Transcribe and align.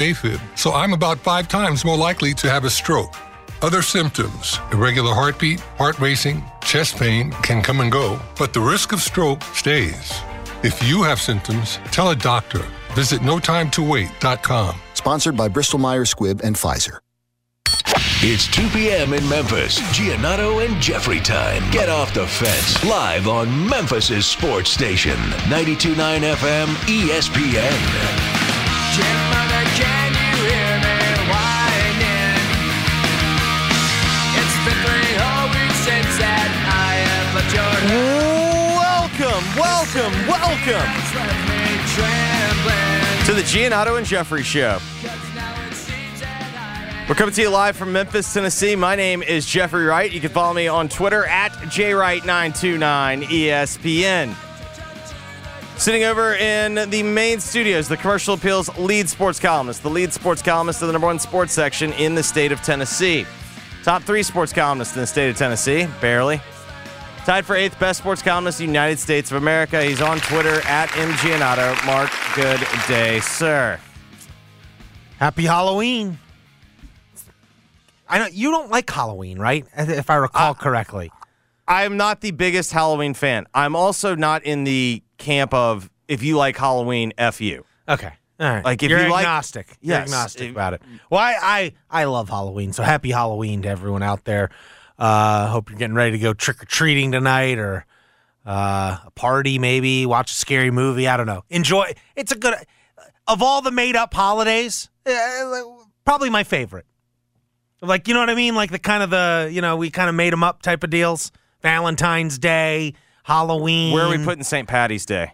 AFib, 0.00 0.38
so 0.58 0.72
I'm 0.72 0.92
about 0.92 1.16
five 1.16 1.48
times 1.48 1.82
more 1.82 1.96
likely 1.96 2.34
to 2.34 2.50
have 2.50 2.64
a 2.64 2.70
stroke. 2.70 3.14
Other 3.62 3.80
symptoms, 3.80 4.60
irregular 4.70 5.14
heartbeat, 5.14 5.60
heart 5.78 5.98
racing, 5.98 6.44
chest 6.62 6.96
pain 6.98 7.32
can 7.42 7.62
come 7.62 7.80
and 7.80 7.90
go, 7.90 8.20
but 8.38 8.52
the 8.52 8.60
risk 8.60 8.92
of 8.92 9.00
stroke 9.00 9.42
stays. 9.54 10.12
If 10.62 10.86
you 10.86 11.02
have 11.02 11.18
symptoms, 11.18 11.78
tell 11.92 12.10
a 12.10 12.16
doctor. 12.16 12.62
Visit 12.92 13.22
notimetowait.com. 13.22 14.76
Sponsored 14.92 15.34
by 15.34 15.48
Bristol 15.48 15.78
Myers 15.78 16.12
Squibb 16.12 16.42
and 16.42 16.56
Pfizer. 16.56 16.98
It's 18.20 18.48
2 18.48 18.68
p.m. 18.68 19.14
in 19.14 19.26
Memphis. 19.30 19.80
Giannotto 19.96 20.66
and 20.66 20.78
Jeffrey 20.80 21.20
time. 21.20 21.70
Get 21.70 21.88
off 21.88 22.12
the 22.12 22.26
fence. 22.26 22.84
Live 22.84 23.28
on 23.28 23.66
Memphis' 23.66 24.26
sports 24.26 24.68
station. 24.68 25.16
92.9 25.48 26.34
FM 26.34 26.66
ESPN. 26.84 27.76
can 28.96 29.45
you 29.78 30.32
hear 30.46 30.72
me 30.80 30.96
whining? 31.28 32.44
It's 34.36 34.56
been 34.64 34.78
three 34.84 35.12
whole 35.20 35.48
weeks 35.52 35.80
since 35.84 36.12
that 36.18 36.48
I 36.68 37.04
have 37.04 37.28
left 37.36 37.52
your 37.54 37.72
Welcome, 38.76 39.44
welcome, 39.56 40.12
welcome 40.26 40.88
It's 40.96 41.14
left 41.14 41.42
me 41.48 41.62
trembling. 41.94 43.24
to 43.26 43.32
the 43.34 43.42
Giannotto 43.42 43.96
and 43.98 44.06
Jeffrey 44.06 44.42
Show. 44.42 44.78
Now 45.34 45.54
it 45.66 45.74
seems 45.74 46.20
that 46.20 46.52
I 46.56 47.00
am 47.02 47.08
We're 47.08 47.14
coming 47.14 47.34
to 47.34 47.42
you 47.42 47.50
live 47.50 47.76
from 47.76 47.92
Memphis, 47.92 48.32
Tennessee. 48.32 48.76
My 48.76 48.94
name 48.96 49.22
is 49.22 49.46
Jeffrey 49.46 49.84
Wright. 49.84 50.10
You 50.10 50.20
can 50.20 50.30
follow 50.30 50.54
me 50.54 50.68
on 50.68 50.88
Twitter 50.88 51.24
at 51.26 51.52
jwright929 51.52 53.24
ESPN. 53.24 54.34
Sitting 55.78 56.04
over 56.04 56.34
in 56.34 56.88
the 56.90 57.02
main 57.02 57.38
studios, 57.38 57.86
the 57.86 57.98
Commercial 57.98 58.34
Appeals 58.34 58.74
lead 58.78 59.08
sports 59.10 59.38
columnist, 59.38 59.82
the 59.82 59.90
lead 59.90 60.10
sports 60.10 60.40
columnist 60.40 60.80
of 60.80 60.88
the 60.88 60.92
number 60.92 61.06
one 61.06 61.18
sports 61.18 61.52
section 61.52 61.92
in 61.92 62.14
the 62.14 62.22
state 62.22 62.50
of 62.50 62.62
Tennessee. 62.62 63.26
Top 63.84 64.02
three 64.02 64.22
sports 64.22 64.54
columnists 64.54 64.96
in 64.96 65.02
the 65.02 65.06
state 65.06 65.28
of 65.28 65.36
Tennessee, 65.36 65.86
barely. 66.00 66.40
Tied 67.26 67.44
for 67.44 67.54
eighth 67.54 67.78
best 67.78 68.00
sports 68.00 68.22
columnist 68.22 68.58
in 68.60 68.66
the 68.66 68.72
United 68.72 68.98
States 68.98 69.30
of 69.30 69.36
America. 69.36 69.84
He's 69.84 70.00
on 70.00 70.18
Twitter 70.20 70.60
at 70.66 70.88
mgiannotto. 70.88 71.84
Mark, 71.84 72.10
good 72.34 72.60
day, 72.88 73.20
sir. 73.20 73.78
Happy 75.18 75.44
Halloween. 75.44 76.18
I 78.08 78.18
know 78.18 78.26
you 78.32 78.50
don't 78.50 78.70
like 78.70 78.88
Halloween, 78.88 79.38
right? 79.38 79.66
If 79.76 80.08
I 80.08 80.16
recall 80.16 80.54
correctly. 80.54 81.12
I'm 81.68 81.96
not 81.96 82.22
the 82.22 82.30
biggest 82.30 82.72
Halloween 82.72 83.12
fan. 83.12 83.46
I'm 83.52 83.76
also 83.76 84.14
not 84.14 84.44
in 84.44 84.64
the 84.64 85.02
camp 85.18 85.52
of 85.54 85.90
if 86.08 86.22
you 86.22 86.36
like 86.36 86.56
Halloween, 86.56 87.12
f 87.18 87.40
you. 87.40 87.64
Okay. 87.88 88.12
All 88.38 88.50
right. 88.50 88.64
Like, 88.64 88.82
if 88.82 88.90
you're 88.90 89.02
you 89.04 89.10
like- 89.10 89.24
agnostic. 89.24 89.76
You're 89.80 89.96
Yes. 89.98 90.08
agnostic 90.08 90.50
about 90.50 90.74
it. 90.74 90.82
Well, 91.10 91.20
I, 91.20 91.34
I 91.40 91.72
I 92.02 92.04
love 92.04 92.28
Halloween, 92.28 92.72
so 92.72 92.82
happy 92.82 93.10
Halloween 93.10 93.62
to 93.62 93.68
everyone 93.68 94.02
out 94.02 94.24
there. 94.24 94.50
Uh 94.98 95.46
hope 95.48 95.70
you're 95.70 95.78
getting 95.78 95.94
ready 95.96 96.12
to 96.12 96.18
go 96.18 96.32
trick 96.34 96.62
or 96.62 96.66
treating 96.66 97.12
tonight 97.12 97.58
or 97.58 97.84
uh, 98.46 98.98
a 99.04 99.10
party 99.10 99.58
maybe, 99.58 100.06
watch 100.06 100.30
a 100.30 100.34
scary 100.34 100.70
movie, 100.70 101.08
I 101.08 101.16
don't 101.16 101.26
know. 101.26 101.42
Enjoy. 101.50 101.92
It's 102.14 102.30
a 102.30 102.36
good 102.38 102.54
of 103.26 103.42
all 103.42 103.60
the 103.60 103.72
made 103.72 103.96
up 103.96 104.14
holidays, 104.14 104.88
uh, 105.04 105.62
probably 106.04 106.30
my 106.30 106.44
favorite. 106.44 106.86
Like, 107.82 108.06
you 108.06 108.14
know 108.14 108.20
what 108.20 108.30
I 108.30 108.34
mean? 108.36 108.54
Like 108.54 108.70
the 108.70 108.78
kind 108.78 109.02
of 109.02 109.10
the, 109.10 109.50
you 109.52 109.60
know, 109.60 109.76
we 109.76 109.90
kind 109.90 110.08
of 110.08 110.14
made 110.14 110.32
them 110.32 110.44
up 110.44 110.62
type 110.62 110.84
of 110.84 110.90
deals. 110.90 111.32
Valentine's 111.60 112.38
Day, 112.38 112.94
Halloween. 113.26 113.92
Where 113.92 114.04
are 114.04 114.08
we 114.16 114.22
putting 114.24 114.44
St. 114.44 114.68
Patty's 114.68 115.04
Day? 115.04 115.32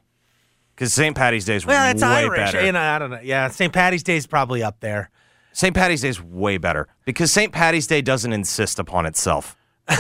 Because 0.74 0.94
St. 0.94 1.14
Patty's 1.14 1.44
Day 1.44 1.56
is 1.56 1.66
Well, 1.66 1.90
it's 1.90 2.00
way 2.02 2.08
Irish. 2.08 2.38
better. 2.52 2.64
You 2.64 2.72
know, 2.72 2.80
I 2.80 2.98
don't 2.98 3.10
know. 3.10 3.20
Yeah, 3.22 3.48
St. 3.48 3.70
Patty's 3.70 4.02
Day 4.02 4.16
is 4.16 4.26
probably 4.26 4.62
up 4.62 4.80
there. 4.80 5.10
St. 5.52 5.74
Patty's 5.76 6.00
Day 6.00 6.08
is 6.08 6.22
way 6.22 6.56
better 6.56 6.88
because 7.04 7.30
St. 7.30 7.52
Patty's 7.52 7.86
Day 7.86 8.00
doesn't 8.00 8.32
insist 8.32 8.78
upon 8.78 9.04
itself. 9.04 9.54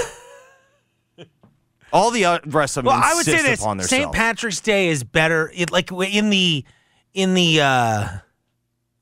All 1.92 2.10
the 2.10 2.40
rest 2.46 2.78
of 2.78 2.84
them 2.84 2.92
Well, 2.94 3.02
I 3.04 3.12
would 3.12 3.28
insist 3.28 3.62
say 3.62 3.72
this: 3.76 3.90
St. 3.90 4.10
Patrick's 4.12 4.60
Day 4.60 4.88
is 4.88 5.04
better. 5.04 5.52
It, 5.54 5.70
like 5.70 5.92
in 5.92 6.30
the 6.30 6.64
in 7.12 7.34
the 7.34 7.60
uh, 7.60 8.08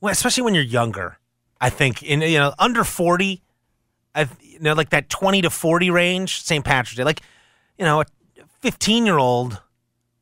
well, 0.00 0.10
especially 0.10 0.42
when 0.42 0.54
you're 0.56 0.64
younger. 0.64 1.16
I 1.60 1.70
think 1.70 2.02
in 2.02 2.20
you 2.22 2.40
know 2.40 2.52
under 2.58 2.82
forty, 2.82 3.42
I 4.16 4.26
you 4.40 4.58
know 4.58 4.72
like 4.72 4.90
that 4.90 5.08
twenty 5.08 5.40
to 5.42 5.50
forty 5.50 5.90
range. 5.90 6.42
St. 6.42 6.64
Patrick's 6.64 6.96
Day, 6.96 7.04
like 7.04 7.20
you 7.78 7.84
know 7.84 8.00
a 8.00 8.06
fifteen 8.60 9.06
year 9.06 9.18
old 9.18 9.60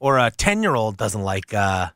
or 0.01 0.19
a 0.19 0.31
ten 0.31 0.63
year 0.63 0.75
old 0.75 0.97
doesn't 0.97 1.23
like 1.23 1.53
uh, 1.55 1.91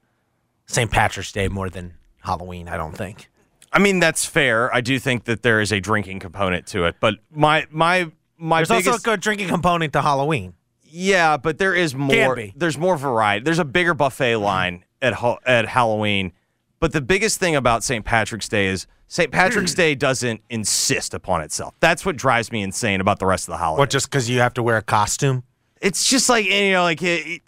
St. 0.66 0.90
Patrick's 0.90 1.32
Day 1.32 1.48
more 1.48 1.70
than 1.70 1.94
Halloween. 2.20 2.68
I 2.68 2.76
don't 2.76 2.96
think. 2.96 3.28
I 3.72 3.78
mean, 3.78 4.00
that's 4.00 4.24
fair. 4.24 4.74
I 4.74 4.80
do 4.80 4.98
think 4.98 5.24
that 5.24 5.42
there 5.42 5.60
is 5.60 5.72
a 5.72 5.80
drinking 5.80 6.20
component 6.20 6.66
to 6.68 6.84
it, 6.84 6.96
but 7.00 7.14
my 7.30 7.66
my 7.70 8.10
my 8.36 8.58
There's 8.58 8.68
biggest 8.68 8.88
also 8.88 8.98
a 8.98 9.14
good 9.14 9.20
drinking 9.20 9.48
component 9.48 9.92
to 9.94 10.02
Halloween. 10.02 10.54
Yeah, 10.82 11.38
but 11.38 11.56
there 11.56 11.74
is 11.74 11.94
more. 11.94 12.36
be. 12.36 12.52
There's 12.54 12.76
more 12.76 12.98
variety. 12.98 13.44
There's 13.44 13.58
a 13.58 13.64
bigger 13.64 13.94
buffet 13.94 14.36
line 14.36 14.84
at 15.00 15.14
at 15.46 15.66
Halloween. 15.66 16.32
But 16.80 16.92
the 16.92 17.00
biggest 17.00 17.38
thing 17.38 17.54
about 17.54 17.84
St. 17.84 18.04
Patrick's 18.04 18.48
Day 18.48 18.66
is 18.66 18.86
St. 19.06 19.30
Patrick's 19.30 19.72
Day 19.74 19.94
doesn't 19.94 20.42
insist 20.50 21.14
upon 21.14 21.40
itself. 21.40 21.74
That's 21.80 22.04
what 22.04 22.16
drives 22.16 22.50
me 22.50 22.60
insane 22.60 23.00
about 23.00 23.20
the 23.20 23.26
rest 23.26 23.48
of 23.48 23.52
the 23.52 23.58
holiday. 23.58 23.78
What 23.78 23.90
just 23.90 24.10
because 24.10 24.28
you 24.28 24.40
have 24.40 24.52
to 24.54 24.62
wear 24.62 24.76
a 24.76 24.82
costume? 24.82 25.44
It's 25.82 26.06
just 26.06 26.28
like 26.30 26.46
you 26.46 26.72
know, 26.72 26.82
like 26.84 27.02
it, 27.02 27.26
it- 27.26 27.42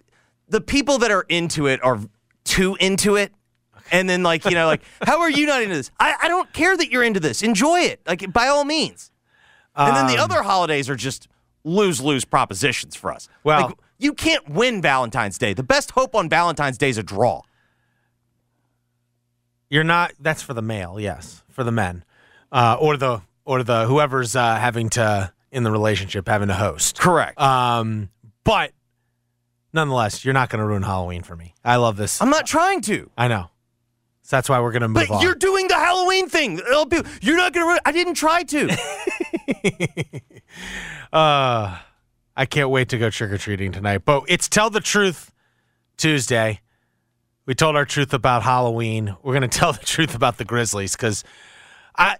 the 0.47 0.61
people 0.61 0.99
that 0.99 1.09
are 1.09 1.25
into 1.27 1.65
it 1.65 1.83
are 1.83 1.99
too 2.43 2.75
into 2.79 3.15
it. 3.15 3.33
And 3.91 4.07
then, 4.09 4.21
like, 4.23 4.45
you 4.45 4.51
know, 4.51 4.65
like, 4.67 4.81
how 5.05 5.21
are 5.21 5.29
you 5.29 5.45
not 5.47 5.61
into 5.63 5.75
this? 5.75 5.89
I, 5.99 6.15
I 6.23 6.27
don't 6.27 6.51
care 6.53 6.75
that 6.77 6.89
you're 6.91 7.03
into 7.03 7.19
this. 7.19 7.41
Enjoy 7.43 7.79
it, 7.81 7.99
like, 8.07 8.31
by 8.33 8.47
all 8.47 8.63
means. 8.65 9.11
And 9.75 9.95
then 9.95 10.07
the 10.07 10.15
Um, 10.17 10.19
other 10.29 10.41
holidays 10.43 10.87
are 10.89 10.95
just 10.95 11.27
lose 11.63 11.99
lose 12.01 12.25
propositions 12.25 12.95
for 12.95 13.11
us. 13.11 13.27
Well- 13.43 13.67
Like, 13.67 13.75
you 13.99 14.13
can't 14.13 14.47
win 14.49 14.81
Valentine's 14.81 15.37
Day. 15.37 15.53
The 15.53 15.63
best 15.63 15.91
hope 15.91 16.15
on 16.15 16.29
Valentine's 16.29 16.77
Day 16.79 16.89
is 16.89 16.97
a 16.97 17.03
draw. 17.03 17.41
You're 19.69 19.83
not. 19.83 20.13
That's 20.19 20.41
for 20.41 20.53
the 20.53 20.61
male, 20.61 20.99
yes, 20.99 21.43
for 21.49 21.63
the 21.63 21.71
men, 21.71 22.03
uh, 22.51 22.77
or 22.79 22.97
the 22.97 23.21
or 23.45 23.63
the 23.63 23.85
whoever's 23.87 24.35
uh, 24.35 24.55
having 24.57 24.89
to 24.91 25.31
in 25.51 25.63
the 25.63 25.71
relationship 25.71 26.27
having 26.27 26.47
to 26.49 26.53
host. 26.53 26.99
Correct. 26.99 27.39
Um, 27.39 28.09
but 28.45 28.71
nonetheless, 29.73 30.23
you're 30.23 30.33
not 30.33 30.49
going 30.49 30.61
to 30.61 30.65
ruin 30.65 30.83
Halloween 30.83 31.21
for 31.23 31.35
me. 31.35 31.53
I 31.65 31.75
love 31.75 31.97
this. 31.97 32.21
I'm 32.21 32.29
not 32.29 32.45
trying 32.45 32.79
to. 32.83 33.09
I 33.17 33.27
know. 33.27 33.49
So 34.23 34.37
that's 34.37 34.47
why 34.49 34.59
we're 34.61 34.71
going 34.71 34.81
to 34.81 34.87
move 34.87 35.07
But 35.07 35.15
on. 35.17 35.21
you're 35.21 35.35
doing 35.35 35.67
the 35.67 35.75
Halloween 35.75 36.29
thing. 36.29 36.57
It'll 36.59 36.85
be- 36.85 37.01
You're 37.21 37.35
not 37.37 37.51
going 37.53 37.75
to. 37.75 37.81
I 37.85 37.91
didn't 37.91 38.13
try 38.15 38.43
to. 38.43 38.77
Uh, 41.13 41.77
I 42.35 42.45
can't 42.45 42.69
wait 42.69 42.89
to 42.89 42.97
go 42.97 43.09
trick 43.09 43.31
or 43.31 43.37
treating 43.37 43.71
tonight. 43.71 43.99
But 44.05 44.23
it's 44.27 44.49
Tell 44.49 44.69
the 44.69 44.81
Truth 44.81 45.31
Tuesday. 45.97 46.59
We 47.45 47.55
told 47.55 47.75
our 47.75 47.85
truth 47.85 48.13
about 48.13 48.43
Halloween. 48.43 49.15
We're 49.23 49.33
going 49.37 49.41
to 49.49 49.57
tell 49.57 49.73
the 49.73 49.85
truth 49.85 50.15
about 50.15 50.37
the 50.37 50.45
Grizzlies 50.45 50.93
because 50.93 51.23
I 51.97 52.17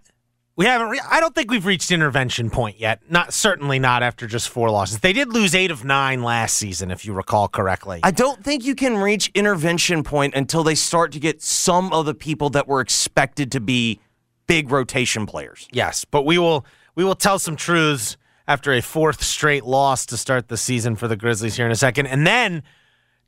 we 0.55 0.65
haven't. 0.65 0.89
Re- 0.89 1.01
I 1.09 1.19
don't 1.19 1.35
think 1.35 1.51
we've 1.51 1.65
reached 1.65 1.91
intervention 1.91 2.49
point 2.49 2.79
yet. 2.79 3.01
Not 3.09 3.33
certainly 3.33 3.77
not 3.77 4.03
after 4.03 4.25
just 4.25 4.49
four 4.49 4.69
losses. 4.69 4.99
They 4.99 5.11
did 5.11 5.33
lose 5.33 5.53
eight 5.53 5.71
of 5.71 5.83
nine 5.83 6.23
last 6.23 6.55
season, 6.55 6.91
if 6.91 7.05
you 7.05 7.13
recall 7.13 7.47
correctly. 7.47 7.99
I 8.03 8.11
don't 8.11 8.43
think 8.43 8.63
you 8.63 8.75
can 8.75 8.97
reach 8.97 9.29
intervention 9.33 10.03
point 10.03 10.33
until 10.33 10.63
they 10.63 10.75
start 10.75 11.11
to 11.13 11.19
get 11.19 11.41
some 11.41 11.91
of 11.91 12.05
the 12.05 12.13
people 12.13 12.49
that 12.51 12.67
were 12.67 12.79
expected 12.79 13.51
to 13.51 13.59
be 13.59 13.99
big 14.47 14.71
rotation 14.71 15.25
players. 15.25 15.67
Yes, 15.71 16.05
but 16.05 16.25
we 16.25 16.37
will 16.37 16.65
we 16.95 17.03
will 17.03 17.15
tell 17.15 17.37
some 17.37 17.57
truths 17.57 18.15
after 18.47 18.71
a 18.71 18.81
fourth 18.81 19.23
straight 19.23 19.65
loss 19.65 20.05
to 20.05 20.17
start 20.17 20.47
the 20.47 20.57
season 20.57 20.95
for 20.95 21.07
the 21.07 21.17
Grizzlies 21.17 21.57
here 21.57 21.65
in 21.65 21.71
a 21.71 21.75
second, 21.75 22.07
and 22.07 22.25
then 22.25 22.63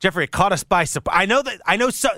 Jeffrey 0.00 0.24
it 0.24 0.30
caught 0.30 0.52
us 0.52 0.64
by 0.64 0.84
surprise. 0.84 1.16
I 1.22 1.26
know 1.26 1.42
that 1.42 1.60
I 1.66 1.76
know 1.76 1.90
so. 1.90 2.08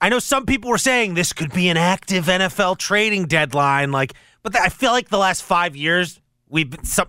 I 0.00 0.10
know 0.10 0.18
some 0.18 0.44
people 0.44 0.70
were 0.70 0.78
saying 0.78 1.14
this 1.14 1.32
could 1.32 1.52
be 1.52 1.68
an 1.68 1.78
active 1.78 2.26
NFL 2.26 2.76
trading 2.76 3.24
deadline, 3.26 3.92
like, 3.92 4.12
but 4.46 4.56
I 4.60 4.68
feel 4.68 4.92
like 4.92 5.08
the 5.08 5.18
last 5.18 5.42
five 5.42 5.74
years 5.74 6.20
we've 6.48 6.70
been 6.70 6.84
some 6.84 7.08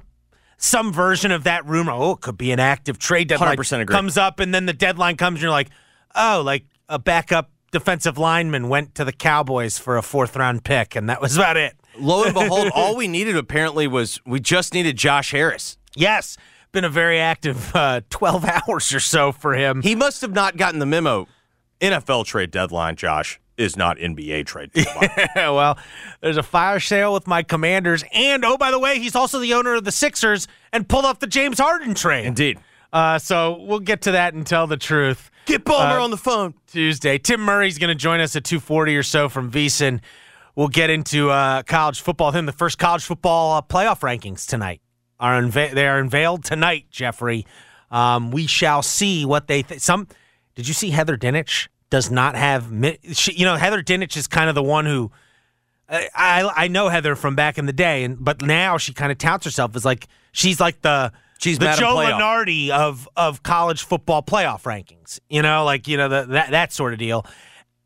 some 0.57 0.91
version 0.91 1.31
of 1.31 1.43
that 1.43 1.67
rumor. 1.67 1.91
Oh, 1.91 2.13
it 2.13 2.21
could 2.21 2.37
be 2.37 2.51
an 2.51 2.59
active 2.59 2.97
trade 2.97 3.27
deadline. 3.27 3.55
100% 3.55 3.81
agree. 3.81 3.93
Comes 3.93 4.17
up, 4.17 4.39
and 4.39 4.55
then 4.55 4.65
the 4.65 4.73
deadline 4.73 5.15
comes, 5.15 5.35
and 5.35 5.43
you're 5.43 5.51
like, 5.51 5.69
oh, 6.15 6.41
like 6.43 6.65
a 6.89 6.97
backup 6.97 7.51
defensive 7.71 8.17
lineman 8.17 8.67
went 8.67 8.95
to 8.95 9.05
the 9.05 9.11
Cowboys 9.11 9.77
for 9.77 9.97
a 9.97 10.01
fourth 10.01 10.35
round 10.35 10.63
pick, 10.63 10.95
and 10.95 11.09
that 11.09 11.21
was 11.21 11.37
about 11.37 11.57
it. 11.57 11.75
Lo 11.99 12.23
and 12.23 12.33
behold, 12.33 12.71
all 12.73 12.95
we 12.97 13.07
needed 13.07 13.37
apparently 13.37 13.87
was 13.87 14.19
we 14.25 14.39
just 14.39 14.73
needed 14.73 14.97
Josh 14.97 15.29
Harris. 15.29 15.77
Yes, 15.95 16.37
been 16.71 16.85
a 16.85 16.89
very 16.89 17.19
active 17.19 17.75
uh, 17.75 18.01
12 18.09 18.45
hours 18.67 18.93
or 18.95 18.99
so 18.99 19.31
for 19.31 19.53
him. 19.53 19.83
He 19.83 19.93
must 19.93 20.21
have 20.21 20.33
not 20.33 20.57
gotten 20.57 20.79
the 20.79 20.85
memo. 20.87 21.27
NFL 21.79 22.25
trade 22.25 22.49
deadline, 22.49 22.95
Josh, 22.95 23.39
is 23.57 23.75
not 23.75 23.97
NBA 23.97 24.45
trade 24.45 24.71
deadline. 24.71 25.09
well, 25.35 25.77
there's 26.21 26.37
a 26.37 26.43
fire 26.43 26.79
sale 26.79 27.13
with 27.13 27.27
my 27.27 27.43
commanders. 27.43 28.03
And, 28.13 28.45
oh, 28.45 28.57
by 28.57 28.71
the 28.71 28.79
way, 28.79 28.99
he's 28.99 29.15
also 29.15 29.39
the 29.39 29.53
owner 29.53 29.75
of 29.75 29.83
the 29.83 29.91
Sixers 29.91 30.47
and 30.71 30.87
pulled 30.87 31.05
off 31.05 31.19
the 31.19 31.27
James 31.27 31.59
Harden 31.59 31.93
trade. 31.95 32.25
Indeed. 32.25 32.59
Uh, 32.93 33.19
so 33.19 33.57
we'll 33.61 33.79
get 33.79 34.01
to 34.03 34.11
that 34.11 34.33
and 34.33 34.45
tell 34.45 34.67
the 34.67 34.77
truth. 34.77 35.29
Get 35.45 35.63
Ballmer 35.65 35.99
Uh, 35.99 36.03
on 36.03 36.11
the 36.11 36.17
phone. 36.17 36.53
Tuesday. 36.67 37.17
Tim 37.17 37.41
Murray's 37.41 37.77
going 37.77 37.89
to 37.89 37.95
join 37.95 38.19
us 38.19 38.35
at 38.35 38.43
240 38.43 38.95
or 38.95 39.03
so 39.03 39.27
from 39.29 39.51
VSIN. 39.51 40.01
we'll 40.55 40.67
get 40.67 40.89
into 40.89 41.29
uh, 41.29 41.63
college 41.63 42.01
football. 42.01 42.31
Then 42.31 42.45
the 42.45 42.51
first 42.51 42.77
college 42.77 43.03
football 43.03 43.57
uh, 43.57 43.61
playoff 43.61 43.99
rankings 44.01 44.45
tonight 44.47 44.81
are 45.19 45.41
unve- 45.41 45.73
they 45.73 45.87
are 45.87 45.99
unveiled 45.99 46.43
tonight. 46.43 46.85
Jeffrey, 46.91 47.45
um, 47.91 48.31
we 48.31 48.45
shall 48.47 48.81
see 48.83 49.25
what 49.25 49.47
they 49.47 49.63
th- 49.63 49.81
some. 49.81 50.07
Did 50.55 50.67
you 50.67 50.73
see 50.73 50.89
Heather 50.91 51.17
Dinich 51.17 51.67
does 51.89 52.11
not 52.11 52.35
have? 52.35 52.71
She, 53.13 53.33
you 53.33 53.45
know, 53.45 53.55
Heather 53.55 53.81
Dinich 53.81 54.17
is 54.17 54.27
kind 54.27 54.49
of 54.49 54.55
the 54.55 54.63
one 54.63 54.85
who. 54.85 55.11
I, 55.89 56.09
I 56.13 56.51
I 56.63 56.67
know 56.67 56.89
Heather 56.89 57.15
from 57.15 57.35
back 57.35 57.57
in 57.57 57.65
the 57.65 57.73
day, 57.73 58.03
and 58.03 58.23
but 58.23 58.41
now 58.41 58.77
she 58.77 58.93
kind 58.93 59.11
of 59.11 59.17
touts 59.17 59.45
herself 59.45 59.75
as 59.75 59.85
like 59.85 60.07
she's 60.33 60.59
like 60.59 60.81
the 60.81 61.13
She's 61.39 61.59
the 61.59 61.65
Madam 61.65 61.79
Joe 61.79 61.95
Playoff. 61.95 62.19
Lunardi 62.19 62.69
of 62.69 63.09
of 63.15 63.43
college 63.43 63.83
football 63.83 64.23
playoff 64.23 64.63
rankings. 64.63 65.19
You 65.29 65.41
know, 65.41 65.63
like 65.63 65.87
you 65.87 65.97
know 65.97 66.09
the, 66.09 66.25
that 66.25 66.51
that 66.51 66.73
sort 66.73 66.93
of 66.93 66.99
deal. 66.99 67.25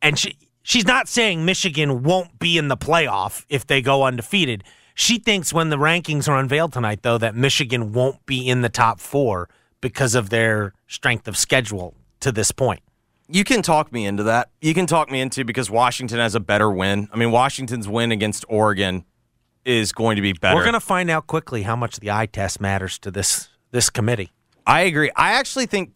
And 0.02 0.18
she 0.18 0.38
she's 0.64 0.86
not 0.86 1.08
saying 1.08 1.46
Michigan 1.46 2.04
won't 2.04 2.40
be 2.40 2.58
in 2.58 2.68
the 2.68 2.78
playoff 2.78 3.46
if 3.50 3.68
they 3.68 3.82
go 3.82 4.04
undefeated. 4.04 4.64
She 4.94 5.20
thinks 5.20 5.54
when 5.54 5.70
the 5.70 5.78
rankings 5.78 6.28
are 6.28 6.38
unveiled 6.38 6.74
tonight, 6.74 7.02
though, 7.02 7.18
that 7.18 7.36
Michigan 7.36 7.94
won't 7.94 8.26
be 8.26 8.48
in 8.48 8.62
the 8.62 8.70
top 8.70 9.00
four 9.00 9.50
because 9.80 10.16
of 10.16 10.30
their 10.30 10.74
strength 10.88 11.28
of 11.28 11.38
schedule 11.38 11.96
to 12.20 12.32
this 12.32 12.52
point. 12.52 12.82
You 13.28 13.44
can 13.44 13.62
talk 13.62 13.92
me 13.92 14.06
into 14.06 14.24
that. 14.24 14.50
You 14.62 14.74
can 14.74 14.88
talk 14.88 15.10
me 15.10 15.22
into 15.22 15.46
because 15.46 15.70
Washington 15.70 16.20
has 16.20 16.36
a 16.36 16.40
better 16.40 16.70
win. 16.70 17.08
I 17.14 17.18
mean, 17.18 17.32
Washington's 17.32 17.88
win 17.88 18.12
against 18.12 18.44
Oregon 18.50 19.06
is 19.64 19.92
going 19.92 20.16
to 20.16 20.22
be 20.22 20.34
better. 20.34 20.56
We're 20.56 20.64
going 20.64 20.74
to 20.74 20.80
find 20.80 21.10
out 21.10 21.28
quickly 21.28 21.64
how 21.64 21.76
much 21.76 22.00
the 22.00 22.12
eye 22.12 22.26
test 22.26 22.60
matters 22.60 23.00
to 23.00 23.12
this 23.12 23.50
this 23.72 23.90
committee. 23.90 24.32
I 24.68 24.82
agree. 24.82 25.12
I 25.16 25.34
actually 25.34 25.66
think 25.66 25.96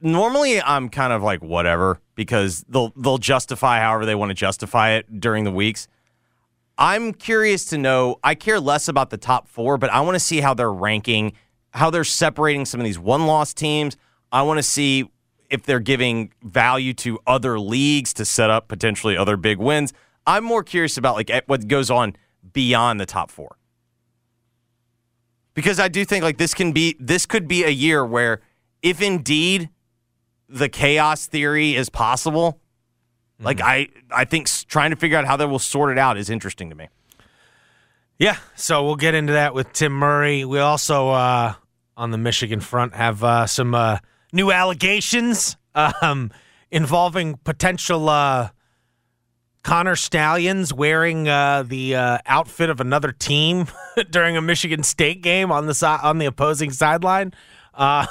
normally 0.00 0.60
I'm 0.60 0.88
kind 0.88 1.12
of 1.12 1.22
like 1.22 1.42
whatever 1.42 2.00
because 2.14 2.64
they'll 2.68 2.92
they'll 2.96 3.18
justify 3.18 3.80
however 3.80 4.06
they 4.06 4.14
want 4.14 4.30
to 4.30 4.34
justify 4.34 4.92
it 4.92 5.20
during 5.20 5.44
the 5.44 5.52
weeks. 5.52 5.88
I'm 6.78 7.14
curious 7.14 7.64
to 7.66 7.78
know. 7.78 8.16
I 8.22 8.34
care 8.34 8.60
less 8.60 8.88
about 8.88 9.10
the 9.10 9.16
top 9.16 9.48
four, 9.48 9.78
but 9.78 9.90
I 9.90 10.00
want 10.02 10.14
to 10.14 10.20
see 10.20 10.40
how 10.40 10.52
they're 10.52 10.72
ranking, 10.72 11.32
how 11.70 11.90
they're 11.90 12.04
separating 12.04 12.66
some 12.66 12.80
of 12.80 12.84
these 12.84 12.98
one 12.98 13.26
loss 13.26 13.54
teams. 13.54 13.96
I 14.30 14.42
want 14.42 14.58
to 14.58 14.62
see 14.62 15.08
if 15.50 15.62
they're 15.64 15.80
giving 15.80 16.32
value 16.42 16.94
to 16.94 17.18
other 17.26 17.58
leagues 17.58 18.12
to 18.14 18.24
set 18.24 18.50
up 18.50 18.68
potentially 18.68 19.16
other 19.16 19.36
big 19.36 19.58
wins. 19.58 19.92
I'm 20.26 20.44
more 20.44 20.62
curious 20.62 20.96
about 20.96 21.14
like 21.14 21.30
what 21.46 21.68
goes 21.68 21.90
on 21.90 22.16
beyond 22.52 23.00
the 23.00 23.06
top 23.06 23.30
four 23.30 23.56
because 25.56 25.80
I 25.80 25.88
do 25.88 26.04
think 26.04 26.22
like 26.22 26.36
this 26.36 26.54
can 26.54 26.70
be 26.70 26.94
this 27.00 27.26
could 27.26 27.48
be 27.48 27.64
a 27.64 27.70
year 27.70 28.04
where 28.04 28.40
if 28.82 29.02
indeed 29.02 29.70
the 30.48 30.68
chaos 30.68 31.26
theory 31.26 31.74
is 31.74 31.88
possible, 31.88 32.60
like 33.40 33.60
I 33.60 33.88
I 34.12 34.26
think 34.26 34.48
trying 34.68 34.90
to 34.90 34.96
figure 34.96 35.18
out 35.18 35.24
how 35.24 35.36
they 35.36 35.46
will 35.46 35.58
sort 35.58 35.90
it 35.90 35.98
out 35.98 36.16
is 36.18 36.30
interesting 36.30 36.70
to 36.70 36.76
me. 36.76 36.88
Yeah, 38.18 38.36
so 38.54 38.84
we'll 38.84 38.96
get 38.96 39.14
into 39.14 39.32
that 39.32 39.54
with 39.54 39.72
Tim 39.72 39.92
Murray. 39.92 40.44
We 40.44 40.58
also, 40.58 41.10
uh, 41.10 41.52
on 41.98 42.12
the 42.12 42.18
Michigan 42.18 42.60
front, 42.60 42.94
have 42.94 43.22
uh, 43.22 43.46
some 43.46 43.74
uh, 43.74 43.98
new 44.36 44.52
allegations 44.52 45.56
um, 45.74 46.30
involving 46.70 47.36
potential 47.38 48.08
uh, 48.08 48.50
Connor 49.62 49.96
Stalions 49.96 50.72
wearing 50.72 51.26
uh, 51.26 51.64
the 51.64 51.96
uh, 51.96 52.18
outfit 52.26 52.70
of 52.70 52.80
another 52.80 53.10
team 53.10 53.66
during 54.10 54.36
a 54.36 54.42
Michigan 54.42 54.84
State 54.84 55.22
game 55.22 55.50
on 55.50 55.66
the 55.66 55.74
si- 55.74 55.86
on 55.86 56.18
the 56.18 56.26
opposing 56.26 56.70
sideline. 56.70 57.32
Uh, 57.74 58.06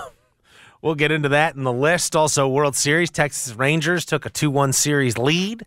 we'll 0.81 0.95
get 0.95 1.12
into 1.12 1.30
that 1.30 1.56
in 1.56 1.63
the 1.63 1.72
list. 1.72 2.16
Also, 2.16 2.48
World 2.48 2.75
Series, 2.75 3.10
Texas 3.10 3.54
Rangers 3.56 4.04
took 4.04 4.25
a 4.25 4.30
two-one 4.30 4.74
series 4.74 5.18
lead 5.18 5.66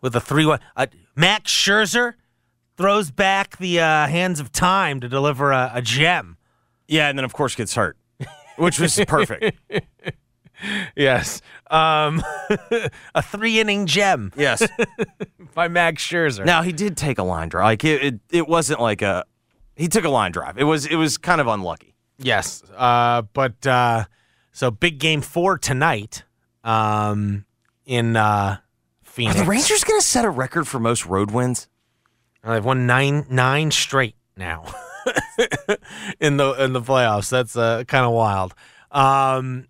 with 0.00 0.16
a 0.16 0.20
three-one. 0.20 0.58
Uh, 0.74 0.86
Max 1.14 1.52
Scherzer 1.52 2.14
throws 2.76 3.10
back 3.10 3.58
the 3.58 3.78
uh, 3.80 4.06
hands 4.08 4.40
of 4.40 4.50
time 4.50 4.98
to 5.00 5.08
deliver 5.08 5.52
a, 5.52 5.70
a 5.74 5.82
gem. 5.82 6.38
Yeah, 6.88 7.08
and 7.08 7.16
then 7.16 7.24
of 7.24 7.32
course 7.32 7.54
gets 7.54 7.74
hurt, 7.74 7.96
which 8.56 8.78
was 8.80 8.98
perfect. 9.06 9.56
Yes. 10.96 11.42
Um, 11.70 12.22
a 13.14 13.20
three 13.20 13.60
inning 13.60 13.86
gem 13.86 14.32
Yes. 14.36 14.66
by 15.54 15.68
Max 15.68 16.02
Scherzer. 16.06 16.44
Now 16.46 16.62
he 16.62 16.72
did 16.72 16.96
take 16.96 17.18
a 17.18 17.22
line 17.22 17.48
drive. 17.48 17.64
Like 17.64 17.84
it, 17.84 18.02
it, 18.02 18.20
it 18.30 18.48
wasn't 18.48 18.80
like 18.80 19.02
a 19.02 19.24
he 19.76 19.88
took 19.88 20.04
a 20.04 20.08
line 20.08 20.32
drive. 20.32 20.56
It 20.56 20.64
was 20.64 20.86
it 20.86 20.94
was 20.96 21.18
kind 21.18 21.40
of 21.40 21.48
unlucky. 21.48 21.94
Yes. 22.18 22.62
Uh, 22.74 23.22
but 23.32 23.66
uh, 23.66 24.04
so 24.52 24.70
big 24.70 24.98
game 24.98 25.20
four 25.20 25.58
tonight 25.58 26.22
um, 26.62 27.44
in 27.84 28.16
uh, 28.16 28.20
Are 28.22 28.62
Phoenix. 29.02 29.36
the 29.40 29.44
Rangers 29.44 29.84
going 29.84 30.00
to 30.00 30.06
set 30.06 30.24
a 30.24 30.30
record 30.30 30.66
for 30.66 30.78
most 30.78 31.04
road 31.04 31.30
wins? 31.32 31.68
Uh, 32.42 32.54
They've 32.54 32.64
won 32.64 32.86
nine 32.86 33.26
nine 33.28 33.70
straight 33.70 34.14
now 34.36 34.64
in 36.20 36.36
the 36.36 36.52
in 36.64 36.72
the 36.72 36.80
playoffs. 36.80 37.30
That's 37.30 37.56
uh, 37.56 37.84
kind 37.84 38.04
of 38.04 38.12
wild. 38.12 38.54
Um, 38.90 39.68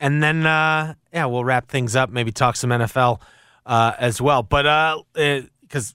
and 0.00 0.22
then 0.22 0.46
uh, 0.46 0.94
yeah, 1.12 1.26
we'll 1.26 1.44
wrap 1.44 1.68
things 1.68 1.96
up. 1.96 2.10
Maybe 2.10 2.32
talk 2.32 2.56
some 2.56 2.70
NFL 2.70 3.20
uh, 3.64 3.92
as 3.98 4.20
well. 4.20 4.42
But 4.42 4.66
uh 4.66 5.02
because 5.14 5.94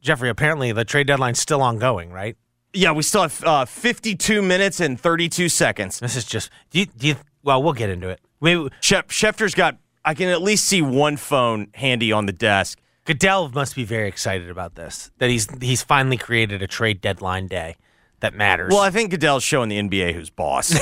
Jeffrey, 0.00 0.28
apparently 0.28 0.72
the 0.72 0.84
trade 0.84 1.06
deadline's 1.06 1.40
still 1.40 1.62
ongoing, 1.62 2.10
right? 2.10 2.36
Yeah, 2.72 2.92
we 2.92 3.02
still 3.02 3.22
have 3.22 3.44
uh, 3.44 3.64
52 3.64 4.42
minutes 4.42 4.80
and 4.80 5.00
32 5.00 5.48
seconds. 5.48 6.00
This 6.00 6.16
is 6.16 6.24
just 6.24 6.50
do 6.70 6.80
you, 6.80 6.86
do 6.86 7.08
you, 7.08 7.16
well, 7.42 7.62
we'll 7.62 7.72
get 7.72 7.90
into 7.90 8.08
it. 8.08 8.20
Maybe 8.40 8.68
Shep, 8.80 9.08
Schefter's 9.08 9.54
got. 9.54 9.78
I 10.04 10.12
can 10.12 10.28
at 10.28 10.42
least 10.42 10.66
see 10.66 10.82
one 10.82 11.16
phone 11.16 11.68
handy 11.74 12.12
on 12.12 12.26
the 12.26 12.32
desk. 12.32 12.78
Goodell 13.04 13.50
must 13.50 13.76
be 13.76 13.84
very 13.84 14.08
excited 14.08 14.48
about 14.48 14.74
this. 14.74 15.10
That 15.18 15.30
he's 15.30 15.46
he's 15.60 15.82
finally 15.82 16.16
created 16.16 16.62
a 16.62 16.66
trade 16.66 17.00
deadline 17.00 17.48
day 17.48 17.76
that 18.20 18.34
matters. 18.34 18.70
Well, 18.72 18.80
I 18.80 18.90
think 18.90 19.10
Goodell's 19.10 19.42
showing 19.42 19.68
the 19.68 19.78
NBA 19.78 20.14
who's 20.14 20.30
boss. 20.30 20.72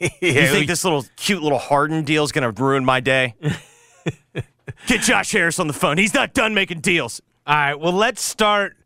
you 0.00 0.08
think 0.48 0.66
this 0.66 0.84
little 0.84 1.04
cute 1.16 1.42
little 1.42 1.58
Harden 1.58 2.02
deal 2.04 2.24
is 2.24 2.32
going 2.32 2.52
to 2.52 2.62
ruin 2.62 2.84
my 2.84 3.00
day? 3.00 3.34
Get 4.86 5.02
Josh 5.02 5.30
Harris 5.32 5.58
on 5.58 5.66
the 5.66 5.72
phone. 5.72 5.98
He's 5.98 6.14
not 6.14 6.34
done 6.34 6.54
making 6.54 6.80
deals. 6.80 7.20
All 7.46 7.54
right. 7.54 7.74
Well, 7.74 7.92
let's 7.92 8.22
start 8.22 8.76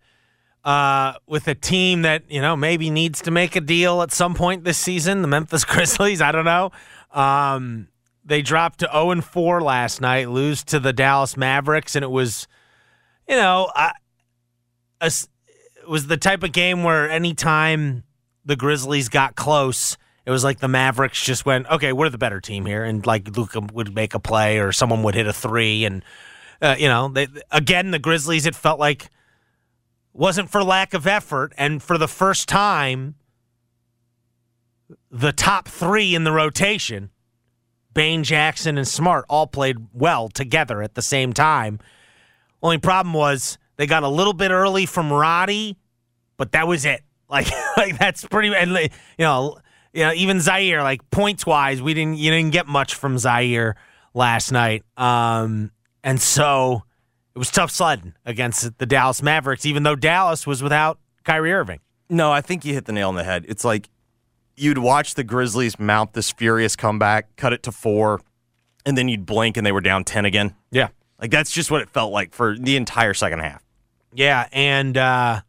uh, 0.65 1.15
with 1.26 1.49
a 1.49 1.55
team 1.55 2.03
that 2.03 2.25
you 2.29 2.43
know 2.43 2.56
maybe 2.56 2.91
needs 2.91 3.23
to 3.23 3.31
make 3.31 3.56
a 3.56 3.61
deal 3.61 4.03
at 4.03 4.12
some 4.12 4.35
point 4.35 4.65
this 4.65 4.79
season. 4.79 5.23
The 5.23 5.29
Memphis 5.29 5.65
Grizzlies. 5.67 6.20
I 6.20 6.32
don't 6.32 6.44
know. 6.44 6.73
Um, 7.12 7.88
they 8.25 8.43
dropped 8.43 8.81
to 8.81 8.88
zero 8.93 9.11
and 9.11 9.25
four 9.25 9.62
last 9.62 10.00
night, 10.00 10.29
lose 10.29 10.62
to 10.65 10.79
the 10.79 10.93
Dallas 10.93 11.37
Mavericks, 11.37 11.97
and 11.97 12.03
it 12.03 12.11
was, 12.11 12.47
you 13.29 13.37
know, 13.37 13.71
it 15.01 15.29
was 15.89 16.07
the 16.07 16.17
type 16.17 16.43
of 16.43 16.53
game 16.53 16.82
where 16.82 17.11
anytime 17.11 18.05
the 18.49 18.56
Grizzlies 18.56 19.08
got 19.08 19.37
close. 19.37 19.97
It 20.25 20.31
was 20.31 20.44
like 20.44 20.58
the 20.58 20.69
Mavericks 20.69 21.23
just 21.23 21.47
went, 21.47 21.70
okay, 21.70 21.93
we're 21.93 22.08
the 22.08 22.19
better 22.19 22.41
team 22.41 22.67
here, 22.67 22.85
and 22.85 23.06
like 23.06 23.37
Luka 23.37 23.61
would 23.73 23.94
make 23.94 24.15
a 24.15 24.19
play 24.19 24.58
or 24.58 24.73
someone 24.73 25.03
would 25.05 25.15
hit 25.15 25.27
a 25.27 25.32
three, 25.32 25.85
and 25.85 26.03
uh, 26.61 26.77
you 26.79 26.89
know, 26.89 27.08
they, 27.08 27.29
again, 27.51 27.93
the 27.93 27.99
Grizzlies, 27.99 28.44
it 28.44 28.55
felt 28.55 28.81
like 28.81 29.11
wasn't 30.13 30.51
for 30.51 30.65
lack 30.65 30.93
of 30.94 31.06
effort. 31.06 31.53
And 31.56 31.82
for 31.82 31.97
the 31.97 32.08
first 32.08 32.49
time, 32.49 33.15
the 35.11 35.32
top 35.32 35.69
three 35.69 36.15
in 36.15 36.25
the 36.25 36.32
rotation, 36.32 37.11
Bane, 37.94 38.25
Jackson, 38.25 38.77
and 38.77 38.89
Smart, 38.89 39.25
all 39.29 39.47
played 39.47 39.77
well 39.93 40.29
together 40.29 40.82
at 40.82 40.94
the 40.94 41.03
same 41.03 41.32
time. 41.32 41.79
Only 42.62 42.79
problem 42.79 43.12
was 43.12 43.58
they 43.77 43.86
got 43.86 44.03
a 44.03 44.08
little 44.08 44.32
bit 44.32 44.50
early 44.50 44.86
from 44.86 45.12
Roddy, 45.12 45.77
but 46.36 46.53
that 46.53 46.67
was 46.67 46.84
it. 46.84 47.03
Like, 47.31 47.46
like 47.77 47.98
that's 47.98 48.24
pretty. 48.24 48.55
And 48.56 48.70
you 48.72 48.88
know, 49.19 49.58
you 49.93 50.03
know, 50.03 50.15
even 50.15 50.38
Ziaire, 50.38 50.82
like 50.82 51.10
points 51.10 51.44
wise, 51.44 51.82
we 51.82 51.93
didn't 51.93 52.17
you 52.17 52.31
didn't 52.31 52.53
get 52.53 52.67
much 52.67 52.94
from 52.94 53.17
Ziaire 53.17 53.74
last 54.15 54.50
night. 54.50 54.82
Um, 54.96 55.70
and 56.03 56.19
so 56.19 56.84
it 57.34 57.38
was 57.38 57.50
tough 57.50 57.70
sledding 57.70 58.15
against 58.24 58.79
the 58.79 58.86
Dallas 58.86 59.22
Mavericks, 59.22 59.67
even 59.67 59.82
though 59.82 59.94
Dallas 59.94 60.46
was 60.46 60.62
without 60.62 60.98
Kyrie 61.24 61.53
Irving. 61.53 61.81
No, 62.08 62.32
I 62.32 62.41
think 62.41 62.65
you 62.65 62.72
hit 62.72 62.86
the 62.86 62.93
nail 62.93 63.10
on 63.10 63.15
the 63.15 63.24
head. 63.24 63.44
It's 63.46 63.65
like 63.65 63.91
you'd 64.56 64.79
watch 64.79 65.15
the 65.15 65.24
Grizzlies 65.24 65.79
mount 65.79 66.15
this 66.15 66.31
furious 66.31 66.77
comeback, 66.77 67.36
cut 67.36 67.53
it 67.53 67.62
to 67.65 67.72
four, 67.72 68.20
and 68.86 68.96
then 68.96 69.08
you'd 69.08 69.27
blink 69.27 69.56
and 69.56 69.67
they 69.67 69.72
were 69.72 69.81
down 69.81 70.05
10 70.05 70.24
again. 70.24 70.55
Yeah. 70.70 70.88
Like 71.20 71.31
that's 71.31 71.51
just 71.51 71.70
what 71.70 71.82
it 71.82 71.91
felt 71.91 72.13
like 72.13 72.32
for 72.32 72.56
the 72.56 72.77
entire 72.77 73.15
second 73.15 73.41
half. 73.41 73.65
Yeah, 74.15 74.48
and 74.53 74.96
uh 74.96 75.41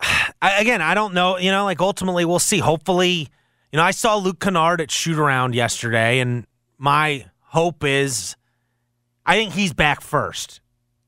I, 0.42 0.60
again, 0.60 0.82
I 0.82 0.94
don't 0.94 1.14
know. 1.14 1.38
You 1.38 1.50
know, 1.50 1.64
like 1.64 1.80
ultimately, 1.80 2.24
we'll 2.24 2.38
see. 2.38 2.58
Hopefully, 2.58 3.28
you 3.72 3.76
know, 3.76 3.82
I 3.82 3.90
saw 3.90 4.16
Luke 4.16 4.40
Kennard 4.40 4.80
at 4.80 4.90
shoot 4.90 5.18
around 5.18 5.54
yesterday, 5.54 6.20
and 6.20 6.46
my 6.78 7.26
hope 7.40 7.84
is, 7.84 8.36
I 9.26 9.36
think 9.36 9.52
he's 9.52 9.72
back 9.72 10.00
first, 10.00 10.60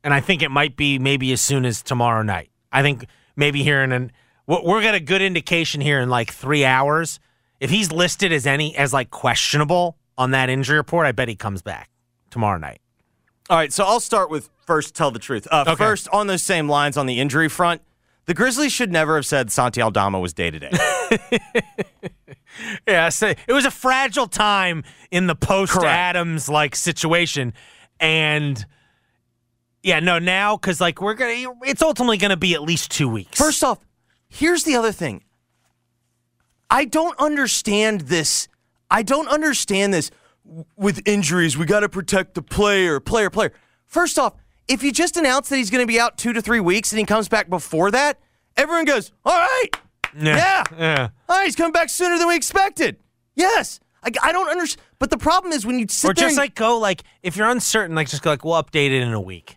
and 0.05 0.13
I 0.13 0.21
think 0.21 0.43
it 0.43 0.51
might 0.51 0.77
be 0.77 0.99
maybe 0.99 1.33
as 1.33 1.41
soon 1.41 1.65
as 1.65 1.83
tomorrow 1.83 2.23
night. 2.23 2.51
I 2.71 2.83
think 2.83 3.07
maybe 3.37 3.63
here 3.63 3.83
in 3.83 3.93
an 3.93 4.13
we're 4.47 4.83
got 4.83 4.95
a 4.95 5.01
good 5.01 5.23
indication 5.23 5.81
here 5.81 6.01
in 6.01 6.11
like 6.11 6.31
three 6.33 6.65
hours. 6.65 7.21
If 7.61 7.71
he's 7.71 7.93
listed 7.93 8.33
as 8.33 8.47
any 8.47 8.77
as 8.77 8.93
like 8.93 9.11
questionable 9.11 9.97
on 10.19 10.33
that 10.33 10.51
injury 10.51 10.77
report, 10.77 11.07
I 11.07 11.13
bet 11.13 11.29
he 11.29 11.37
comes 11.37 11.63
back 11.63 11.89
tomorrow 12.33 12.59
night. 12.59 12.81
All 13.49 13.57
right, 13.57 13.73
so 13.73 13.85
I'll 13.85 14.01
start 14.01 14.31
with 14.31 14.49
first 14.67 14.95
tell 14.97 15.13
the 15.13 15.19
truth. 15.21 15.47
Uh, 15.51 15.63
Okay. 15.69 15.77
First, 15.77 16.09
on 16.09 16.27
those 16.27 16.43
same 16.43 16.69
lines 16.69 16.97
on 16.97 17.07
the 17.07 17.21
injury 17.21 17.49
front, 17.49 17.83
the 18.25 18.35
Grizzlies 18.35 18.73
should 18.73 18.91
never 18.91 19.17
have 19.17 19.27
said 19.27 19.53
Santi 19.53 19.81
Aldama 19.83 20.19
was 20.19 20.33
day 20.33 20.51
to 20.51 20.59
day. 20.59 20.71
Yeah, 22.87 23.09
so 23.09 23.29
it 23.29 23.53
was 23.53 23.65
a 23.65 23.71
fragile 23.71 24.27
time 24.27 24.85
in 25.11 25.27
the 25.27 25.35
post 25.35 25.75
Adams 25.79 26.51
like 26.51 26.77
situation, 26.77 27.55
and 27.99 28.65
yeah, 29.83 30.01
no, 30.01 30.19
now 30.19 30.57
because 30.59 30.79
like 30.79 31.01
we're 31.01 31.15
gonna, 31.15 31.55
it's 31.65 31.81
ultimately 31.81 32.19
gonna 32.19 32.37
be 32.37 32.53
at 32.53 32.61
least 32.61 32.91
two 32.91 33.09
weeks. 33.09 33.39
First 33.39 33.65
off, 33.65 33.79
here's 34.29 34.65
the 34.65 34.77
other 34.77 34.93
thing. 34.93 35.25
I 36.71 36.85
don't 36.85 37.19
understand 37.19 38.03
this. 38.03 38.49
I 38.91 39.03
don't 39.03 39.29
understand 39.29 39.95
this 39.95 40.11
with 40.77 41.01
injuries. 41.07 41.57
We 41.57 41.67
got 41.67 41.81
to 41.81 41.89
protect 41.89 42.35
the 42.35 42.43
player, 42.43 43.01
player, 43.01 43.31
player. 43.31 43.53
First 43.87 44.19
off, 44.19 44.35
if 44.69 44.83
you 44.83 44.93
just 44.93 45.17
announce 45.17 45.49
that 45.49 45.57
he's 45.57 45.71
going 45.71 45.83
to 45.83 45.87
be 45.87 45.99
out 46.01 46.19
two 46.19 46.33
to 46.33 46.41
three 46.43 46.61
weeks 46.61 46.93
and 46.93 46.99
he 46.99 47.05
comes 47.05 47.29
back 47.29 47.49
before 47.51 47.91
that, 47.91 48.19
everyone 48.57 48.85
goes, 48.85 49.13
all 49.25 49.33
right. 49.39 49.69
Yeah. 50.19 50.63
yeah. 50.79 51.09
All 51.29 51.37
right, 51.39 51.45
he's 51.47 51.57
coming 51.57 51.73
back 51.73 51.89
sooner 51.89 52.19
than 52.19 52.29
we 52.29 52.37
expected. 52.37 52.97
Yes. 53.35 53.81
I, 54.05 54.11
I 54.23 54.33
don't 54.33 54.49
understand. 54.49 54.85
But 54.99 55.11
the 55.11 55.19
problem 55.19 55.53
is 55.53 55.65
when 55.65 55.79
you 55.79 55.87
sit 55.89 56.11
Or 56.11 56.15
there 56.15 56.23
just 56.25 56.33
and- 56.33 56.39
like 56.39 56.55
go 56.55 56.79
like 56.79 57.03
if 57.23 57.37
you're 57.37 57.49
uncertain, 57.49 57.95
like 57.97 58.09
just 58.09 58.23
go 58.23 58.31
like 58.31 58.45
we'll 58.45 58.63
update 58.63 58.89
it 58.91 59.03
in 59.03 59.13
a 59.13 59.21
week. 59.21 59.57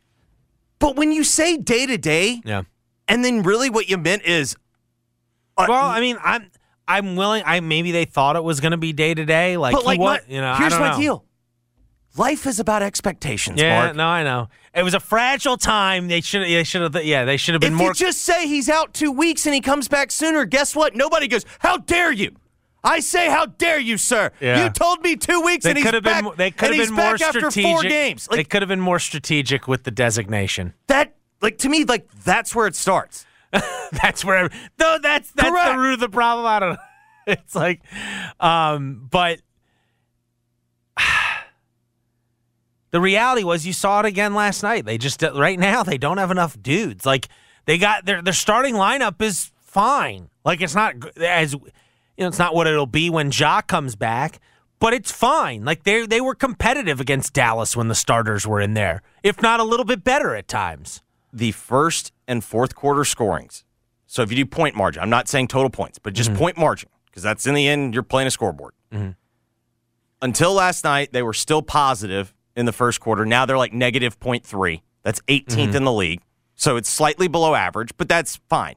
but 0.79 0.95
when 0.95 1.11
you 1.11 1.23
say 1.23 1.57
day 1.57 1.85
to 1.85 1.97
day, 1.97 2.41
Yeah. 2.45 2.63
and 3.07 3.23
then 3.25 3.41
really 3.43 3.69
what 3.69 3.89
you 3.89 3.97
meant 3.97 4.23
is 4.23 4.55
uh, 5.57 5.65
Well, 5.67 5.85
I 5.85 5.99
mean, 5.99 6.17
I'm 6.23 6.49
I'm 6.87 7.15
willing. 7.15 7.43
I 7.45 7.59
maybe 7.61 7.91
they 7.91 8.05
thought 8.05 8.35
it 8.35 8.43
was 8.43 8.59
going 8.59 8.71
to 8.71 8.77
be 8.77 8.93
day 8.93 9.13
to 9.13 9.25
day. 9.25 9.57
Like, 9.57 9.73
But 9.73 9.85
like, 9.85 9.99
my, 9.99 10.19
you 10.27 10.39
know, 10.41 10.53
here's 10.55 10.73
my 10.77 10.91
know. 10.91 10.97
deal. 10.97 11.25
Life 12.17 12.45
is 12.45 12.61
about 12.61 12.81
expectations, 12.81 13.59
Yeah, 13.61 13.83
Mark. 13.83 13.95
no, 13.97 14.05
I 14.07 14.23
know. 14.23 14.47
It 14.73 14.83
was 14.83 14.93
a 14.93 15.01
fragile 15.01 15.57
time. 15.57 16.07
They 16.07 16.21
should. 16.21 16.43
They 16.43 16.63
should 16.63 16.81
have. 16.93 17.03
Yeah, 17.03 17.25
they 17.25 17.35
should 17.35 17.55
have 17.55 17.61
been 17.61 17.73
if 17.73 17.77
more. 17.77 17.87
you 17.89 17.93
just 17.93 18.21
say 18.21 18.47
he's 18.47 18.69
out 18.69 18.93
two 18.93 19.11
weeks 19.11 19.45
and 19.45 19.53
he 19.53 19.59
comes 19.61 19.87
back 19.89 20.11
sooner, 20.11 20.45
guess 20.45 20.75
what? 20.75 20.95
Nobody 20.95 21.27
goes, 21.27 21.43
"How 21.59 21.77
dare 21.77 22.13
you!" 22.13 22.35
I 22.85 23.01
say, 23.01 23.29
"How 23.29 23.47
dare 23.47 23.79
you, 23.79 23.97
sir?" 23.97 24.31
Yeah. 24.39 24.63
You 24.63 24.69
told 24.69 25.01
me 25.01 25.17
two 25.17 25.41
weeks, 25.41 25.63
they 25.65 25.71
and 25.71 25.77
he's 25.77 25.85
could 25.85 25.93
have 25.93 26.03
back. 26.03 26.23
been. 26.23 26.33
They 26.37 26.51
could 26.51 26.73
have 26.73 26.85
been 26.87 26.95
more 26.95 27.05
after 27.15 27.31
strategic. 27.39 27.63
four 27.71 27.81
games. 27.83 28.27
they 28.31 28.37
Like 28.37 28.49
could 28.49 28.61
have 28.61 28.69
been 28.69 28.79
more 28.79 28.99
strategic 28.99 29.67
with 29.67 29.83
the 29.83 29.91
designation. 29.91 30.73
that. 30.87 31.15
Like 31.41 31.57
to 31.59 31.69
me, 31.69 31.83
like 31.83 32.07
that's 32.23 32.55
where 32.55 32.65
it 32.65 32.75
starts. 32.77 33.24
That's 34.03 34.25
where. 34.25 34.49
No, 34.79 34.97
that's 35.01 35.31
that's 35.31 35.49
Correct. 35.49 35.71
the 35.71 35.77
root 35.77 35.93
of 35.95 35.99
the 36.01 36.09
problem. 36.09 36.45
I 36.45 36.59
don't. 36.59 36.73
know. 36.73 36.77
It's 37.27 37.55
like, 37.55 37.81
um, 38.39 39.07
but 39.09 39.39
the 42.91 43.01
reality 43.01 43.43
was 43.43 43.65
you 43.65 43.73
saw 43.73 44.01
it 44.01 44.05
again 44.05 44.35
last 44.35 44.61
night. 44.61 44.85
They 44.85 44.99
just 44.99 45.23
right 45.23 45.57
now 45.57 45.81
they 45.81 45.97
don't 45.97 46.19
have 46.19 46.29
enough 46.29 46.61
dudes. 46.61 47.03
Like 47.03 47.27
they 47.65 47.79
got 47.79 48.05
their 48.05 48.21
their 48.21 48.33
starting 48.33 48.75
lineup 48.75 49.21
is 49.23 49.51
fine. 49.59 50.29
Like 50.43 50.61
it's 50.61 50.75
not 50.75 50.93
as 51.17 51.53
you 51.53 51.61
know 52.19 52.27
it's 52.27 52.37
not 52.37 52.53
what 52.53 52.67
it'll 52.67 52.85
be 52.85 53.09
when 53.09 53.31
Ja 53.31 53.61
comes 53.61 53.95
back, 53.95 54.39
but 54.79 54.93
it's 54.93 55.11
fine. 55.11 55.65
Like 55.65 55.83
they 55.83 56.05
they 56.05 56.21
were 56.21 56.35
competitive 56.35 57.01
against 57.01 57.33
Dallas 57.33 57.75
when 57.75 57.87
the 57.87 57.95
starters 57.95 58.45
were 58.45 58.61
in 58.61 58.75
there, 58.75 59.01
if 59.23 59.41
not 59.41 59.59
a 59.59 59.63
little 59.63 59.85
bit 59.85 60.03
better 60.03 60.35
at 60.35 60.47
times. 60.47 61.01
The 61.35 61.51
first 61.51 62.13
and 62.29 62.43
fourth 62.43 62.75
quarter 62.75 63.03
scorings. 63.03 63.65
So 64.07 64.21
if 64.21 64.31
you 64.31 64.37
do 64.37 64.45
point 64.45 64.75
margin, 64.75 65.03
I'm 65.03 65.09
not 65.09 65.27
saying 65.27 65.49
total 65.49 65.69
points, 65.69 65.99
but 65.99 66.13
just 66.13 66.29
mm-hmm. 66.29 66.39
point 66.39 66.57
margin 66.57 66.89
because 67.05 67.23
that's 67.23 67.45
in 67.45 67.53
the 67.53 67.67
end 67.67 67.93
you're 67.93 68.03
playing 68.03 68.27
a 68.27 68.31
scoreboard. 68.31 68.73
Mm-hmm. 68.93 69.11
Until 70.21 70.53
last 70.53 70.85
night, 70.85 71.11
they 71.11 71.21
were 71.21 71.33
still 71.33 71.61
positive 71.61 72.33
in 72.55 72.65
the 72.65 72.71
first 72.71 73.01
quarter. 73.01 73.25
Now 73.25 73.45
they're 73.45 73.57
like 73.57 73.73
negative 73.73 74.17
0.3. 74.17 74.81
That's 75.03 75.19
18th 75.27 75.45
mm-hmm. 75.45 75.75
in 75.75 75.83
the 75.83 75.91
league. 75.91 76.21
So 76.55 76.77
it's 76.77 76.89
slightly 76.89 77.27
below 77.27 77.53
average, 77.53 77.91
but 77.97 78.07
that's 78.07 78.37
fine. 78.49 78.75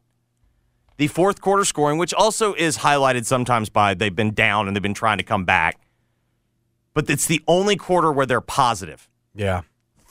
The 0.96 1.06
fourth 1.06 1.40
quarter 1.40 1.64
scoring, 1.64 1.96
which 1.96 2.12
also 2.12 2.54
is 2.54 2.78
highlighted 2.78 3.24
sometimes 3.24 3.70
by 3.70 3.94
they've 3.94 4.14
been 4.14 4.34
down 4.34 4.66
and 4.66 4.74
they've 4.74 4.82
been 4.82 4.94
trying 4.94 5.18
to 5.18 5.24
come 5.24 5.44
back, 5.44 5.80
but 6.92 7.08
it's 7.08 7.26
the 7.26 7.40
only 7.46 7.76
quarter 7.76 8.10
where 8.10 8.26
they're 8.26 8.40
positive. 8.40 9.08
Yeah. 9.32 9.60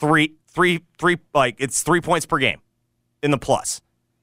Three, 0.00 0.37
three, 0.48 0.84
three, 0.98 1.18
like 1.34 1.56
it's 1.58 1.82
three 1.82 2.00
points 2.00 2.26
per 2.26 2.38
game 2.38 2.60
in 3.22 3.30
the 3.30 3.38
plus. 3.38 3.80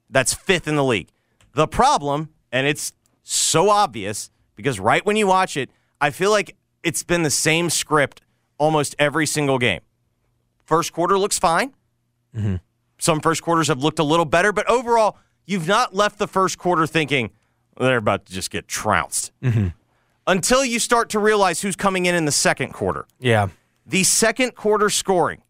That's 0.09 0.33
fifth 0.33 0.67
in 0.67 0.75
the 0.75 0.83
league. 0.83 1.09
The 1.53 1.67
problem, 1.67 2.29
and 2.51 2.67
it's 2.67 2.93
so 3.23 3.69
obvious 3.69 4.29
because 4.55 4.79
right 4.79 5.05
when 5.05 5.15
you 5.15 5.27
watch 5.27 5.57
it, 5.57 5.69
I 5.99 6.09
feel 6.09 6.31
like 6.31 6.55
it's 6.83 7.03
been 7.03 7.23
the 7.23 7.29
same 7.29 7.69
script 7.69 8.21
almost 8.57 8.95
every 8.99 9.25
single 9.25 9.57
game. 9.57 9.81
First 10.63 10.93
quarter 10.93 11.17
looks 11.17 11.39
fine. 11.39 11.73
Mm-hmm. 12.35 12.55
Some 12.97 13.19
first 13.19 13.41
quarters 13.41 13.67
have 13.67 13.79
looked 13.79 13.99
a 13.99 14.03
little 14.03 14.25
better, 14.25 14.51
but 14.51 14.69
overall, 14.69 15.17
you've 15.45 15.67
not 15.67 15.93
left 15.93 16.17
the 16.17 16.27
first 16.27 16.57
quarter 16.57 16.87
thinking 16.87 17.31
they're 17.77 17.97
about 17.97 18.25
to 18.25 18.33
just 18.33 18.51
get 18.51 18.67
trounced. 18.67 19.31
Mm-hmm. 19.43 19.67
Until 20.27 20.65
you 20.65 20.79
start 20.79 21.09
to 21.09 21.19
realize 21.19 21.61
who's 21.61 21.75
coming 21.75 22.05
in 22.07 22.15
in 22.15 22.25
the 22.25 22.31
second 22.31 22.73
quarter. 22.73 23.05
Yeah. 23.19 23.49
The 23.85 24.03
second 24.03 24.55
quarter 24.55 24.89
scoring 24.89 25.41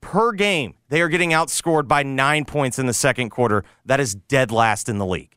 per 0.00 0.32
game, 0.32 0.74
they 0.88 1.00
are 1.00 1.08
getting 1.08 1.30
outscored 1.30 1.88
by 1.88 2.02
nine 2.02 2.44
points 2.44 2.78
in 2.78 2.86
the 2.86 2.94
second 2.94 3.30
quarter. 3.30 3.64
That 3.84 4.00
is 4.00 4.14
dead 4.14 4.50
last 4.50 4.88
in 4.88 4.98
the 4.98 5.06
league. 5.06 5.34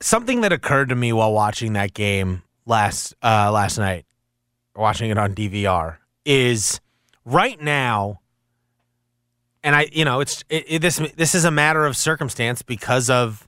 something 0.00 0.40
that 0.40 0.52
occurred 0.52 0.88
to 0.88 0.96
me 0.96 1.12
while 1.12 1.32
watching 1.32 1.74
that 1.74 1.92
game 1.92 2.42
last 2.66 3.14
uh, 3.22 3.50
last 3.52 3.78
night, 3.78 4.06
watching 4.74 5.10
it 5.10 5.18
on 5.18 5.34
DVR, 5.34 5.98
is 6.24 6.80
right 7.24 7.60
now, 7.60 8.20
and 9.62 9.76
I, 9.76 9.88
you 9.92 10.04
know, 10.04 10.20
it's 10.20 10.44
it, 10.48 10.64
it, 10.68 10.82
this 10.82 10.98
this 11.16 11.34
is 11.34 11.44
a 11.44 11.50
matter 11.50 11.84
of 11.84 11.96
circumstance 11.96 12.62
because 12.62 13.10
of 13.10 13.46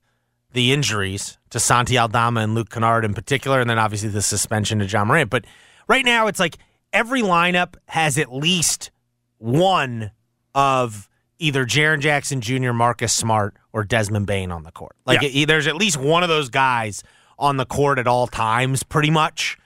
the 0.53 0.73
injuries 0.73 1.39
to 1.51 1.59
Santi 1.59 1.99
Aldama 1.99 2.41
and 2.41 2.55
Luke 2.55 2.71
Kennard 2.71 3.05
in 3.05 3.15
particular, 3.15 3.61
and 3.61 3.71
then 3.71 3.79
obviously 3.79 4.09
the 4.09 4.23
suspension 4.23 4.79
to 4.81 4.85
Ja 4.85 5.05
Morant. 5.05 5.31
But 5.31 5.47
right 5.89 6.05
now, 6.05 6.27
it's 6.27 6.41
like 6.41 6.59
every 6.93 7.23
lineup 7.23 7.77
has 7.87 8.19
at 8.19 8.33
least 8.33 8.91
one 9.43 10.11
of 10.55 11.09
either 11.39 11.65
Jaren 11.67 12.01
Jackson 12.01 12.41
Jr., 12.41 12.73
Marcus 12.73 13.13
Smart, 13.13 13.57
or 13.73 13.83
Desmond 13.85 14.27
Bane 14.27 14.53
on 14.53 14.63
the 14.63 14.71
court. 14.71 14.95
Like 15.05 15.23
Yeah. 15.23 15.29
it- 15.33 15.47
there's 15.47 15.67
at 15.67 15.75
least 15.77 15.97
one 15.97 16.23
of 16.23 16.29
those 16.29 16.49
guys 16.51 17.03
on 17.39 17.57
the 17.57 17.67
court 17.67 17.99
at 17.99 18.07
all 18.07 18.27
times, 18.29 18.83
pretty 18.85 19.11
much. 19.11 19.59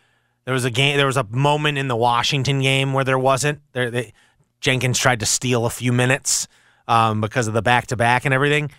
There 0.46 0.54
was 0.54 0.64
a 0.64 0.70
game. 0.70 0.96
There 0.96 1.06
was 1.06 1.16
a 1.18 1.26
moment 1.30 1.76
in 1.76 1.88
the 1.88 1.96
Washington 1.96 2.62
game 2.62 2.92
where 2.92 3.04
there 3.04 3.18
wasn't. 3.18 3.60
There, 3.72 3.90
they, 3.90 4.12
Jenkins 4.60 4.98
tried 4.98 5.20
to 5.20 5.26
steal 5.26 5.66
a 5.66 5.70
few 5.70 5.92
minutes 5.92 6.48
um, 6.88 7.20
because 7.20 7.48
of 7.48 7.52
the 7.54 7.62
back 7.62 7.88
to 7.88 7.96
back 7.96 8.24
and 8.24 8.32
everything. 8.32 8.70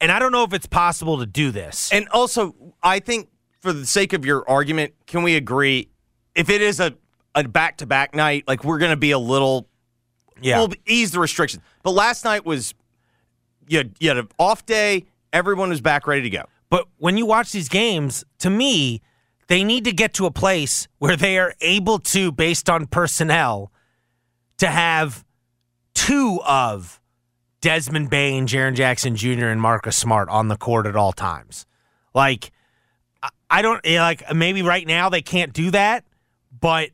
And 0.00 0.10
I 0.12 0.18
don't 0.18 0.30
know 0.32 0.44
if 0.44 0.52
it's 0.52 0.66
possible 0.66 1.18
to 1.18 1.26
do 1.26 1.50
this. 1.50 1.90
And 1.92 2.08
also, 2.10 2.54
I 2.82 3.00
think 3.00 3.28
for 3.60 3.72
the 3.72 3.84
sake 3.84 4.12
of 4.12 4.24
your 4.24 4.48
argument, 4.48 4.94
can 5.06 5.22
we 5.24 5.34
agree 5.36 5.90
if 6.34 6.48
it 6.48 6.62
is 6.62 6.80
a 6.80 6.94
a 7.34 7.44
back 7.44 7.76
to 7.78 7.86
back 7.86 8.14
night, 8.14 8.44
like 8.46 8.64
we're 8.64 8.78
going 8.78 8.92
to 8.92 8.96
be 8.96 9.10
a 9.10 9.18
little, 9.18 9.68
yeah, 10.40 10.58
we'll 10.58 10.72
ease 10.86 11.10
the 11.12 11.20
restrictions. 11.20 11.62
But 11.82 11.92
last 11.92 12.24
night 12.24 12.44
was 12.44 12.74
you 13.68 13.78
had, 13.78 13.94
you 13.98 14.08
had 14.08 14.18
an 14.18 14.28
off 14.38 14.64
day. 14.66 15.04
Everyone 15.32 15.68
was 15.70 15.80
back 15.80 16.06
ready 16.06 16.22
to 16.22 16.30
go. 16.30 16.44
But 16.70 16.86
when 16.98 17.16
you 17.16 17.26
watch 17.26 17.52
these 17.52 17.68
games, 17.68 18.24
to 18.38 18.50
me, 18.50 19.00
they 19.48 19.62
need 19.64 19.84
to 19.84 19.92
get 19.92 20.14
to 20.14 20.26
a 20.26 20.30
place 20.30 20.88
where 20.98 21.16
they 21.16 21.38
are 21.38 21.54
able 21.60 21.98
to, 22.00 22.32
based 22.32 22.68
on 22.70 22.86
personnel, 22.86 23.70
to 24.58 24.66
have 24.68 25.24
two 25.94 26.40
of 26.46 27.00
Desmond 27.60 28.10
Bane, 28.10 28.46
Jaren 28.46 28.74
Jackson 28.74 29.16
Jr., 29.16 29.46
and 29.46 29.60
Marcus 29.60 29.96
Smart 29.96 30.28
on 30.28 30.48
the 30.48 30.56
court 30.56 30.86
at 30.86 30.96
all 30.96 31.12
times. 31.12 31.66
Like, 32.14 32.50
I- 33.22 33.30
I 33.50 33.62
don't 33.62 33.80
eh, 33.84 34.00
like 34.00 34.34
maybe 34.34 34.62
right 34.62 34.86
now 34.86 35.08
they 35.08 35.22
can't 35.22 35.52
do 35.52 35.70
that, 35.70 36.04
but 36.60 36.90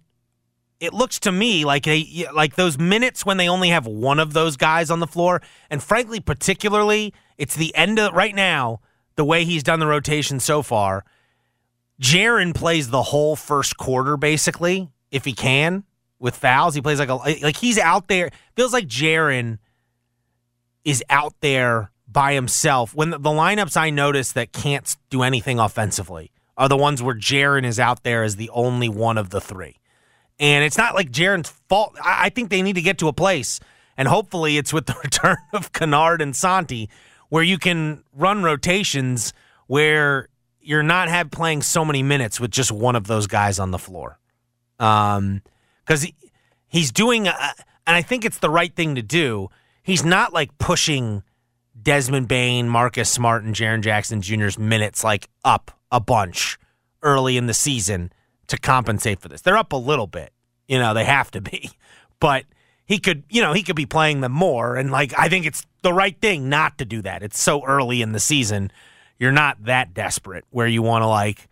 it 0.82 0.92
looks 0.92 1.20
to 1.20 1.30
me 1.30 1.64
like 1.64 1.84
they 1.84 2.26
like 2.34 2.56
those 2.56 2.76
minutes 2.76 3.24
when 3.24 3.36
they 3.36 3.48
only 3.48 3.68
have 3.68 3.86
one 3.86 4.18
of 4.18 4.32
those 4.32 4.56
guys 4.56 4.90
on 4.90 4.98
the 4.98 5.06
floor, 5.06 5.40
and 5.70 5.80
frankly, 5.80 6.18
particularly, 6.18 7.14
it's 7.38 7.54
the 7.54 7.74
end 7.76 8.00
of 8.00 8.12
right 8.12 8.34
now. 8.34 8.80
The 9.14 9.24
way 9.24 9.44
he's 9.44 9.62
done 9.62 9.78
the 9.78 9.86
rotation 9.86 10.40
so 10.40 10.62
far, 10.62 11.04
Jaren 12.00 12.52
plays 12.52 12.90
the 12.90 13.02
whole 13.02 13.36
first 13.36 13.76
quarter 13.76 14.16
basically, 14.16 14.90
if 15.12 15.24
he 15.24 15.34
can, 15.34 15.84
with 16.18 16.34
fouls. 16.34 16.74
He 16.74 16.82
plays 16.82 16.98
like 16.98 17.10
a 17.10 17.14
like 17.14 17.56
he's 17.56 17.78
out 17.78 18.08
there. 18.08 18.30
Feels 18.56 18.72
like 18.72 18.88
Jaren 18.88 19.58
is 20.84 21.04
out 21.08 21.34
there 21.42 21.92
by 22.08 22.34
himself. 22.34 22.92
When 22.92 23.10
the, 23.10 23.18
the 23.18 23.30
lineups 23.30 23.76
I 23.76 23.90
notice 23.90 24.32
that 24.32 24.52
can't 24.52 24.96
do 25.10 25.22
anything 25.22 25.60
offensively 25.60 26.32
are 26.56 26.68
the 26.68 26.76
ones 26.76 27.00
where 27.00 27.14
Jaren 27.14 27.64
is 27.64 27.78
out 27.78 28.02
there 28.02 28.24
as 28.24 28.34
the 28.34 28.50
only 28.50 28.88
one 28.88 29.16
of 29.16 29.30
the 29.30 29.40
three. 29.40 29.76
And 30.38 30.64
it's 30.64 30.78
not 30.78 30.94
like 30.94 31.10
Jaren's 31.10 31.50
fault. 31.68 31.96
I, 32.02 32.26
I 32.26 32.28
think 32.30 32.50
they 32.50 32.62
need 32.62 32.74
to 32.74 32.82
get 32.82 32.98
to 32.98 33.08
a 33.08 33.12
place, 33.12 33.60
and 33.96 34.08
hopefully 34.08 34.56
it's 34.56 34.72
with 34.72 34.86
the 34.86 34.96
return 35.04 35.36
of 35.52 35.72
Kennard 35.72 36.20
and 36.20 36.34
Santi, 36.34 36.88
where 37.28 37.42
you 37.42 37.58
can 37.58 38.04
run 38.12 38.42
rotations 38.42 39.32
where 39.66 40.28
you're 40.60 40.82
not 40.82 41.08
have 41.08 41.30
playing 41.30 41.62
so 41.62 41.84
many 41.84 42.02
minutes 42.02 42.38
with 42.38 42.50
just 42.50 42.70
one 42.70 42.96
of 42.96 43.06
those 43.06 43.26
guys 43.26 43.58
on 43.58 43.70
the 43.70 43.78
floor. 43.78 44.18
Um, 44.78 45.42
because 45.84 46.02
he, 46.02 46.14
he's 46.68 46.92
doing. 46.92 47.26
A, 47.26 47.34
and 47.86 47.96
I 47.96 48.02
think 48.02 48.24
it's 48.24 48.38
the 48.38 48.50
right 48.50 48.74
thing 48.74 48.94
to 48.94 49.02
do. 49.02 49.48
He's 49.82 50.04
not 50.04 50.32
like 50.32 50.56
pushing 50.58 51.22
Desmond 51.80 52.28
Bane, 52.28 52.68
Marcus 52.68 53.10
Smart, 53.10 53.44
and 53.44 53.54
Jaren 53.54 53.82
Jackson 53.82 54.22
Jr.'s 54.22 54.58
minutes 54.58 55.02
like 55.02 55.28
up 55.44 55.72
a 55.90 56.00
bunch 56.00 56.58
early 57.02 57.36
in 57.36 57.46
the 57.46 57.54
season 57.54 58.12
to 58.48 58.58
compensate 58.58 59.20
for 59.20 59.28
this. 59.28 59.40
They're 59.40 59.56
up 59.56 59.72
a 59.72 59.76
little 59.76 60.06
bit. 60.06 60.32
You 60.68 60.78
know, 60.78 60.94
they 60.94 61.04
have 61.04 61.30
to 61.32 61.40
be. 61.40 61.70
But 62.20 62.44
he 62.84 63.00
could, 63.00 63.24
you 63.30 63.42
know, 63.42 63.52
he 63.52 63.64
could 63.64 63.74
be 63.74 63.84
playing 63.84 64.20
them 64.20 64.30
more. 64.30 64.76
And 64.76 64.92
like, 64.92 65.12
I 65.18 65.28
think 65.28 65.44
it's 65.44 65.66
the 65.82 65.92
right 65.92 66.16
thing 66.20 66.48
not 66.48 66.78
to 66.78 66.84
do 66.84 67.02
that. 67.02 67.24
It's 67.24 67.40
so 67.40 67.64
early 67.64 68.00
in 68.00 68.12
the 68.12 68.20
season. 68.20 68.70
You're 69.18 69.32
not 69.32 69.64
that 69.64 69.92
desperate 69.92 70.44
where 70.50 70.68
you 70.68 70.82
want 70.82 71.02
to 71.02 71.08
like 71.08 71.48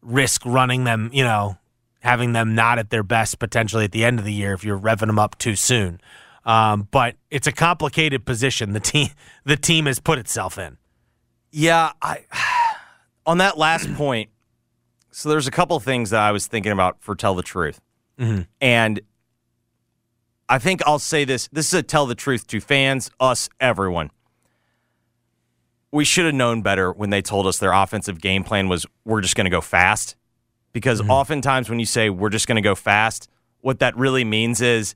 risk 0.00 0.46
running 0.46 0.84
them, 0.84 1.10
you 1.12 1.22
know, 1.22 1.58
having 2.00 2.32
them 2.32 2.54
not 2.54 2.78
at 2.78 2.90
their 2.90 3.02
best 3.02 3.38
potentially 3.38 3.84
at 3.84 3.92
the 3.92 4.04
end 4.04 4.18
of 4.18 4.24
the 4.24 4.32
year 4.32 4.54
if 4.54 4.64
you're 4.64 4.78
revving 4.78 5.06
them 5.06 5.18
up 5.18 5.36
too 5.38 5.54
soon. 5.54 6.00
Um, 6.44 6.88
but 6.90 7.16
it's 7.30 7.46
a 7.46 7.52
complicated 7.52 8.24
position 8.24 8.72
the 8.72 8.80
team 8.80 9.08
the 9.44 9.56
team 9.56 9.86
has 9.86 9.98
put 9.98 10.18
itself 10.18 10.58
in. 10.58 10.78
Yeah, 11.50 11.92
I 12.00 12.24
on 13.26 13.38
that 13.38 13.58
last 13.58 13.92
point. 13.94 14.30
So 15.10 15.28
there's 15.28 15.46
a 15.46 15.50
couple 15.50 15.78
things 15.80 16.10
that 16.10 16.20
I 16.20 16.32
was 16.32 16.46
thinking 16.46 16.72
about 16.72 17.00
for 17.00 17.14
tell 17.14 17.34
the 17.34 17.42
truth, 17.42 17.80
mm-hmm. 18.18 18.42
and 18.60 19.00
I 20.50 20.58
think 20.58 20.82
I'll 20.84 20.98
say 20.98 21.24
this. 21.24 21.48
This 21.52 21.68
is 21.68 21.74
a 21.74 21.82
tell 21.82 22.06
the 22.06 22.16
truth 22.16 22.46
to 22.48 22.60
fans, 22.60 23.10
us, 23.20 23.48
everyone. 23.60 24.10
We 25.92 26.04
should 26.04 26.26
have 26.26 26.34
known 26.34 26.60
better 26.60 26.92
when 26.92 27.10
they 27.10 27.22
told 27.22 27.46
us 27.46 27.58
their 27.58 27.72
offensive 27.72 28.20
game 28.20 28.42
plan 28.42 28.68
was 28.68 28.84
we're 29.04 29.20
just 29.20 29.36
going 29.36 29.44
to 29.44 29.50
go 29.50 29.60
fast. 29.60 30.16
Because 30.72 31.00
mm-hmm. 31.00 31.10
oftentimes 31.10 31.70
when 31.70 31.78
you 31.78 31.86
say 31.86 32.10
we're 32.10 32.30
just 32.30 32.48
going 32.48 32.56
to 32.56 32.62
go 32.62 32.74
fast, 32.74 33.28
what 33.60 33.78
that 33.78 33.96
really 33.96 34.24
means 34.24 34.60
is 34.60 34.94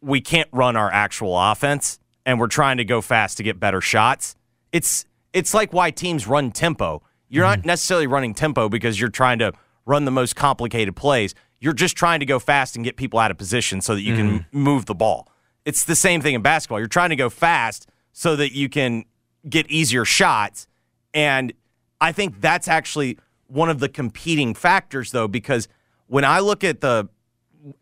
we 0.00 0.20
can't 0.20 0.48
run 0.52 0.76
our 0.76 0.90
actual 0.90 1.38
offense 1.38 1.98
and 2.24 2.40
we're 2.40 2.48
trying 2.48 2.78
to 2.78 2.84
go 2.84 3.00
fast 3.02 3.36
to 3.36 3.42
get 3.42 3.60
better 3.60 3.80
shots. 3.80 4.34
It's 4.72 5.04
it's 5.32 5.52
like 5.52 5.74
why 5.74 5.90
teams 5.90 6.26
run 6.26 6.52
tempo. 6.52 7.02
You're 7.28 7.44
not 7.44 7.60
mm-hmm. 7.60 7.68
necessarily 7.68 8.06
running 8.06 8.34
tempo 8.34 8.68
because 8.68 9.00
you're 9.00 9.08
trying 9.08 9.38
to 9.40 9.52
run 9.84 10.04
the 10.04 10.10
most 10.10 10.36
complicated 10.36 10.96
plays. 10.96 11.34
You're 11.60 11.72
just 11.72 11.96
trying 11.96 12.20
to 12.20 12.26
go 12.26 12.38
fast 12.38 12.76
and 12.76 12.84
get 12.84 12.96
people 12.96 13.18
out 13.18 13.30
of 13.30 13.38
position 13.38 13.80
so 13.80 13.94
that 13.94 14.02
you 14.02 14.14
can 14.14 14.30
mm-hmm. 14.40 14.58
move 14.58 14.86
the 14.86 14.94
ball. 14.94 15.28
It's 15.64 15.84
the 15.84 15.96
same 15.96 16.20
thing 16.20 16.34
in 16.34 16.42
basketball. 16.42 16.78
You're 16.78 16.88
trying 16.88 17.10
to 17.10 17.16
go 17.16 17.30
fast 17.30 17.88
so 18.12 18.36
that 18.36 18.52
you 18.52 18.68
can 18.68 19.04
get 19.48 19.68
easier 19.70 20.04
shots. 20.04 20.68
And 21.12 21.52
I 22.00 22.12
think 22.12 22.40
that's 22.40 22.68
actually 22.68 23.18
one 23.46 23.70
of 23.70 23.78
the 23.78 23.88
competing 23.88 24.54
factors 24.54 25.12
though 25.12 25.28
because 25.28 25.68
when 26.08 26.24
I 26.24 26.40
look 26.40 26.64
at 26.64 26.80
the 26.80 27.08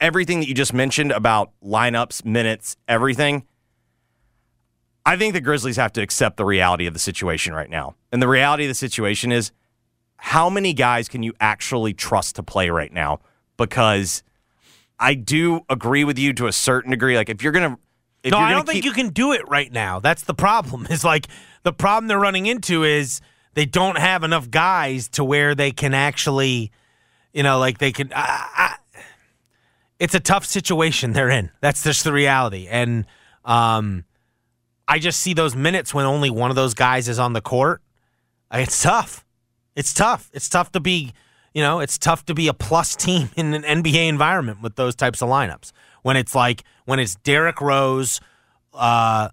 everything 0.01 0.41
that 0.41 0.49
you 0.49 0.55
just 0.55 0.73
mentioned 0.73 1.13
about 1.13 1.53
lineups, 1.63 2.25
minutes, 2.25 2.77
everything, 2.89 3.45
I 5.07 5.17
think 5.17 5.35
the 5.35 5.41
Grizzlies 5.41 5.77
have 5.77 5.93
to 5.95 6.03
accept 6.03 6.37
the 6.37 6.45
reality 6.45 6.87
of 6.87 6.95
the 6.95 7.01
situation 7.01 7.53
right 7.53 7.69
now. 7.69 7.95
And 8.11 8.23
the 8.23 8.29
reality 8.29 8.65
of 8.65 8.69
the 8.69 8.75
situation 8.75 9.33
is 9.33 9.53
how 10.17 10.49
many 10.49 10.73
guys 10.73 11.09
can 11.09 11.23
you 11.23 11.35
actually 11.41 11.93
trust 11.93 12.37
to 12.37 12.43
play 12.43 12.71
right 12.71 12.93
now? 12.93 13.21
Because 13.57 14.23
I 14.99 15.15
do 15.15 15.61
agree 15.69 16.05
with 16.05 16.19
you 16.19 16.33
to 16.35 16.47
a 16.47 16.53
certain 16.53 16.91
degree. 16.91 17.17
Like 17.17 17.29
if 17.29 17.43
you're 17.43 17.53
gonna, 17.53 17.79
if 18.23 18.31
no, 18.33 18.39
you're 18.39 18.47
I 18.47 18.51
gonna 18.51 18.65
don't 18.65 18.73
think 18.73 18.85
you 18.85 18.93
can 18.93 19.11
do 19.11 19.33
it 19.33 19.47
right 19.49 19.71
now. 19.71 20.01
That's 20.01 20.25
the 20.25 20.35
problem. 20.35 20.87
Is 20.91 21.05
like 21.05 21.27
the 21.63 21.73
problem 21.73 22.09
they're 22.09 22.19
running 22.19 22.47
into 22.47 22.85
is 22.85 23.21
they 23.55 23.67
don't 23.67 23.99
have 23.99 24.25
enough 24.25 24.51
guys 24.51 25.09
to 25.11 25.25
where 25.25 25.55
they 25.55 25.73
can 25.73 25.93
actually, 25.95 26.73
you 27.33 27.43
know, 27.43 27.59
like 27.59 27.79
they 27.79 27.93
can. 27.93 28.13
I, 28.15 28.49
I, 28.57 28.77
it's 29.99 30.15
a 30.15 30.21
tough 30.21 30.45
situation 30.45 31.13
they're 31.13 31.31
in. 31.31 31.51
That's 31.61 31.83
just 31.83 32.05
the 32.05 32.13
reality, 32.13 32.67
and 32.69 33.07
um, 33.45 34.05
I 34.87 34.99
just 34.99 35.21
see 35.21 35.35
those 35.35 35.57
minutes 35.57 35.95
when 35.95 36.05
only 36.05 36.31
one 36.31 36.51
of 36.51 36.57
those 36.57 36.75
guys 36.75 37.09
is 37.09 37.19
on 37.19 37.33
the 37.33 37.41
court. 37.41 37.81
It's 38.53 38.83
tough. 38.83 39.25
It's 39.75 39.93
tough. 39.93 40.31
It's 40.33 40.49
tough 40.49 40.73
to 40.73 40.81
be, 40.81 41.13
you 41.53 41.63
know, 41.63 41.81
it's 41.81 41.99
tough 41.99 42.25
to 42.27 42.35
be 42.35 42.49
a 42.49 42.55
plus 42.55 42.95
team 42.97 43.31
in 43.37 43.55
an 43.55 43.63
NBA 43.63 44.09
environment 44.09 44.63
with 44.63 44.77
those 44.77 44.95
types 44.95 45.23
of 45.23 45.29
lineups. 45.29 45.73
When 46.03 46.17
it's 46.17 46.35
like 46.35 46.65
when 46.85 46.99
it's 46.99 47.15
Derrick 47.17 47.61
Rose, 47.61 48.21
uh, 48.75 49.31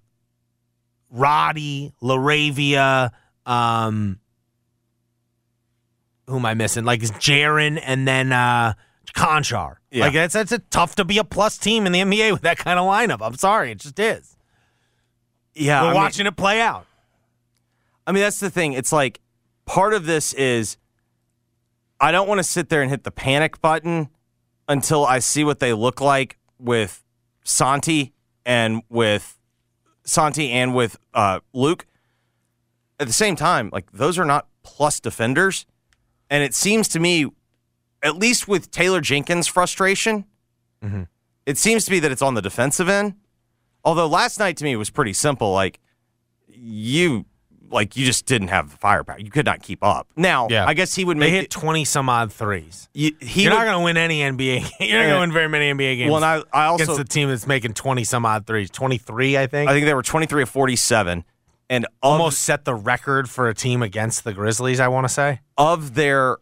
Roddy, 1.10 1.92
LaRavia, 2.02 3.12
um, 3.46 4.20
who 6.28 6.38
am 6.38 6.46
I 6.46 6.54
missing? 6.54 6.86
Like 6.86 7.04
it's 7.04 7.12
Jaren 7.12 7.80
and 7.84 8.08
then 8.08 8.32
uh, 8.32 8.74
Konchar. 9.14 9.76
Yeah. 9.92 10.06
Like 10.06 10.14
that's 10.14 10.34
that's 10.34 10.54
a 10.54 10.60
tough 10.60 10.96
to 10.96 11.06
be 11.06 11.18
a 11.18 11.24
plus 11.24 11.58
team 11.58 11.86
in 11.86 11.92
the 11.92 12.00
NBA 12.00 12.32
with 12.32 12.42
that 12.44 12.58
kind 12.58 12.80
of 12.80 12.86
lineup. 12.86 13.26
I'm 13.26 13.36
sorry, 13.36 13.72
it 13.72 13.80
just 13.80 14.00
is. 14.00 14.38
Yeah, 15.56 15.82
We're 15.82 15.88
I 15.90 15.92
mean- 15.92 16.02
watching 16.02 16.26
it 16.28 16.36
play 16.36 16.62
out. 16.62 16.86
I 18.08 18.12
mean, 18.12 18.24
that's 18.24 18.40
the 18.40 18.50
thing. 18.50 18.74
It's 18.74 18.92
like 18.92 19.20
part 19.66 19.94
of 19.94 20.06
this 20.06 20.34
is 20.34 20.78
I 22.00 22.12
don't 22.12 22.28
want 22.28 22.40
to 22.40 22.44
sit 22.44 22.70
there 22.70 22.82
and 22.82 22.90
hit 22.90 23.04
the 23.04 23.12
panic 23.12 23.62
button 23.62 24.10
until 24.68 25.06
I 25.06 25.20
see 25.20 25.44
what 25.44 25.60
they 25.60 25.72
look 25.74 26.02
like 26.02 26.38
with 26.58 27.04
Santi 27.44 28.14
and 28.46 28.82
with 28.90 29.38
Santi 30.04 30.50
and 30.52 30.74
with 30.74 30.98
uh, 31.14 31.42
Luke. 31.54 31.86
At 33.00 33.08
the 33.08 33.14
same 33.14 33.36
time, 33.36 33.70
like 33.72 33.92
those 33.92 34.18
are 34.18 34.26
not 34.26 34.48
plus 34.64 35.00
defenders, 35.00 35.66
and 36.30 36.44
it 36.44 36.54
seems 36.56 36.88
to 36.90 37.00
me, 37.00 37.28
at 38.04 38.16
least 38.16 38.48
with 38.48 38.72
Taylor 38.72 39.02
Jenkins' 39.02 39.48
frustration, 39.48 40.26
it 41.46 41.58
seems 41.58 41.86
to 41.86 41.92
be 41.92 42.00
that 42.00 42.12
it's 42.12 42.22
on 42.24 42.34
the 42.34 42.42
defensive 42.42 42.90
end. 42.90 43.14
Although 43.84 44.08
last 44.08 44.39
night 44.39 44.58
to 44.58 44.63
me 44.63 44.76
was 44.76 44.89
pretty 44.89 45.13
simple. 45.13 45.54
Like 45.54 45.80
you, 46.48 47.26
like 47.70 47.96
you 47.96 48.06
just 48.06 48.26
didn't 48.26 48.50
have 48.50 48.70
the 48.72 48.78
firepower. 48.78 49.17
You 49.20 49.32
could 49.32 49.46
not 49.46 49.62
keep 49.62 49.84
up. 49.84 50.08
Now, 50.15 50.48
Yeah. 50.50 50.65
I 50.65 50.74
guess 50.74 50.94
he 50.94 51.06
would 51.06 51.17
They 51.17 51.22
make 51.22 51.34
hit 51.34 51.44
it- 51.46 51.50
twenty 51.50 51.86
some 51.86 52.10
odd 52.10 52.32
threes. 52.32 52.89
you- 52.94 53.15
he 53.22 53.44
You're 53.44 53.52
would, 53.54 53.58
not 53.60 53.63
going 53.65 53.78
to 53.80 53.84
win 53.84 53.98
any 53.98 54.20
NBA. 54.22 54.70
You're 54.80 55.00
not 55.00 55.04
going 55.06 55.13
to 55.15 55.20
win 55.22 55.32
very 55.32 55.48
many 55.50 55.72
NBA 55.72 55.98
games. 55.98 56.12
Well, 56.12 56.24
and 56.24 56.44
I- 56.54 56.60
I 56.63 56.65
also- 56.65 56.84
against 56.84 56.98
the 56.98 57.06
team 57.06 57.30
that's 57.30 57.48
making 57.48 57.74
twenty 57.74 58.04
some 58.04 58.26
odd 58.26 58.46
threes. 58.46 58.70
Twenty 58.70 58.98
three, 58.98 59.38
I 59.38 59.48
think. 59.48 59.70
I 59.70 59.74
think 59.74 59.86
they 59.86 59.94
were 59.94 60.04
23 60.04 60.44
of 60.44 60.50
47. 60.50 61.24
And 61.70 61.86
of, 61.86 61.91
Almost 62.04 62.39
set 62.39 62.65
the 62.65 62.76
record 62.76 63.30
for 63.30 63.48
a 63.48 63.54
team 63.54 63.82
against 63.82 64.26
the 64.26 64.34
Grizzlies. 64.34 64.82
I 64.82 64.89
want 64.89 65.06
to 65.06 65.13
say. 65.13 65.39
of 65.58 65.94
their 65.96 66.38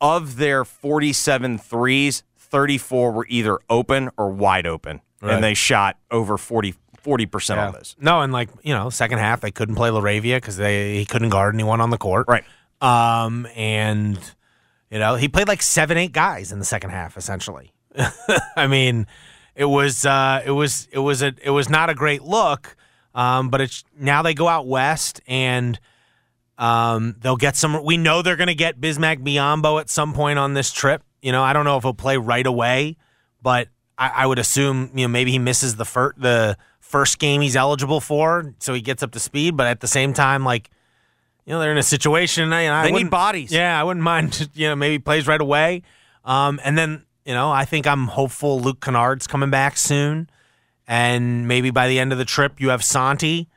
of 0.00 0.36
their 0.36 0.64
47 0.64 1.58
threes, 1.58 2.22
34 2.36 3.12
were 3.12 3.26
either 3.28 3.58
open 3.70 4.10
or 4.16 4.30
wide 4.30 4.66
open. 4.66 5.00
Right. 5.20 5.34
And 5.34 5.44
they 5.44 5.54
shot 5.54 5.96
over 6.10 6.38
40 6.38 6.74
percent 7.26 7.58
on 7.58 7.72
those. 7.72 7.96
No, 7.98 8.20
and 8.20 8.32
like 8.32 8.50
you 8.62 8.74
know, 8.74 8.90
second 8.90 9.18
half 9.18 9.40
they 9.40 9.50
couldn't 9.50 9.74
play 9.74 9.90
LaRavia 9.90 10.36
because 10.36 10.56
they 10.56 10.96
he 10.98 11.04
couldn't 11.04 11.30
guard 11.30 11.54
anyone 11.54 11.80
on 11.80 11.90
the 11.90 11.98
court. 11.98 12.26
Right. 12.28 12.44
Um, 12.80 13.46
and 13.56 14.18
you 14.90 14.98
know 14.98 15.16
he 15.16 15.28
played 15.28 15.48
like 15.48 15.62
seven, 15.62 15.96
eight 15.96 16.12
guys 16.12 16.52
in 16.52 16.58
the 16.58 16.64
second 16.64 16.90
half. 16.90 17.16
Essentially, 17.16 17.72
I 18.56 18.66
mean, 18.66 19.06
it 19.54 19.64
was 19.64 20.04
uh, 20.04 20.42
it 20.44 20.52
was 20.52 20.86
it 20.92 20.98
was 20.98 21.22
a 21.22 21.34
it 21.42 21.50
was 21.50 21.68
not 21.68 21.90
a 21.90 21.94
great 21.94 22.22
look. 22.22 22.76
Um, 23.14 23.50
but 23.50 23.60
it's 23.60 23.84
now 23.98 24.22
they 24.22 24.32
go 24.34 24.46
out 24.46 24.68
west 24.68 25.20
and 25.26 25.80
um, 26.56 27.16
they'll 27.20 27.36
get 27.36 27.56
some. 27.56 27.82
We 27.84 27.96
know 27.96 28.22
they're 28.22 28.36
going 28.36 28.48
to 28.48 28.54
get 28.54 28.80
Bismack 28.80 29.24
Biyombo 29.24 29.80
at 29.80 29.90
some 29.90 30.12
point 30.12 30.38
on 30.38 30.54
this 30.54 30.72
trip. 30.72 31.02
You 31.22 31.32
know, 31.32 31.42
I 31.42 31.52
don't 31.52 31.64
know 31.64 31.76
if 31.76 31.82
he'll 31.82 31.94
play 31.94 32.16
right 32.16 32.46
away, 32.46 32.96
but 33.42 33.68
I, 33.98 34.08
I 34.08 34.26
would 34.26 34.38
assume 34.38 34.90
you 34.94 35.04
know 35.04 35.08
maybe 35.08 35.30
he 35.30 35.38
misses 35.38 35.76
the 35.76 35.84
fir- 35.84 36.14
the 36.16 36.56
first 36.80 37.18
game 37.18 37.40
he's 37.40 37.56
eligible 37.56 38.00
for, 38.00 38.54
so 38.58 38.72
he 38.74 38.80
gets 38.80 39.02
up 39.02 39.10
to 39.12 39.20
speed. 39.20 39.56
But 39.56 39.66
at 39.66 39.80
the 39.80 39.88
same 39.88 40.12
time, 40.12 40.44
like 40.44 40.70
you 41.44 41.52
know, 41.52 41.60
they're 41.60 41.72
in 41.72 41.78
a 41.78 41.82
situation. 41.82 42.44
You 42.44 42.50
know, 42.50 42.72
I 42.74 42.84
They 42.84 42.92
need 42.92 43.10
bodies. 43.10 43.50
Yeah, 43.52 43.78
I 43.78 43.84
wouldn't 43.84 44.04
mind. 44.04 44.48
You 44.54 44.68
know, 44.68 44.76
maybe 44.76 44.94
he 44.94 44.98
plays 44.98 45.26
right 45.26 45.40
away. 45.40 45.82
Um, 46.24 46.60
and 46.64 46.76
then 46.76 47.04
you 47.24 47.34
know, 47.34 47.50
I 47.50 47.64
think 47.64 47.86
I'm 47.86 48.06
hopeful 48.06 48.60
Luke 48.60 48.80
Kennard's 48.80 49.26
coming 49.26 49.50
back 49.50 49.76
soon, 49.76 50.30
and 50.86 51.46
maybe 51.46 51.70
by 51.70 51.88
the 51.88 51.98
end 51.98 52.12
of 52.12 52.18
the 52.18 52.24
trip 52.24 52.60
you 52.60 52.70
have 52.70 52.84
Santi, 52.84 53.48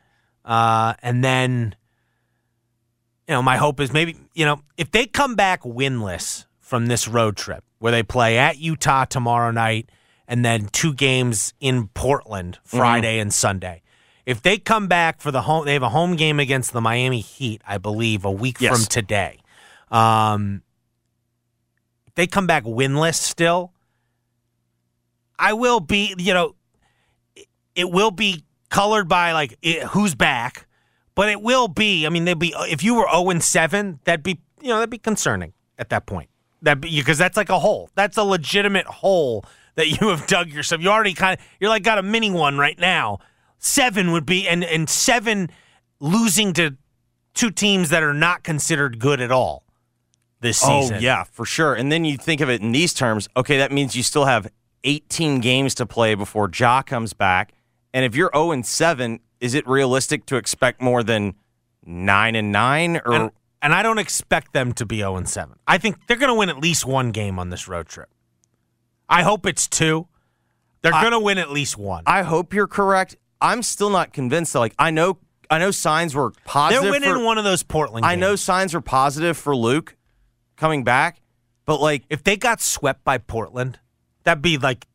uh, 0.44 0.94
and 1.02 1.24
then 1.24 1.76
you 3.32 3.36
know, 3.36 3.42
my 3.42 3.56
hope 3.56 3.80
is 3.80 3.94
maybe, 3.94 4.18
you 4.34 4.44
know, 4.44 4.62
if 4.76 4.92
they 4.92 5.06
come 5.06 5.36
back 5.36 5.62
winless 5.64 6.46
from 6.60 6.88
this 6.88 7.08
road 7.08 7.38
trip 7.38 7.64
where 7.80 7.92
they 7.92 8.04
play 8.04 8.38
at 8.38 8.58
Utah 8.58 9.06
tomorrow 9.06 9.52
night 9.52 9.90
and 10.32 10.46
then 10.46 10.68
two 10.68 10.94
games 10.94 11.54
in 11.60 11.90
Portland 11.90 12.58
Friday 12.64 13.20
and 13.20 13.34
Sunday. 13.34 13.82
If 14.26 14.42
they 14.42 14.58
come 14.58 14.88
back 14.88 15.20
for 15.20 15.30
the 15.30 15.42
home, 15.42 15.66
they 15.66 15.74
have 15.74 15.84
a 15.84 15.90
home 15.90 16.16
game 16.16 16.40
against 16.40 16.72
the 16.72 16.80
Miami 16.80 17.20
Heat, 17.20 17.62
I 17.68 17.78
believe, 17.78 18.24
a 18.24 18.32
week 18.32 18.62
Yes. 18.62 18.72
from 18.78 18.86
today. 18.86 19.40
Um, 19.92 20.62
if 22.08 22.16
they 22.16 22.28
come 22.28 22.48
back 22.48 22.64
winless 22.64 23.16
still, 23.16 23.74
I 25.38 25.52
will 25.52 25.82
be, 25.82 26.16
you 26.18 26.34
know, 26.34 26.56
it- 27.36 27.48
it 27.76 27.92
will 27.92 28.12
be 28.12 28.46
colored 28.70 29.10
by 29.10 29.34
like 29.34 29.58
it, 29.62 29.84
who's 29.88 30.16
back, 30.16 30.66
but 31.14 31.28
it 31.28 31.42
will 31.42 31.68
be. 31.68 32.06
I 32.06 32.10
mean, 32.10 32.24
they'd 32.24 32.40
be 32.40 32.54
if 32.70 32.82
you 32.84 32.94
were 32.96 33.08
zero 33.12 33.30
and 33.32 33.44
seven, 33.44 34.00
that'd 34.06 34.24
be 34.24 34.40
you 34.62 34.70
know 34.70 34.76
that'd 34.76 34.90
be 34.90 34.98
concerning 34.98 35.52
at 35.78 35.90
that 35.90 36.06
point. 36.06 36.30
That 36.62 36.80
because 36.80 37.18
that's 37.18 37.36
like 37.36 37.50
a 37.50 37.60
hole. 37.60 37.90
That's 37.96 38.16
a 38.16 38.24
legitimate 38.24 38.86
hole 38.86 39.44
that 39.76 39.88
you 39.88 40.10
have 40.10 40.28
dug 40.28 40.50
yourself. 40.50 40.82
You 40.82 40.90
already 40.90 41.14
kind 41.14 41.40
of 41.40 41.46
you're 41.60 41.70
like 41.70 41.84
got 41.84 41.98
a 41.98 42.04
mini 42.04 42.32
one 42.32 42.58
right 42.58 42.80
now. 42.80 43.20
Seven 43.58 44.12
would 44.12 44.26
be 44.26 44.48
and 44.48 44.64
and 44.64 44.90
seven 44.90 45.50
losing 46.00 46.54
to 46.54 46.78
two 47.34 47.52
teams 47.52 47.90
that 47.90 48.04
are 48.04 48.14
not 48.14 48.44
considered 48.44 49.00
good 49.00 49.22
at 49.22 49.32
all 49.32 49.64
this 50.42 50.62
oh, 50.64 50.82
season. 50.82 50.98
Oh 50.98 51.00
yeah, 51.00 51.24
for 51.24 51.46
sure. 51.46 51.74
And 51.74 51.92
then 51.92 52.04
you 52.04 52.18
think 52.18 52.42
of 52.42 52.50
it 52.50 52.62
in 52.62 52.72
these 52.72 52.94
terms. 52.94 53.30
Okay, 53.38 53.58
that 53.58 53.72
means 53.72 53.96
you 53.96 54.04
still 54.04 54.26
have 54.26 54.52
18 54.84 55.40
games 55.40 55.76
to 55.76 55.86
play 55.86 56.16
before 56.16 56.50
Ja 56.54 56.82
comes 56.82 57.14
back. 57.14 57.54
And 57.94 58.06
if 58.06 58.16
you're 58.16 58.32
0 58.34 58.52
and 58.52 58.66
7, 58.66 59.20
is 59.40 59.54
it 59.54 59.68
realistic 59.68 60.26
to 60.28 60.38
expect 60.38 60.82
more 60.82 61.04
than 61.04 61.36
nine 61.86 62.36
and 62.36 62.52
nine? 62.52 63.02
Or 63.06 63.14
And, 63.14 63.32
and 63.62 63.74
I 63.74 63.84
don't 63.84 64.00
expect 64.00 64.54
them 64.54 64.74
to 64.74 64.86
be 64.86 64.98
0 64.98 65.18
and 65.18 65.30
7. 65.30 65.56
I 65.68 65.78
think 65.78 66.08
they're 66.08 66.18
going 66.18 66.30
to 66.30 66.36
win 66.36 66.50
at 66.50 66.58
least 66.58 66.86
one 66.86 67.12
game 67.12 67.38
on 67.38 67.50
this 67.50 67.68
road 67.68 67.88
trip. 67.88 68.10
I 69.12 69.24
hope 69.24 69.46
it's 69.46 69.68
two. 69.68 70.08
They're 70.82 70.92
going 70.92 71.12
to 71.12 71.20
win 71.20 71.38
at 71.38 71.52
least 71.52 71.78
one. 71.78 72.04
I 72.08 72.24
hope 72.24 72.54
you're 72.54 72.68
correct. 72.68 73.16
I'm 73.40 73.62
still 73.62 73.90
not 73.90 74.14
convinced. 74.14 74.54
Though. 74.54 74.60
Like 74.60 74.74
I 74.80 74.90
know, 74.90 75.18
I 75.50 75.60
know 75.60 75.72
signs 75.72 76.16
were 76.16 76.32
positive. 76.46 76.84
They're 76.84 76.92
winning 76.92 77.14
for- 77.14 77.24
one 77.24 77.38
of 77.38 77.44
those 77.44 77.62
Portland 77.62 78.06
I 78.06 78.16
know 78.16 78.36
signs 78.36 78.74
were 78.74 78.82
positive 78.82 79.38
for 79.38 79.56
Luke 79.56 79.96
coming 80.56 80.84
back, 80.84 81.22
but 81.66 81.80
like 81.82 82.04
if 82.10 82.24
they 82.24 82.38
got 82.38 82.62
swept 82.62 83.04
by 83.04 83.18
Portland, 83.18 83.80
that'd 84.24 84.42
be 84.42 84.58
like 84.58 84.88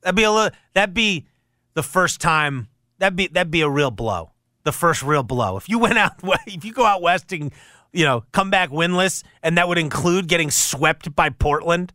that'd 0.00 0.16
be 0.16 0.22
a 0.24 0.32
little, 0.32 0.56
that'd 0.74 0.94
be 0.94 1.26
the 1.74 1.82
first 1.82 2.20
time 2.20 2.68
that'd 2.98 3.16
be 3.16 3.26
that'd 3.28 3.50
be 3.50 3.60
a 3.60 3.68
real 3.68 3.90
blow. 3.90 4.30
The 4.64 4.72
first 4.72 5.02
real 5.02 5.24
blow. 5.24 5.56
If 5.56 5.68
you 5.68 5.78
went 5.78 5.98
out 5.98 6.14
if 6.46 6.64
you 6.64 6.72
go 6.72 6.86
out 6.86 7.02
west 7.02 7.32
and 7.32 7.52
you 7.92 8.04
know 8.04 8.24
come 8.32 8.50
back 8.50 8.70
winless, 8.70 9.22
and 9.42 9.58
that 9.58 9.68
would 9.68 9.78
include 9.78 10.26
getting 10.28 10.50
swept 10.50 11.14
by 11.14 11.28
Portland, 11.30 11.92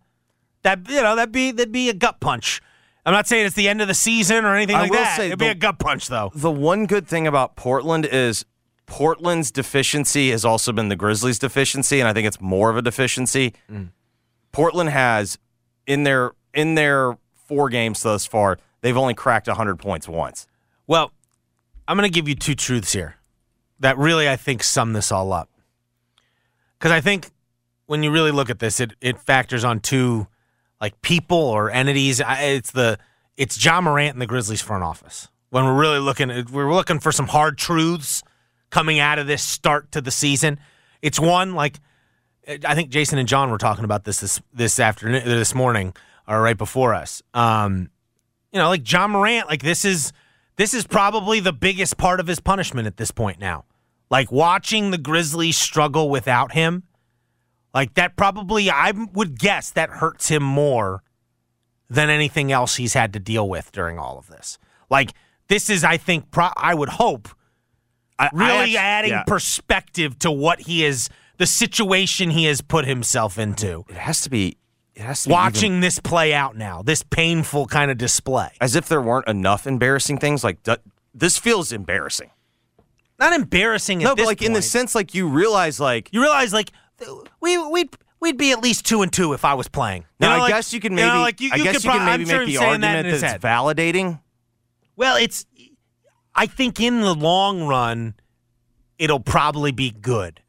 that 0.64 0.88
you 0.90 1.02
know 1.02 1.16
that'd 1.16 1.32
be 1.32 1.52
that'd 1.52 1.72
be 1.72 1.90
a 1.90 1.94
gut 1.94 2.20
punch. 2.20 2.62
I'm 3.06 3.14
not 3.14 3.28
saying 3.28 3.46
it's 3.46 3.56
the 3.56 3.70
end 3.70 3.82
of 3.82 3.88
the 3.88 3.94
season 3.94 4.44
or 4.44 4.54
anything 4.56 4.76
I 4.76 4.82
like 4.82 4.92
will 4.92 4.98
that. 4.98 5.16
say 5.18 5.28
It'd 5.28 5.40
be 5.40 5.46
the- 5.46 5.52
a 5.52 5.56
gut 5.56 5.80
punch 5.80 6.08
though. 6.10 6.32
the 6.36 6.52
one 6.52 6.86
good 6.86 7.08
thing 7.08 7.26
about 7.26 7.56
Portland 7.56 8.06
is 8.06 8.46
Portland's 8.86 9.50
deficiency 9.52 10.32
has 10.32 10.44
also 10.46 10.72
been 10.72 10.90
the 10.90 10.96
Grizzlies' 10.96 11.40
deficiency, 11.40 12.00
and 12.00 12.08
I 12.08 12.14
think 12.14 12.28
it's 12.28 12.40
more 12.42 12.70
of 12.70 12.78
a 12.78 12.82
deficiency. 12.82 13.54
Mm. 13.72 13.90
Portland 14.52 14.90
has 14.90 15.38
in 15.86 16.04
their 16.04 16.32
in 16.54 16.76
their 16.76 17.18
four 17.48 17.70
games 17.70 18.04
thus 18.04 18.26
far, 18.26 18.60
they've 18.82 18.98
only 18.98 19.14
cracked 19.14 19.48
100 19.48 19.78
points 19.78 20.08
once. 20.08 20.48
Well, 20.86 21.12
I'm 21.88 21.96
going 21.98 22.10
to 22.10 22.14
give 22.14 22.28
you 22.28 22.36
two 22.36 22.56
truths 22.56 22.92
here 22.94 23.16
that 23.80 23.98
really 23.98 24.28
I 24.28 24.36
think 24.36 24.64
sum 24.64 24.92
this 24.94 25.12
all 25.12 25.32
up. 25.32 25.50
Because 26.78 26.92
I 26.92 27.00
think 27.02 27.30
when 27.86 28.04
you 28.04 28.12
really 28.12 28.32
look 28.32 28.50
at 28.50 28.60
this, 28.60 28.80
it 28.80 28.94
it 29.02 29.20
factors 29.20 29.64
on 29.64 29.80
two 29.80 30.28
like 30.80 31.02
people 31.02 31.38
or 31.38 31.70
entities. 31.72 32.22
It's 32.26 32.72
the 32.72 32.98
it's 33.36 33.64
Ja 33.64 33.82
Morant 33.82 34.14
and 34.14 34.22
the 34.22 34.28
Grizzlies 34.28 34.62
front 34.62 34.84
office. 34.84 35.28
When 35.50 35.64
we're 35.66 35.80
really 35.80 36.00
looking, 36.00 36.30
we're 36.52 36.74
looking 36.74 37.00
for 37.00 37.12
some 37.12 37.28
hard 37.28 37.58
truths 37.58 38.24
coming 38.70 39.00
out 39.00 39.20
of 39.20 39.28
this 39.28 39.44
start 39.44 39.92
to 39.94 40.02
the 40.02 40.12
season. 40.12 40.60
It's 41.02 41.20
one 41.20 41.54
like 41.54 41.80
I 42.66 42.76
think 42.76 42.90
Jason 42.90 43.18
and 43.20 43.28
John 43.28 43.52
were 43.52 43.58
talking 43.58 43.84
about 43.84 44.04
this 44.04 44.20
this 44.20 44.42
this 44.54 44.80
afternoon, 44.80 45.24
this 45.26 45.54
morning, 45.54 45.94
or 46.28 46.42
right 46.42 46.58
before 46.58 46.94
us. 46.94 47.22
Um, 47.34 47.90
you 48.52 48.60
know, 48.60 48.70
like 48.70 48.90
Ja 48.90 49.08
Morant, 49.08 49.48
like 49.48 49.62
this 49.62 49.86
is 49.86 50.14
this 50.56 50.74
is 50.74 50.88
probably 50.88 51.40
the 51.40 51.54
biggest 51.54 51.98
part 51.98 52.20
of 52.20 52.28
his 52.28 52.40
punishment 52.40 52.88
at 52.88 52.98
this 52.98 53.12
point 53.12 53.40
now. 53.40 53.66
Like 54.10 54.32
watching 54.32 54.92
the 54.92 54.98
Grizzlies 54.98 55.58
struggle 55.58 56.10
without 56.10 56.54
him, 56.54 56.84
like 57.78 57.94
that 57.94 58.16
probably 58.16 58.72
I 58.72 58.92
would 59.14 59.38
guess 59.38 59.70
that 59.70 59.92
hurts 59.92 60.30
him 60.30 60.42
more 60.42 61.04
than 61.92 62.10
anything 62.10 62.52
else 62.52 62.78
he's 62.78 62.96
had 62.96 63.14
to 63.14 63.20
deal 63.20 63.48
with 63.48 63.72
during 63.72 64.00
all 64.00 64.18
of 64.18 64.26
this. 64.26 64.58
Like 64.90 65.14
this 65.48 65.70
is, 65.70 65.84
I 65.84 65.98
think, 65.98 66.32
pro- 66.32 66.50
I 66.58 66.74
would 66.74 66.90
hope 66.90 67.30
I, 68.18 68.26
I 68.26 68.30
really 68.34 68.78
adding 68.78 69.12
yeah. 69.12 69.24
perspective 69.28 70.18
to 70.20 70.32
what 70.32 70.62
he 70.62 70.84
is, 70.84 71.08
the 71.38 71.46
situation 71.46 72.32
he 72.32 72.46
has 72.46 72.62
put 72.62 72.86
himself 72.86 73.38
into. 73.38 73.86
it 73.90 73.96
has 73.98 74.22
to 74.22 74.32
be. 74.32 74.58
It 74.96 75.04
has 75.04 75.22
to 75.24 75.30
be 75.30 75.34
Watching 75.34 75.74
even- 75.74 75.82
this 75.82 76.00
play 76.00 76.34
out 76.34 76.58
now, 76.58 76.82
this 76.82 77.04
painful 77.04 77.68
kind 77.68 77.92
of 77.92 78.00
display. 78.00 78.50
as 78.60 78.76
if 78.76 78.88
there 78.88 79.00
weren't 79.04 79.28
enough 79.28 79.68
embarrassing 79.68 80.18
things. 80.18 80.44
Like 80.44 80.58
this 81.14 81.38
feels 81.38 81.72
embarrassing. 81.72 82.32
Not 83.20 83.34
embarrassing. 83.34 84.00
No, 84.00 84.14
at 84.14 84.18
but 84.18 84.26
like 84.26 84.42
in 84.42 84.54
the 84.54 84.64
sense, 84.64 84.96
like 84.96 85.14
you 85.14 85.28
realize, 85.28 85.80
like 85.80 86.10
you 86.12 86.22
realize 86.22 86.54
like 86.54 86.72
we 87.42 87.58
we'd 87.70 87.90
we'd 88.20 88.38
be 88.38 88.52
at 88.52 88.62
least 88.62 88.86
two 88.86 89.02
and 89.02 89.12
two 89.12 89.34
if 89.34 89.46
I 89.46 89.54
was 89.54 89.68
playing. 89.68 90.02
You 90.02 90.28
now 90.28 90.30
know, 90.30 90.36
I 90.36 90.40
like- 90.40 90.54
guess 90.54 90.74
you 90.74 90.80
can 90.80 90.96
know, 90.96 91.08
maybe. 91.08 91.18
like, 91.20 91.42
you, 91.42 91.50
I 91.54 91.58
guess 91.60 91.76
could 91.78 91.84
you 91.86 91.92
can 91.92 92.06
maybe 92.06 92.26
sure 92.26 92.40
make 92.40 92.48
the 92.48 92.54
that 92.56 92.64
argument 92.64 93.06
his 93.08 93.22
that's 93.22 93.44
validating. 93.44 94.20
Well, 94.96 95.16
it's. 95.18 95.46
I 96.36 96.46
think 96.46 96.80
in 96.80 97.02
the 97.02 97.16
long 97.16 97.64
run, 97.66 98.14
it'll 99.00 99.20
probably 99.20 99.72
be 99.72 99.90
good. 99.92 100.42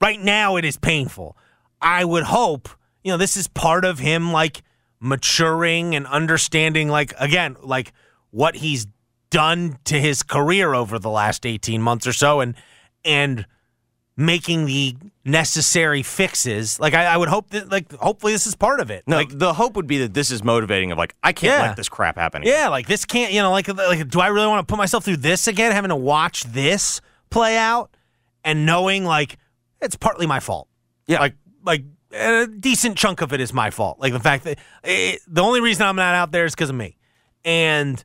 Right 0.00 0.20
now, 0.20 0.56
it 0.56 0.64
is 0.64 0.76
painful. 0.76 1.36
I 1.80 2.04
would 2.04 2.24
hope, 2.24 2.68
you 3.02 3.10
know, 3.10 3.16
this 3.16 3.38
is 3.38 3.48
part 3.48 3.86
of 3.86 3.98
him 3.98 4.32
like 4.32 4.62
maturing 5.00 5.94
and 5.94 6.06
understanding, 6.06 6.88
like, 6.90 7.14
again, 7.18 7.56
like 7.62 7.92
what 8.30 8.56
he's 8.56 8.86
done 9.30 9.78
to 9.84 9.98
his 9.98 10.22
career 10.22 10.74
over 10.74 10.98
the 10.98 11.08
last 11.08 11.46
18 11.46 11.80
months 11.80 12.06
or 12.06 12.12
so 12.12 12.40
and, 12.40 12.54
and, 13.04 13.46
making 14.20 14.66
the 14.66 14.94
necessary 15.24 16.02
fixes 16.02 16.78
like 16.80 16.92
I, 16.94 17.04
I 17.06 17.16
would 17.16 17.28
hope 17.28 17.50
that 17.50 17.70
like 17.70 17.90
hopefully 17.94 18.32
this 18.32 18.46
is 18.46 18.54
part 18.54 18.80
of 18.80 18.90
it 18.90 19.04
No, 19.06 19.16
like 19.16 19.30
the 19.38 19.52
hope 19.54 19.76
would 19.76 19.86
be 19.86 19.98
that 19.98 20.12
this 20.14 20.30
is 20.30 20.42
motivating. 20.44 20.92
Of 20.92 20.98
like, 20.98 21.14
I 21.22 21.32
can't 21.32 21.58
Yeah. 21.60 21.68
let 21.68 21.76
this 21.76 21.88
crap 21.88 22.16
happen. 22.16 22.42
again. 22.42 22.52
yeah, 22.54 22.68
like 22.68 22.86
this 22.86 23.04
can't, 23.04 23.32
you 23.32 23.40
know, 23.40 23.50
like, 23.50 23.68
like 23.68 24.08
do 24.08 24.20
I 24.20 24.26
really 24.28 24.46
want 24.46 24.66
to 24.66 24.70
put 24.70 24.76
myself 24.78 25.04
through 25.04 25.18
this 25.18 25.46
again, 25.46 25.72
having 25.72 25.88
to 25.88 25.96
watch 25.96 26.44
this 26.44 27.00
play 27.30 27.56
out 27.56 27.96
and 28.44 28.66
knowing 28.66 29.04
like 29.04 29.38
it's 29.80 29.96
partly 29.96 30.26
my 30.26 30.40
fault. 30.40 30.68
Yeah. 31.06 31.20
Like, 31.20 31.34
like 31.64 31.84
a 32.12 32.46
decent 32.46 32.96
chunk 32.98 33.22
of 33.22 33.32
it 33.32 33.40
is 33.40 33.52
my 33.54 33.70
fault. 33.70 34.00
Like 34.00 34.12
the 34.12 34.20
fact 34.20 34.44
that 34.44 34.58
it, 34.84 35.20
the 35.28 35.42
only 35.42 35.60
reason 35.60 35.86
I'm 35.86 35.96
not 35.96 36.14
out 36.14 36.30
there 36.32 36.44
is 36.44 36.54
because 36.54 36.68
of 36.70 36.76
me. 36.76 36.96
And 37.44 38.02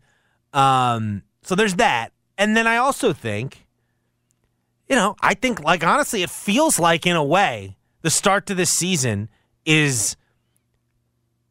um, 0.54 1.23
so 1.43 1.56
there's 1.56 1.75
that. 1.75 2.12
And 2.38 2.56
then 2.56 2.67
I 2.67 2.78
also 2.78 3.12
think, 3.13 3.64
you 4.87 4.95
know, 4.95 5.15
I 5.21 5.33
think 5.33 5.61
like 5.61 5.83
honestly, 5.83 6.23
it 6.23 6.29
feels 6.29 6.79
like 6.79 7.05
in 7.05 7.15
a 7.15 7.23
way 7.23 7.77
the 8.01 8.09
start 8.09 8.45
to 8.47 8.55
this 8.55 8.69
season 8.69 9.29
is 9.65 10.15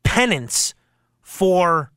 penance 0.04 0.74
for 1.20 1.90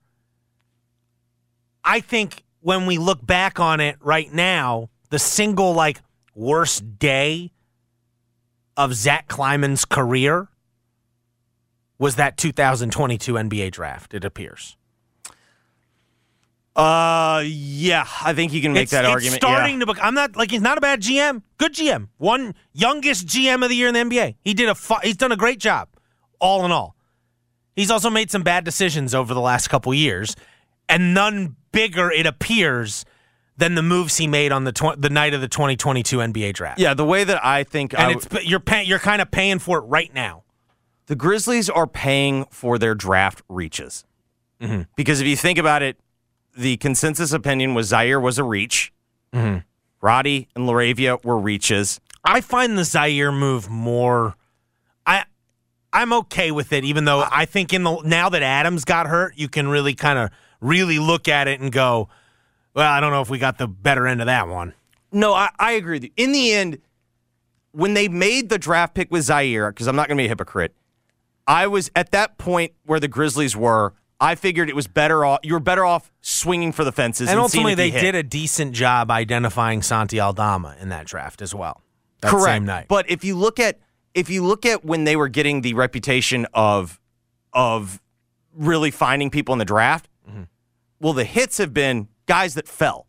I 1.83 1.99
think 1.99 2.43
when 2.61 2.85
we 2.85 2.97
look 2.97 3.25
back 3.25 3.59
on 3.59 3.79
it 3.79 3.97
right 4.01 4.31
now, 4.33 4.89
the 5.09 5.19
single 5.19 5.73
like 5.73 6.01
worst 6.35 6.99
day 6.99 7.51
of 8.75 8.93
Zach 8.93 9.27
Kleiman's 9.27 9.85
career 9.85 10.49
was 11.97 12.15
that 12.15 12.37
2022 12.37 13.33
NBA 13.33 13.71
draft, 13.71 14.13
it 14.13 14.25
appears. 14.25 14.77
Uh, 16.77 17.41
yeah, 17.45 18.05
I 18.23 18.33
think 18.33 18.53
you 18.53 18.61
can 18.61 18.71
make 18.71 18.83
it's, 18.83 18.91
that 18.91 19.03
it's 19.03 19.11
argument. 19.11 19.41
starting 19.41 19.73
yeah. 19.79 19.85
to 19.85 19.93
bec- 19.93 20.03
I'm 20.03 20.13
not 20.13 20.35
like 20.35 20.51
he's 20.51 20.61
not 20.61 20.77
a 20.77 20.81
bad 20.81 21.01
GM. 21.01 21.41
Good 21.57 21.73
GM. 21.73 22.09
One 22.17 22.53
youngest 22.71 23.25
GM 23.25 23.63
of 23.63 23.69
the 23.69 23.75
year 23.75 23.87
in 23.87 23.95
the 23.95 23.99
NBA. 24.01 24.35
He 24.41 24.53
did 24.53 24.69
a 24.69 24.75
fu- 24.75 24.99
he's 25.01 25.17
done 25.17 25.31
a 25.31 25.35
great 25.37 25.59
job 25.59 25.89
all 26.39 26.63
in 26.65 26.71
all. 26.71 26.95
He's 27.75 27.89
also 27.89 28.11
made 28.11 28.29
some 28.29 28.43
bad 28.43 28.63
decisions 28.63 29.15
over 29.15 29.33
the 29.33 29.41
last 29.41 29.69
couple 29.69 29.91
years 29.93 30.35
and 30.87 31.15
none 31.15 31.55
bigger 31.71 32.11
it 32.11 32.27
appears 32.27 33.05
than 33.57 33.73
the 33.73 33.81
moves 33.81 34.17
he 34.17 34.27
made 34.27 34.51
on 34.51 34.63
the 34.65 34.71
tw- 34.71 34.99
the 35.01 35.09
night 35.09 35.33
of 35.33 35.41
the 35.41 35.47
2022 35.47 36.17
NBA 36.17 36.53
draft. 36.53 36.79
Yeah, 36.79 36.93
the 36.93 37.05
way 37.05 37.23
that 37.23 37.43
I 37.43 37.63
think 37.63 37.93
And 37.93 38.13
w- 38.13 38.19
it's 38.31 38.45
you're 38.47 38.59
pay- 38.59 38.83
you're 38.83 38.99
kind 38.99 39.19
of 39.19 39.31
paying 39.31 39.57
for 39.57 39.79
it 39.79 39.81
right 39.81 40.13
now. 40.13 40.43
the 41.07 41.15
Grizzlies 41.15 41.69
are 41.71 41.87
paying 41.87 42.45
for 42.51 42.77
their 42.77 42.93
draft 42.93 43.41
reaches. 43.49 44.05
Mm-hmm. 44.61 44.83
Because 44.95 45.21
if 45.21 45.27
you 45.27 45.35
think 45.35 45.57
about 45.57 45.81
it, 45.81 45.97
the 46.57 46.77
consensus 46.77 47.31
opinion 47.31 47.73
was 47.73 47.91
Ziaire 47.91 48.21
was 48.21 48.37
a 48.37 48.43
reach. 48.43 48.91
Mm-hmm. 49.33 49.59
Roddy 50.01 50.47
and 50.55 50.67
LaRavia 50.67 51.23
were 51.23 51.37
reaches. 51.37 51.99
I 52.23 52.41
find 52.41 52.77
the 52.77 52.83
Ziaire 52.83 53.37
move 53.37 53.69
more. 53.69 54.35
I 55.05 55.25
I'm 55.93 56.13
okay 56.13 56.51
with 56.51 56.73
it, 56.73 56.83
even 56.83 57.05
though 57.05 57.25
I 57.31 57.45
think 57.45 57.73
in 57.73 57.83
the 57.83 58.01
now 58.03 58.29
that 58.29 58.43
Adams 58.43 58.85
got 58.85 59.07
hurt, 59.07 59.33
you 59.37 59.47
can 59.47 59.67
really 59.67 59.93
kind 59.93 60.19
of 60.19 60.29
really 60.59 60.99
look 60.99 61.27
at 61.27 61.47
it 61.47 61.59
and 61.59 61.71
go, 61.71 62.09
well, 62.73 62.91
I 62.91 62.99
don't 62.99 63.11
know 63.11 63.21
if 63.21 63.29
we 63.29 63.39
got 63.39 63.57
the 63.57 63.67
better 63.67 64.05
end 64.07 64.21
of 64.21 64.27
that 64.27 64.47
one. 64.47 64.73
No, 65.11 65.33
I, 65.33 65.49
I 65.57 65.71
agree 65.73 65.95
with 65.95 66.03
you. 66.03 66.09
In 66.17 66.31
the 66.31 66.51
end, 66.53 66.79
when 67.71 67.93
they 67.93 68.07
made 68.07 68.49
the 68.49 68.57
draft 68.57 68.93
pick 68.93 69.09
with 69.11 69.23
Ziaire, 69.23 69.69
because 69.69 69.87
I'm 69.87 69.95
not 69.95 70.07
going 70.07 70.17
to 70.17 70.21
be 70.21 70.25
a 70.25 70.29
hypocrite, 70.29 70.75
I 71.47 71.67
was 71.67 71.89
at 71.95 72.11
that 72.11 72.37
point 72.37 72.73
where 72.85 72.99
the 72.99 73.07
Grizzlies 73.07 73.55
were. 73.55 73.93
I 74.19 74.35
figured 74.35 74.69
it 74.69 74.75
was 74.75 74.87
better 74.87 75.23
off. 75.23 75.39
You 75.43 75.53
were 75.53 75.59
better 75.59 75.85
off 75.85 76.11
swinging 76.21 76.71
for 76.71 76.83
the 76.83 76.91
fences. 76.91 77.27
And 77.27 77.33
And, 77.35 77.39
ultimately, 77.39 77.73
if 77.73 77.77
they 77.77 77.89
hit. 77.91 78.01
did 78.01 78.15
a 78.15 78.23
decent 78.23 78.73
job 78.73 79.11
identifying 79.11 79.81
Santi 79.83 80.19
Aldama 80.19 80.75
in 80.79 80.89
that 80.89 81.05
draft 81.05 81.41
as 81.41 81.53
well. 81.53 81.83
That 82.21 82.31
Correct. 82.31 82.45
same 82.45 82.65
night. 82.65 82.87
But 82.87 83.09
if 83.09 83.23
you 83.23 83.35
look 83.35 83.59
at 83.59 83.79
if 84.15 84.29
you 84.31 84.43
look 84.43 84.65
at 84.65 84.83
when 84.83 85.03
they 85.03 85.15
were 85.15 85.27
getting 85.27 85.61
the 85.61 85.75
reputation 85.75 86.47
of 86.53 86.99
of 87.53 88.01
really 88.55 88.89
finding 88.91 89.29
people 89.29 89.53
in 89.53 89.59
the 89.59 89.65
draft. 89.65 90.09
Mm-hmm. 90.27 90.43
Well, 90.99 91.13
the 91.13 91.23
hits 91.23 91.59
have 91.59 91.73
been 91.73 92.07
guys 92.25 92.55
that 92.55 92.67
fell. 92.67 93.05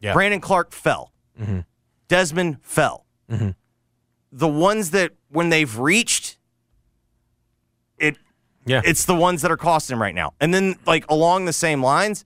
Yeah. 0.00 0.12
Brandon 0.12 0.40
Clarke 0.40 0.72
fell. 0.72 1.12
Mm-hmm. 1.40 1.60
Desmond 2.08 2.58
fell. 2.62 3.06
Mm-hmm. 3.30 3.50
The 4.32 4.48
ones 4.48 4.90
that 4.90 5.12
when 5.30 5.48
they've 5.48 5.78
reached 5.78 6.31
Yeah. 8.64 8.80
it's 8.84 9.04
the 9.06 9.14
ones 9.14 9.42
that 9.42 9.50
are 9.50 9.56
costing 9.56 9.94
him 9.96 10.02
right 10.02 10.14
now. 10.14 10.34
And 10.40 10.52
then 10.54 10.76
like 10.86 11.08
along 11.10 11.46
the 11.46 11.52
same 11.52 11.82
lines, 11.82 12.24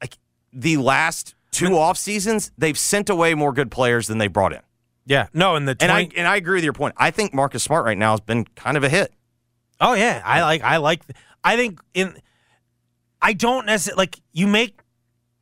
like 0.00 0.16
the 0.52 0.76
last 0.78 1.34
two 1.50 1.76
off 1.76 1.98
seasons, 1.98 2.52
they've 2.56 2.78
sent 2.78 3.10
away 3.10 3.34
more 3.34 3.52
good 3.52 3.70
players 3.70 4.06
than 4.06 4.18
they 4.18 4.28
brought 4.28 4.52
in. 4.52 4.60
yeah. 5.06 5.26
No, 5.34 5.56
and 5.56 5.66
the 5.68 5.74
20, 5.74 5.84
And 5.84 5.92
I 5.92 6.08
and 6.20 6.26
I 6.28 6.36
agree 6.36 6.56
with 6.56 6.64
your 6.64 6.72
point. 6.72 6.94
I 6.96 7.10
think 7.10 7.34
Marcus 7.34 7.62
Smart 7.62 7.84
right 7.84 7.98
now 7.98 8.12
has 8.12 8.20
been 8.20 8.44
kind 8.56 8.76
of 8.76 8.84
a 8.84 8.88
hit. 8.88 9.12
Oh 9.80 9.94
yeah, 9.94 10.22
I 10.24 10.42
like 10.42 10.62
I 10.62 10.76
like 10.78 11.02
I 11.42 11.56
think 11.56 11.80
in 11.94 12.16
I 13.22 13.32
don't 13.32 13.66
necessarily 13.66 13.98
like 14.00 14.20
you 14.32 14.46
make 14.46 14.80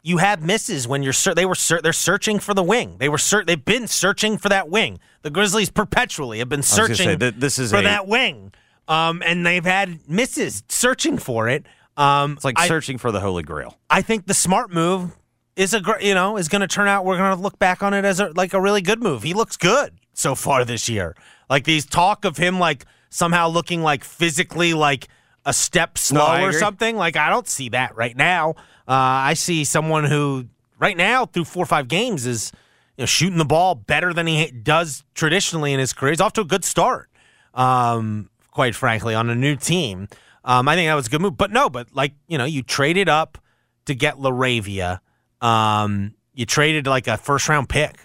you 0.02 0.18
have 0.18 0.42
misses 0.42 0.86
when 0.88 1.02
you're 1.02 1.12
they 1.34 1.44
were 1.44 1.56
they're 1.82 1.92
searching 1.92 2.38
for 2.38 2.54
the 2.54 2.62
wing. 2.62 2.96
They 2.98 3.08
were 3.08 3.18
they've 3.46 3.64
been 3.64 3.86
searching 3.88 4.38
for 4.38 4.48
that 4.48 4.68
wing. 4.70 5.00
The 5.22 5.30
Grizzlies 5.30 5.70
perpetually 5.70 6.38
have 6.38 6.48
been 6.48 6.62
searching 6.62 6.96
say, 7.08 7.16
th- 7.16 7.34
this 7.36 7.58
is 7.58 7.70
for 7.72 7.78
a- 7.78 7.82
that 7.82 8.06
wing. 8.06 8.52
Um, 8.88 9.22
and 9.24 9.46
they've 9.46 9.64
had 9.64 10.08
misses 10.08 10.62
searching 10.68 11.18
for 11.18 11.48
it. 11.48 11.66
Um, 11.96 12.32
It's 12.32 12.44
like 12.44 12.58
I, 12.58 12.66
searching 12.66 12.98
for 12.98 13.12
the 13.12 13.20
holy 13.20 13.42
grail. 13.42 13.78
I 13.90 14.02
think 14.02 14.26
the 14.26 14.34
smart 14.34 14.72
move 14.72 15.16
is 15.56 15.74
a 15.74 15.82
you 16.00 16.14
know 16.14 16.36
is 16.36 16.48
going 16.48 16.62
to 16.62 16.68
turn 16.68 16.88
out. 16.88 17.04
We're 17.04 17.18
going 17.18 17.36
to 17.36 17.42
look 17.42 17.58
back 17.58 17.82
on 17.82 17.92
it 17.92 18.04
as 18.04 18.18
a, 18.20 18.28
like 18.34 18.54
a 18.54 18.60
really 18.60 18.80
good 18.80 19.02
move. 19.02 19.22
He 19.22 19.34
looks 19.34 19.56
good 19.56 19.94
so 20.14 20.34
far 20.34 20.64
this 20.64 20.88
year. 20.88 21.14
Like 21.50 21.64
these 21.64 21.84
talk 21.84 22.24
of 22.24 22.36
him 22.36 22.58
like 22.58 22.86
somehow 23.10 23.48
looking 23.48 23.82
like 23.82 24.04
physically 24.04 24.74
like 24.74 25.08
a 25.44 25.52
step 25.52 25.90
No, 25.96 26.20
slow 26.20 26.44
or 26.44 26.52
something. 26.52 26.96
Like 26.96 27.16
I 27.16 27.28
don't 27.30 27.48
see 27.48 27.68
that 27.70 27.96
right 27.96 28.16
now. 28.16 28.50
Uh, 28.86 28.94
I 29.30 29.34
see 29.34 29.64
someone 29.64 30.04
who 30.04 30.46
right 30.78 30.96
now 30.96 31.26
through 31.26 31.44
four 31.44 31.64
or 31.64 31.66
five 31.66 31.88
games 31.88 32.26
is 32.26 32.52
you 32.96 33.02
know, 33.02 33.06
shooting 33.06 33.38
the 33.38 33.44
ball 33.44 33.74
better 33.74 34.14
than 34.14 34.26
he 34.26 34.50
does 34.50 35.04
traditionally 35.14 35.72
in 35.72 35.80
his 35.80 35.92
career. 35.92 36.12
He's 36.12 36.20
off 36.20 36.32
to 36.34 36.42
a 36.42 36.44
good 36.44 36.64
start. 36.64 37.10
Um, 37.54 38.30
quite 38.58 38.74
frankly, 38.74 39.14
on 39.14 39.30
a 39.30 39.36
new 39.36 39.54
team. 39.54 40.08
Um, 40.44 40.66
I 40.66 40.74
think 40.74 40.88
that 40.88 40.94
was 40.96 41.06
a 41.06 41.10
good 41.10 41.20
move. 41.20 41.36
But 41.36 41.52
no, 41.52 41.70
but 41.70 41.94
like, 41.94 42.14
you 42.26 42.36
know, 42.36 42.44
you 42.44 42.64
traded 42.64 43.08
up 43.08 43.38
to 43.84 43.94
get 43.94 44.16
LaRavia. 44.16 44.98
Um, 45.40 46.14
you 46.34 46.44
traded 46.44 46.88
like 46.88 47.06
a 47.06 47.16
first 47.16 47.48
round 47.48 47.68
pick 47.68 48.00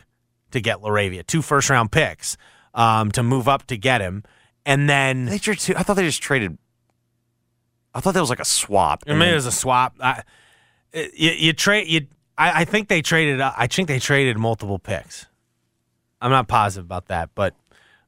to 0.51 0.61
get 0.61 0.77
LaRavia, 0.77 1.25
two 1.25 1.41
first 1.41 1.71
round 1.71 1.91
picks 1.91 2.37
um, 2.75 3.11
to 3.13 3.23
move 3.23 3.47
up 3.47 3.65
to 3.65 3.77
get 3.77 3.99
him. 3.99 4.21
And 4.63 4.87
then 4.87 5.25
They 5.25 5.39
traded 5.39 5.61
two- 5.63 5.73
I 5.75 5.81
thought 5.81 5.95
they 5.95 6.03
just 6.03 6.21
traded. 6.21 6.55
I 7.95 7.99
thought 7.99 8.13
that 8.13 8.21
was 8.21 8.29
like 8.29 8.39
a 8.39 8.45
swap. 8.45 9.05
I 9.07 9.13
mean, 9.13 9.29
it 9.29 9.33
was 9.33 9.47
a 9.47 9.51
swap. 9.51 9.95
I, 9.99 10.21
you, 10.93 11.31
you 11.31 11.53
trade 11.53 11.87
you. 11.87 12.05
I, 12.37 12.61
I 12.61 12.65
think 12.65 12.89
they 12.89 13.01
traded. 13.01 13.41
uh, 13.41 13.53
I 13.57 13.65
think 13.65 13.87
they 13.87 13.97
traded 13.97 14.37
multiple 14.37 14.77
picks. 14.77 15.25
I'm 16.21 16.29
not 16.29 16.47
positive 16.47 16.85
about 16.85 17.07
that, 17.07 17.31
but 17.33 17.55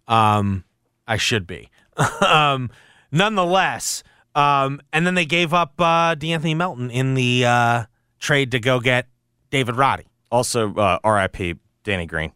um, 0.08 0.64
I 1.08 1.18
should 1.18 1.48
be. 1.48 1.72
um, 2.26 2.70
nonetheless, 3.12 4.04
um, 4.34 4.82
and 4.92 5.06
then 5.08 5.16
they 5.16 5.26
gave 5.26 5.54
up 5.54 5.80
uh, 5.80 6.16
D'Anthony 6.16 6.54
Melton 6.54 6.90
in 6.92 7.14
the 7.14 7.46
uh, 7.46 7.84
trade 8.20 8.52
to 8.52 8.60
go 8.60 8.80
get 8.80 9.08
David 9.50 9.76
Roddy. 9.76 10.06
also 10.32 10.74
uh, 10.76 11.00
R.I.P. 11.04 11.56
Danny 11.84 12.06
Green. 12.06 12.32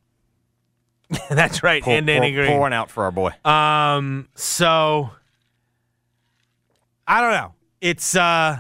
That's 1.30 1.63
right, 1.63 1.84
Pull, 1.84 1.93
and 1.93 2.06
Danny 2.08 2.32
pour, 2.32 2.41
Green. 2.41 2.52
pour 2.52 2.60
one 2.60 2.74
out 2.74 2.91
for 2.91 3.04
our 3.04 3.12
boy. 3.12 3.32
Um, 3.43 4.30
so 4.36 5.10
I 7.08 7.22
don't 7.22 7.32
know. 7.32 7.56
It's 7.82 8.15
uh 8.15 8.60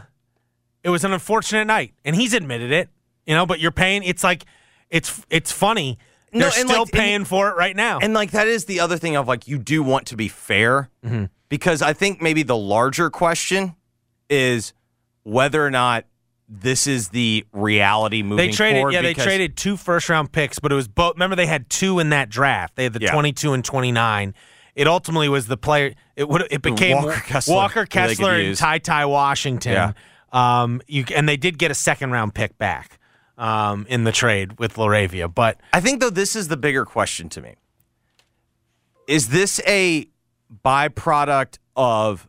it 0.83 0.89
was 0.89 1.03
an 1.03 1.13
unfortunate 1.13 1.65
night, 1.65 1.93
and 2.03 2.15
he's 2.15 2.33
admitted 2.33 2.71
it, 2.71 2.89
you 3.27 3.35
know, 3.35 3.45
but 3.45 3.59
you're 3.59 3.71
paying 3.71 4.01
it's 4.03 4.23
like 4.23 4.45
it's 4.89 5.23
it's 5.29 5.51
funny. 5.51 5.99
No, 6.31 6.39
They're 6.41 6.51
still 6.51 6.67
like- 6.67 6.77
and- 6.79 6.91
paying 6.91 7.25
for 7.25 7.49
it 7.49 7.55
right 7.55 7.75
now. 7.75 7.99
And 7.99 8.13
like 8.13 8.31
that 8.31 8.47
is 8.47 8.65
the 8.65 8.79
other 8.79 8.97
thing 8.97 9.15
of 9.15 9.27
like 9.27 9.47
you 9.47 9.57
do 9.57 9.81
want 9.83 10.07
to 10.07 10.15
be 10.17 10.27
fair 10.27 10.89
because 11.49 11.81
I 11.81 11.93
think 11.93 12.21
maybe 12.21 12.43
the 12.43 12.57
larger 12.57 13.09
question 13.09 13.75
is 14.29 14.73
whether 15.23 15.65
or 15.65 15.71
not 15.71 16.05
this 16.47 16.87
is 16.87 17.09
the 17.09 17.45
reality 17.51 18.23
moving 18.23 18.47
they 18.47 18.51
traded 18.51 18.79
forward. 18.79 18.93
yeah, 18.93 19.01
they 19.01 19.13
traded 19.13 19.55
two 19.55 19.77
first 19.77 20.09
round 20.09 20.31
picks, 20.31 20.59
but 20.59 20.71
it 20.71 20.75
was 20.75 20.87
both 20.87 21.13
remember 21.15 21.35
they 21.35 21.45
had 21.45 21.69
two 21.69 21.99
in 21.99 22.09
that 22.09 22.29
draft. 22.29 22.75
They 22.75 22.83
had 22.83 22.93
the 22.93 23.01
Yeah. 23.01 23.11
22 23.11 23.53
and 23.53 23.63
29. 23.63 24.33
It 24.75 24.87
ultimately 24.87 25.29
was 25.29 25.47
the 25.47 25.57
player 25.57 25.93
it 26.15 26.27
would 26.29 26.47
it 26.51 26.61
became 26.61 26.97
Walker 27.03 27.19
Kessler, 27.25 27.55
Walker 27.55 27.85
Kessler 27.85 28.33
and. 28.35 28.55
TyTy 28.55 29.09
Washington. 29.09 29.73
Yeah. 29.73 29.91
Um 30.31 30.81
you 30.87 31.05
and 31.15 31.27
they 31.27 31.37
did 31.37 31.57
get 31.57 31.71
a 31.71 31.75
second 31.75 32.11
round 32.11 32.33
pick 32.35 32.57
back 32.57 32.98
um 33.39 33.85
in 33.89 34.03
the 34.03 34.11
trade 34.11 34.59
with 34.59 34.75
LaRavia, 34.75 35.33
but 35.33 35.59
I 35.73 35.81
think 35.81 35.99
though 35.99 36.09
this 36.09 36.35
is 36.35 36.47
the 36.47 36.57
bigger 36.57 36.85
question 36.85 37.29
to 37.29 37.41
me. 37.41 37.55
Is 39.07 39.29
this 39.29 39.59
a 39.65 40.07
byproduct 40.63 41.57
of 41.75 42.27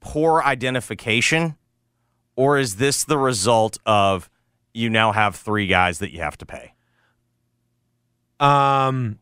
poor 0.00 0.42
identification 0.42 1.56
or 2.34 2.58
is 2.58 2.76
this 2.76 3.04
the 3.04 3.18
result 3.18 3.78
of 3.86 4.28
you 4.74 4.90
now 4.90 5.12
have 5.12 5.36
three 5.36 5.66
guys 5.66 5.98
that 6.00 6.12
you 6.12 6.20
have 6.20 6.36
to 6.38 6.46
pay 6.46 6.72
um 8.40 9.18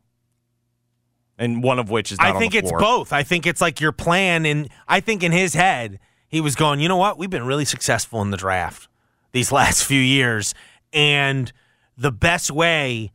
and 1.38 1.62
one 1.62 1.78
of 1.78 1.90
which 1.90 2.12
is 2.12 2.18
I 2.20 2.38
think 2.38 2.54
it's 2.54 2.70
both. 2.70 3.12
I 3.12 3.22
think 3.22 3.46
it's 3.46 3.60
like 3.60 3.80
your 3.80 3.92
plan, 3.92 4.46
and 4.46 4.68
I 4.86 5.00
think 5.00 5.22
in 5.22 5.32
his 5.32 5.54
head 5.54 5.98
he 6.28 6.40
was 6.40 6.54
going, 6.54 6.80
you 6.80 6.88
know 6.88 6.96
what? 6.96 7.18
We've 7.18 7.30
been 7.30 7.46
really 7.46 7.64
successful 7.64 8.22
in 8.22 8.30
the 8.30 8.36
draft 8.36 8.88
these 9.32 9.50
last 9.60 9.84
few 9.84 10.00
years, 10.00 10.54
and 10.94 11.52
the 11.98 12.12
best 12.12 12.50
way 12.50 13.12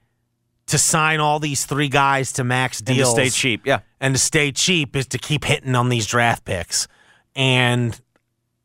to 0.68 0.78
sign 0.78 1.20
all 1.20 1.40
these 1.40 1.66
three 1.66 1.90
guys 1.90 2.32
to 2.34 2.44
max 2.44 2.80
and 2.80 2.88
to 2.88 3.06
stay 3.06 3.30
cheap. 3.30 3.66
Yeah. 3.66 3.80
and 4.00 4.14
to 4.14 4.20
stay 4.20 4.52
cheap 4.52 4.96
is 4.96 5.08
to 5.08 5.18
keep 5.18 5.46
hitting 5.46 5.74
on 5.76 5.90
these 5.90 6.06
draft 6.06 6.46
picks. 6.46 6.88
And 7.36 8.00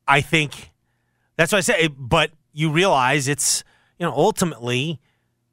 I 0.07 0.21
think 0.21 0.71
that's 1.37 1.53
what 1.53 1.59
I 1.59 1.63
say. 1.63 1.89
But 1.89 2.31
you 2.53 2.71
realize 2.71 3.27
it's, 3.27 3.65
you 3.99 4.05
know, 4.05 4.13
ultimately, 4.13 5.01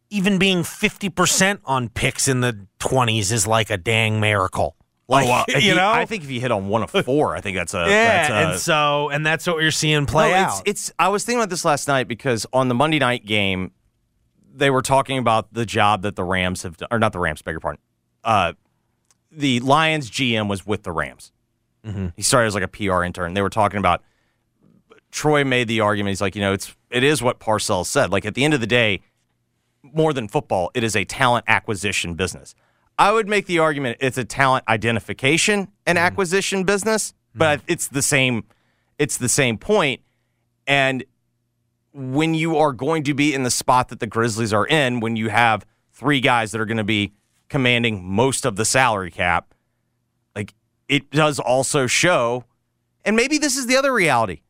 even 0.10 0.38
being 0.38 0.60
50% 0.60 1.60
on 1.64 1.88
picks 1.88 2.28
in 2.28 2.42
the 2.42 2.68
20s 2.80 3.32
is 3.32 3.48
like 3.48 3.70
a 3.70 3.78
dang 3.78 4.20
miracle. 4.20 4.76
Like, 5.12 5.28
oh, 5.28 5.30
well, 5.32 5.46
if 5.48 5.64
you 5.64 5.76
know? 5.76 5.92
I 5.92 6.06
think 6.06 6.24
if 6.24 6.32
you 6.32 6.40
hit 6.42 6.52
on 6.52 6.68
one 6.70 6.84
of 6.84 6.90
four, 7.06 7.36
I 7.36 7.42
think 7.42 7.58
that's 7.58 7.74
a 7.74 7.86
yeah. 7.88 8.06
That's 8.06 8.30
a, 8.30 8.34
and 8.34 8.60
so, 8.60 9.10
and 9.10 9.26
that's 9.26 9.46
what 9.46 9.62
you're 9.62 9.72
seeing 9.72 10.06
play 10.06 10.32
No, 10.32 10.38
out. 10.38 10.62
It's, 10.66 10.90
it's. 10.90 10.94
I 10.98 11.10
was 11.10 11.24
thinking 11.26 11.40
about 11.40 11.50
this 11.50 11.66
last 11.66 11.88
night 11.88 12.08
because 12.08 12.46
on 12.54 12.68
the 12.70 12.76
Monday 12.76 13.00
night 13.00 13.26
game, 13.26 13.72
they 14.54 14.70
were 14.70 14.82
talking 14.82 15.18
about 15.18 15.54
the 15.54 15.66
job 15.66 16.02
that 16.04 16.16
the 16.16 16.24
Rams 16.24 16.64
have 16.64 16.78
done, 16.78 16.88
or 16.92 17.00
not 17.00 17.14
the 17.14 17.20
Rams, 17.20 17.42
beg 17.42 17.54
your 17.54 17.60
pardon. 17.60 17.82
Uh, 18.24 18.54
the 19.32 19.60
Lions 19.62 20.10
GM 20.10 20.48
was 20.50 20.66
with 20.66 20.84
the 20.84 20.92
Rams. 20.92 21.32
He 22.16 22.22
started 22.22 22.48
as 22.48 22.54
like 22.54 22.64
a 22.64 22.68
PR 22.68 23.04
intern. 23.04 23.34
They 23.34 23.42
were 23.42 23.50
talking 23.50 23.80
about. 23.80 24.04
Troy 25.10 25.44
made 25.44 25.68
the 25.68 25.82
argument. 25.82 26.12
He's 26.12 26.22
like, 26.22 26.36
you 26.36 26.42
know, 26.42 26.54
it's 26.54 26.74
it 26.90 27.04
is 27.04 27.22
what 27.22 27.40
Parcells 27.40 27.88
said. 27.88 28.12
Like 28.12 28.26
at 28.26 28.34
the 28.34 28.46
end 28.46 28.54
of 28.54 28.62
the 28.62 28.68
day, 28.68 29.02
more 29.84 30.14
than 30.14 30.28
football, 30.30 30.72
it 30.74 30.84
is 30.84 30.96
a 30.96 31.04
talent 31.04 31.44
acquisition 31.50 32.14
business. 32.14 32.56
I 33.02 33.12
would 33.12 33.28
make 33.28 33.48
the 33.48 33.58
argument 33.58 33.98
it's 34.00 34.20
a 34.20 34.24
talent 34.24 34.64
identification 34.68 35.70
and 35.88 35.98
mm-hmm. 35.98 36.06
acquisition 36.06 36.66
business, 36.66 37.16
but 37.34 37.62
mm-hmm. 37.62 37.72
it's 37.72 37.88
the 37.88 38.04
same. 38.04 38.44
It's 39.00 39.18
the 39.18 39.28
same 39.28 39.58
point. 39.58 40.02
And 40.68 41.04
when 41.94 42.36
you 42.36 42.58
are 42.58 42.72
going 42.72 43.02
to 43.06 43.16
be 43.16 43.34
in 43.34 43.42
the 43.42 43.50
spot 43.50 43.90
that 43.90 44.00
the 44.02 44.06
Grizzlies 44.06 44.54
are 44.54 44.68
in, 44.68 45.00
when 45.00 45.16
you 45.16 45.30
have 45.30 45.66
three 45.92 46.22
guys 46.22 46.52
that 46.52 46.62
are 46.62 46.68
going 46.68 46.78
to 46.78 46.84
be 46.84 47.14
commanding 47.50 48.06
most 48.06 48.46
of 48.46 48.56
the 48.56 48.66
salary 48.66 49.10
cap, 49.10 49.56
like 50.36 50.54
it 50.88 51.10
does 51.10 51.40
also 51.40 51.88
show, 51.88 52.46
and 53.04 53.16
maybe 53.16 53.40
this 53.40 53.58
is 53.58 53.66
the 53.66 53.78
other 53.78 53.92
reality. 53.92 54.42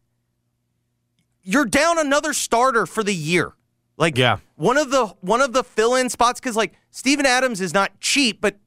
You're 1.41 1.63
down 1.63 1.97
another 1.97 2.33
starter 2.33 2.85
for 2.85 3.01
the 3.01 3.15
year. 3.15 3.53
Like 4.01 4.17
Yeah. 4.17 4.37
one 4.55 4.77
of 4.77 4.89
the 4.91 5.05
one 5.21 5.39
of 5.41 5.53
the 5.53 5.63
fill-in 5.63 6.09
spots 6.09 6.39
because 6.39 6.55
like 6.57 6.73
Steven 6.89 7.25
Adams 7.25 7.61
is 7.61 7.73
not 7.73 7.97
cheap, 8.01 8.41
but 8.41 8.57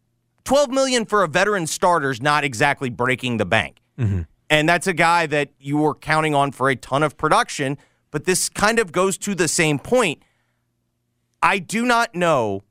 12 0.44 0.70
million 0.70 1.04
for 1.04 1.24
a 1.24 1.28
veteran 1.28 1.66
starter 1.66 2.10
is 2.10 2.22
not 2.22 2.44
exactly 2.44 2.88
breaking 2.88 3.38
the 3.38 3.44
bank. 3.44 3.80
Mm-hmm. 3.98 4.22
And 4.48 4.68
that's 4.68 4.86
a 4.86 4.92
guy 4.92 5.26
that 5.26 5.50
you 5.58 5.76
were 5.78 5.94
counting 5.94 6.34
on 6.34 6.52
for 6.52 6.70
a 6.70 6.76
ton 6.76 7.02
of 7.02 7.16
production. 7.16 7.76
But 8.12 8.24
this 8.26 8.48
kind 8.48 8.78
of 8.78 8.92
goes 8.92 9.18
to 9.18 9.34
the 9.34 9.48
same 9.48 9.78
point. 9.80 10.22
I 11.42 11.58
do 11.58 11.84
not 11.84 12.14
know. 12.14 12.62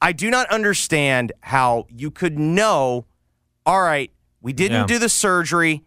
I 0.00 0.12
do 0.12 0.30
not 0.30 0.48
understand 0.50 1.32
how 1.40 1.86
you 1.88 2.10
could 2.12 2.38
know. 2.38 3.06
All 3.66 3.82
right, 3.82 4.12
we 4.40 4.52
didn't 4.52 4.82
Yeah. 4.82 4.86
do 4.86 4.98
the 5.00 5.08
surgery, 5.08 5.82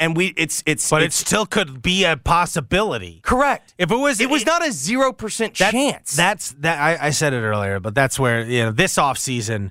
and 0.00 0.16
we 0.16 0.32
it's 0.36 0.62
it's 0.66 0.90
but 0.90 1.02
it 1.02 1.12
still 1.12 1.46
could 1.46 1.80
be 1.82 2.04
a 2.04 2.16
possibility. 2.16 3.20
correct. 3.22 3.74
If 3.78 3.92
it 3.92 3.96
was, 3.96 4.20
It 4.20 4.28
was 4.30 4.44
not 4.44 4.66
a 4.66 4.72
zero 4.72 5.12
percent 5.12 5.56
That- 5.58 5.70
chance. 5.72 6.16
That's 6.16 6.50
that. 6.60 6.80
I, 6.80 7.06
I 7.06 7.10
said 7.10 7.32
it 7.32 7.42
earlier, 7.42 7.78
but 7.78 7.94
that's 7.94 8.18
where 8.18 8.42
you 8.42 8.64
know 8.64 8.72
this 8.72 8.96
offseason 8.96 9.70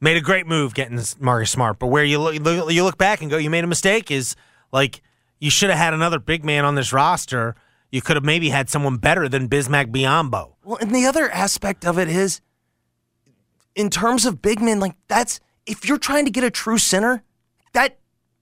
made 0.00 0.16
a 0.16 0.20
great 0.20 0.46
move 0.46 0.74
getting 0.74 0.98
Marcus 1.20 1.50
Smart. 1.50 1.78
But 1.78 1.88
where 1.88 2.02
you 2.04 2.18
look, 2.18 2.34
you 2.72 2.82
look 2.84 2.98
back 2.98 3.20
and 3.20 3.30
go, 3.30 3.36
you 3.36 3.50
made 3.50 3.62
a 3.64 3.68
mistake 3.68 4.10
is 4.10 4.34
like 4.72 5.02
you 5.38 5.50
should 5.50 5.70
have 5.70 5.78
had 5.78 5.94
another 5.94 6.18
big 6.18 6.44
man 6.44 6.64
on 6.64 6.74
this 6.74 6.92
roster. 6.92 7.54
You 7.90 8.02
could 8.02 8.16
have 8.16 8.24
maybe 8.24 8.48
had 8.50 8.68
someone 8.68 8.96
better 8.96 9.28
than 9.28 9.48
Bismack 9.48 9.92
Biyombo. 9.92 10.54
Well, 10.64 10.78
and 10.80 10.94
the 10.94 11.06
other 11.06 11.30
aspect 11.30 11.86
of 11.86 11.98
it 11.98 12.08
is, 12.08 12.40
in 13.74 13.90
terms 13.90 14.26
of 14.26 14.42
big 14.42 14.60
men, 14.60 14.80
like 14.80 14.94
that's 15.08 15.40
if 15.66 15.88
you're 15.88 15.98
trying 15.98 16.24
to 16.24 16.30
get 16.30 16.44
a 16.44 16.50
true 16.50 16.78
center, 16.78 17.22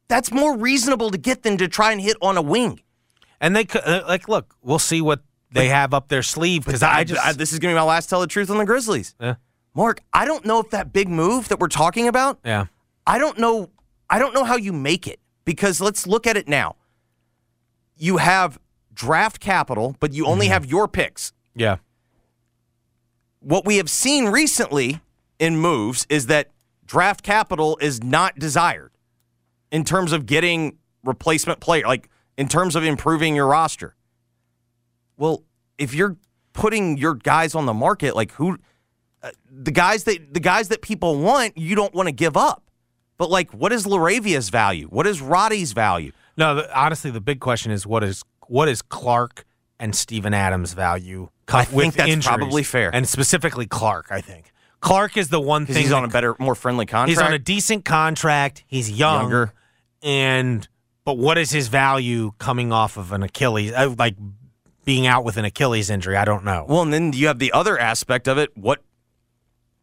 that's 0.09 0.31
more 0.33 0.57
reasonable 0.57 1.11
to 1.11 1.19
get 1.19 1.43
than 1.43 1.57
to 1.59 1.69
try 1.69 1.93
and 1.93 2.01
hit 2.01 2.17
on 2.23 2.37
a 2.37 2.43
wing. 2.43 2.81
And 3.41 3.55
they 3.55 3.65
could 3.65 3.83
uh, 3.85 4.05
like 4.09 4.29
look. 4.29 4.55
We'll 4.63 4.79
see 4.79 5.01
what 5.01 5.21
they 5.53 5.69
have 5.69 5.93
up 5.95 6.09
their 6.09 6.23
sleeve 6.23 6.65
because 6.65 6.83
I 6.83 7.05
just 7.05 7.39
this 7.39 7.53
is 7.53 7.59
gonna 7.59 7.73
be 7.73 7.77
my 7.77 7.83
last 7.83 8.09
tell 8.11 8.21
the 8.21 8.27
truth 8.27 8.51
on 8.51 8.59
the 8.59 8.65
Grizzlies. 8.65 9.15
Yeah. 9.21 9.37
Mark, 9.75 10.01
I 10.13 10.25
don't 10.25 10.45
know 10.47 10.61
if 10.61 10.71
that 10.71 10.93
big 10.93 11.09
move 11.09 11.49
that 11.49 11.59
we're 11.61 11.69
talking 11.69 12.09
about. 12.09 12.39
yeah. 12.45 12.67
I 13.07 13.19
don't 13.19 13.39
know. 13.39 13.71
I 14.11 14.19
don't 14.19 14.35
know 14.35 14.45
how 14.45 14.57
you 14.57 14.73
make 14.73 15.07
it 15.07 15.21
because 15.45 15.81
let's 15.81 16.07
look 16.07 16.27
at 16.27 16.37
it 16.37 16.49
now. 16.49 16.77
You 17.97 18.17
have 18.17 18.59
draft 18.95 19.39
capital, 19.41 19.97
but 20.01 20.13
you 20.13 20.23
Mm-hmm. 20.25 20.33
only 20.33 20.47
have 20.49 20.67
your 20.67 20.89
picks. 20.89 21.33
Yeah. 21.55 21.77
What 23.41 23.65
we 23.65 23.77
have 23.77 23.91
seen 23.91 24.27
recently 24.27 25.01
in 25.39 25.57
moves 25.59 26.07
is 26.09 26.27
that 26.27 26.51
draft 26.85 27.23
capital 27.23 27.79
is 27.81 28.03
not 28.03 28.39
desired 28.39 28.91
in 29.77 29.85
terms 29.85 30.13
of 30.13 30.25
getting 30.25 30.79
replacement 31.05 31.61
player, 31.61 31.87
like 31.87 32.09
in 32.39 32.49
terms 32.49 32.77
of 32.77 32.83
improving 32.83 33.37
your 33.37 33.47
roster. 33.47 33.95
Well, 35.19 35.45
if 35.77 35.93
you're 35.93 36.17
putting 36.55 36.97
your 36.97 37.15
guys 37.15 37.55
on 37.55 37.67
the 37.67 37.75
market, 37.75 38.17
like 38.17 38.33
who 38.33 38.57
uh, 39.23 39.33
the 39.51 39.71
guys 39.71 40.05
that 40.05 40.33
the 40.33 40.41
guys 40.41 40.69
that 40.69 40.81
people 40.81 41.19
want, 41.19 41.59
you 41.59 41.75
don't 41.75 41.95
want 41.95 42.07
to 42.09 42.13
give 42.13 42.39
up. 42.39 42.63
But 43.19 43.29
like, 43.29 43.53
what 43.53 43.71
is 43.71 43.87
LaRavia's 43.87 44.49
value? 44.49 44.87
What 44.87 45.07
is 45.07 45.21
Roddy's 45.21 45.73
value? 45.75 46.13
No, 46.39 46.55
the, 46.55 46.79
honestly, 46.79 47.11
the 47.11 47.21
big 47.21 47.41
question 47.41 47.71
is 47.71 47.87
what 47.87 48.03
is 48.03 48.23
what 48.47 48.71
is 48.71 48.81
Clarke 48.81 49.45
and 49.79 49.95
Steven 49.95 50.33
Adams' 50.33 50.73
value? 50.73 51.29
I 51.49 51.67
think 51.67 51.93
that's 51.97 52.11
injuries? 52.11 52.35
probably 52.35 52.63
fair. 52.63 52.91
and 52.95 53.07
specifically 53.07 53.67
Clarke. 53.67 54.07
I 54.11 54.23
think 54.23 54.55
Clarke 54.81 55.19
is 55.19 55.29
the 55.29 55.41
one 55.41 55.67
thing 55.67 55.77
he's 55.77 55.93
on 55.93 56.05
a 56.05 56.09
better, 56.09 56.35
more 56.39 56.55
friendly 56.55 56.87
contract. 56.87 57.11
He's 57.11 57.21
on 57.21 57.35
a 57.35 57.39
decent 57.39 57.85
contract. 57.85 58.65
He's 58.67 58.91
young, 58.91 59.25
Younger. 59.25 59.53
And 60.07 60.67
but 61.05 61.19
what 61.19 61.37
is 61.37 61.51
his 61.51 61.67
value 61.67 62.31
coming 62.39 62.73
off 62.73 62.97
of 62.97 63.11
an 63.11 63.25
Achilles, 63.25 63.73
uh, 63.73 63.93
like 63.99 64.15
being 64.85 65.05
out 65.05 65.25
with 65.25 65.37
an 65.37 65.45
Achilles 65.45 65.91
injury? 65.91 66.17
I 66.17 66.25
don't 66.25 66.45
know. 66.45 66.65
Well, 66.69 66.83
and 66.83 66.93
then 66.93 67.13
you 67.13 67.27
have 67.27 67.41
the 67.41 67.53
other 67.53 67.77
aspect 67.77 68.29
of 68.29 68.39
it. 68.39 68.57
What 68.57 68.83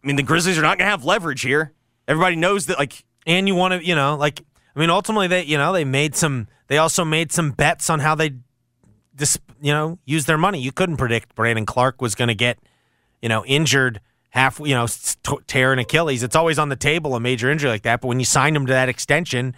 I 0.01 0.07
mean, 0.07 0.15
the 0.15 0.23
Grizzlies 0.23 0.57
are 0.57 0.61
not 0.61 0.77
going 0.77 0.87
to 0.87 0.91
have 0.91 1.03
leverage 1.03 1.41
here. 1.41 1.73
Everybody 2.07 2.37
knows 2.37 2.67
that, 2.67 2.79
like, 2.79 3.03
and 3.27 3.49
you 3.49 3.55
want 3.55 3.73
to, 3.73 3.85
you 3.85 3.95
know, 3.95 4.15
like 4.15 4.41
I 4.73 4.79
mean, 4.79 4.89
ultimately 4.89 5.27
they, 5.27 5.43
you 5.43 5.57
know, 5.57 5.73
they 5.73 5.83
made 5.83 6.15
some. 6.15 6.47
They 6.67 6.77
also 6.77 7.03
made 7.03 7.33
some 7.33 7.51
bets 7.51 7.89
on 7.89 7.99
how 7.99 8.15
they, 8.15 8.35
dis, 9.13 9.37
you 9.61 9.73
know, 9.73 9.99
use 10.05 10.25
their 10.25 10.37
money. 10.37 10.61
You 10.61 10.71
couldn't 10.71 10.95
predict 10.95 11.35
Brandon 11.35 11.65
Clarke 11.65 12.01
was 12.01 12.15
going 12.15 12.29
to 12.29 12.35
get, 12.35 12.57
you 13.21 13.27
know, 13.27 13.43
injured 13.45 13.99
half, 14.29 14.57
you 14.59 14.73
know, 14.73 14.87
tear 15.47 15.73
an 15.73 15.79
Achilles. 15.79 16.23
It's 16.23 16.35
always 16.35 16.57
on 16.57 16.69
the 16.69 16.77
table 16.77 17.13
a 17.13 17.19
major 17.19 17.51
injury 17.51 17.69
like 17.69 17.83
that. 17.83 17.99
But 17.99 18.07
when 18.07 18.19
you 18.19 18.25
signed 18.25 18.55
him 18.55 18.65
to 18.65 18.73
that 18.73 18.87
extension, 18.87 19.53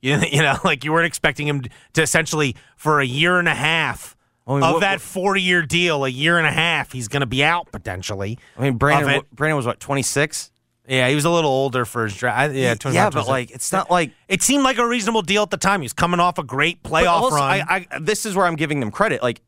you, 0.18 0.18
you 0.30 0.42
know, 0.42 0.56
like 0.64 0.84
you 0.84 0.92
weren't 0.92 1.06
expecting 1.06 1.46
him 1.46 1.62
to 1.94 2.02
essentially 2.02 2.56
for 2.76 3.00
a 3.00 3.06
year 3.06 3.38
and 3.38 3.48
a 3.48 3.54
half. 3.54 4.16
I 4.46 4.54
mean, 4.54 4.62
of 4.62 4.74
what- 4.74 4.80
that 4.80 5.00
four-year 5.00 5.62
deal, 5.62 6.04
a 6.04 6.08
year 6.08 6.38
and 6.38 6.46
a 6.46 6.50
half, 6.52 6.92
he's 6.92 7.08
going 7.08 7.20
to 7.20 7.26
be 7.26 7.44
out 7.44 7.70
potentially. 7.70 8.38
I 8.56 8.62
mean, 8.62 8.78
Brandon, 8.78 9.22
Brandon 9.32 9.56
was 9.56 9.66
what 9.66 9.78
twenty 9.80 10.02
six. 10.02 10.50
Yeah, 10.88 11.08
he 11.08 11.14
was 11.14 11.24
a 11.24 11.30
little 11.30 11.50
older 11.50 11.84
for 11.84 12.02
his 12.04 12.16
draft. 12.16 12.52
Yeah, 12.52 12.74
yeah, 12.90 13.10
but 13.10 13.28
like, 13.28 13.52
it's 13.52 13.70
not 13.70 13.92
like 13.92 14.10
It 14.26 14.42
seemed 14.42 14.64
like 14.64 14.78
a 14.78 14.86
reasonable 14.86 15.22
deal 15.22 15.42
at 15.42 15.50
the 15.50 15.56
time. 15.56 15.82
He 15.82 15.84
was 15.84 15.92
coming 15.92 16.18
off 16.18 16.38
a 16.38 16.42
great 16.42 16.82
playoff 16.82 17.06
also, 17.06 17.36
run. 17.36 17.60
I, 17.60 17.86
I, 17.92 17.98
this 18.00 18.26
is 18.26 18.34
where 18.34 18.46
I'm 18.46 18.56
giving 18.56 18.80
them 18.80 18.90
credit. 18.90 19.22
Like, 19.22 19.40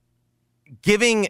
giving, 0.83 1.27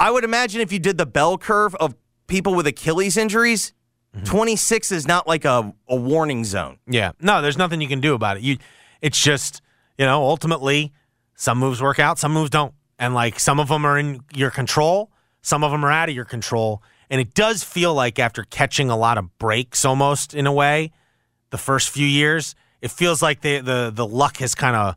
I 0.00 0.10
would 0.10 0.24
imagine 0.24 0.62
if 0.62 0.72
you 0.72 0.80
did 0.80 0.98
the 0.98 1.06
bell 1.06 1.38
curve 1.38 1.76
of 1.76 1.94
people 2.26 2.54
with 2.54 2.66
Achilles 2.66 3.16
injuries, 3.16 3.72
Mm-hmm. 4.14 4.24
26 4.26 4.92
is 4.92 5.08
not 5.08 5.26
like 5.26 5.44
a, 5.44 5.74
a 5.88 5.96
warning 5.96 6.44
zone. 6.44 6.78
yeah, 6.86 7.12
no, 7.20 7.42
there's 7.42 7.58
nothing 7.58 7.80
you 7.80 7.88
can 7.88 8.00
do 8.00 8.14
about 8.14 8.36
it. 8.36 8.42
You, 8.44 8.58
it's 9.02 9.20
just 9.20 9.60
you 9.98 10.06
know, 10.06 10.22
ultimately, 10.22 10.92
some 11.34 11.58
moves 11.58 11.80
work 11.82 11.98
out, 11.98 12.18
some 12.18 12.32
moves 12.32 12.50
don't, 12.50 12.74
and 12.98 13.14
like 13.14 13.38
some 13.40 13.58
of 13.60 13.68
them 13.68 13.84
are 13.84 13.98
in 13.98 14.20
your 14.34 14.50
control, 14.50 15.10
some 15.42 15.62
of 15.64 15.70
them 15.72 15.84
are 15.84 15.90
out 15.90 16.08
of 16.08 16.14
your 16.14 16.24
control, 16.24 16.82
and 17.10 17.20
it 17.20 17.34
does 17.34 17.62
feel 17.64 17.92
like 17.94 18.18
after 18.18 18.44
catching 18.44 18.88
a 18.90 18.96
lot 18.96 19.18
of 19.18 19.36
breaks, 19.38 19.84
almost 19.84 20.32
in 20.34 20.46
a 20.46 20.52
way, 20.52 20.92
the 21.50 21.58
first 21.58 21.90
few 21.90 22.06
years, 22.06 22.54
it 22.82 22.90
feels 22.90 23.20
like 23.22 23.40
the 23.40 23.58
the 23.60 23.90
the 23.94 24.06
luck 24.06 24.36
has 24.38 24.54
kind 24.54 24.76
of 24.76 24.96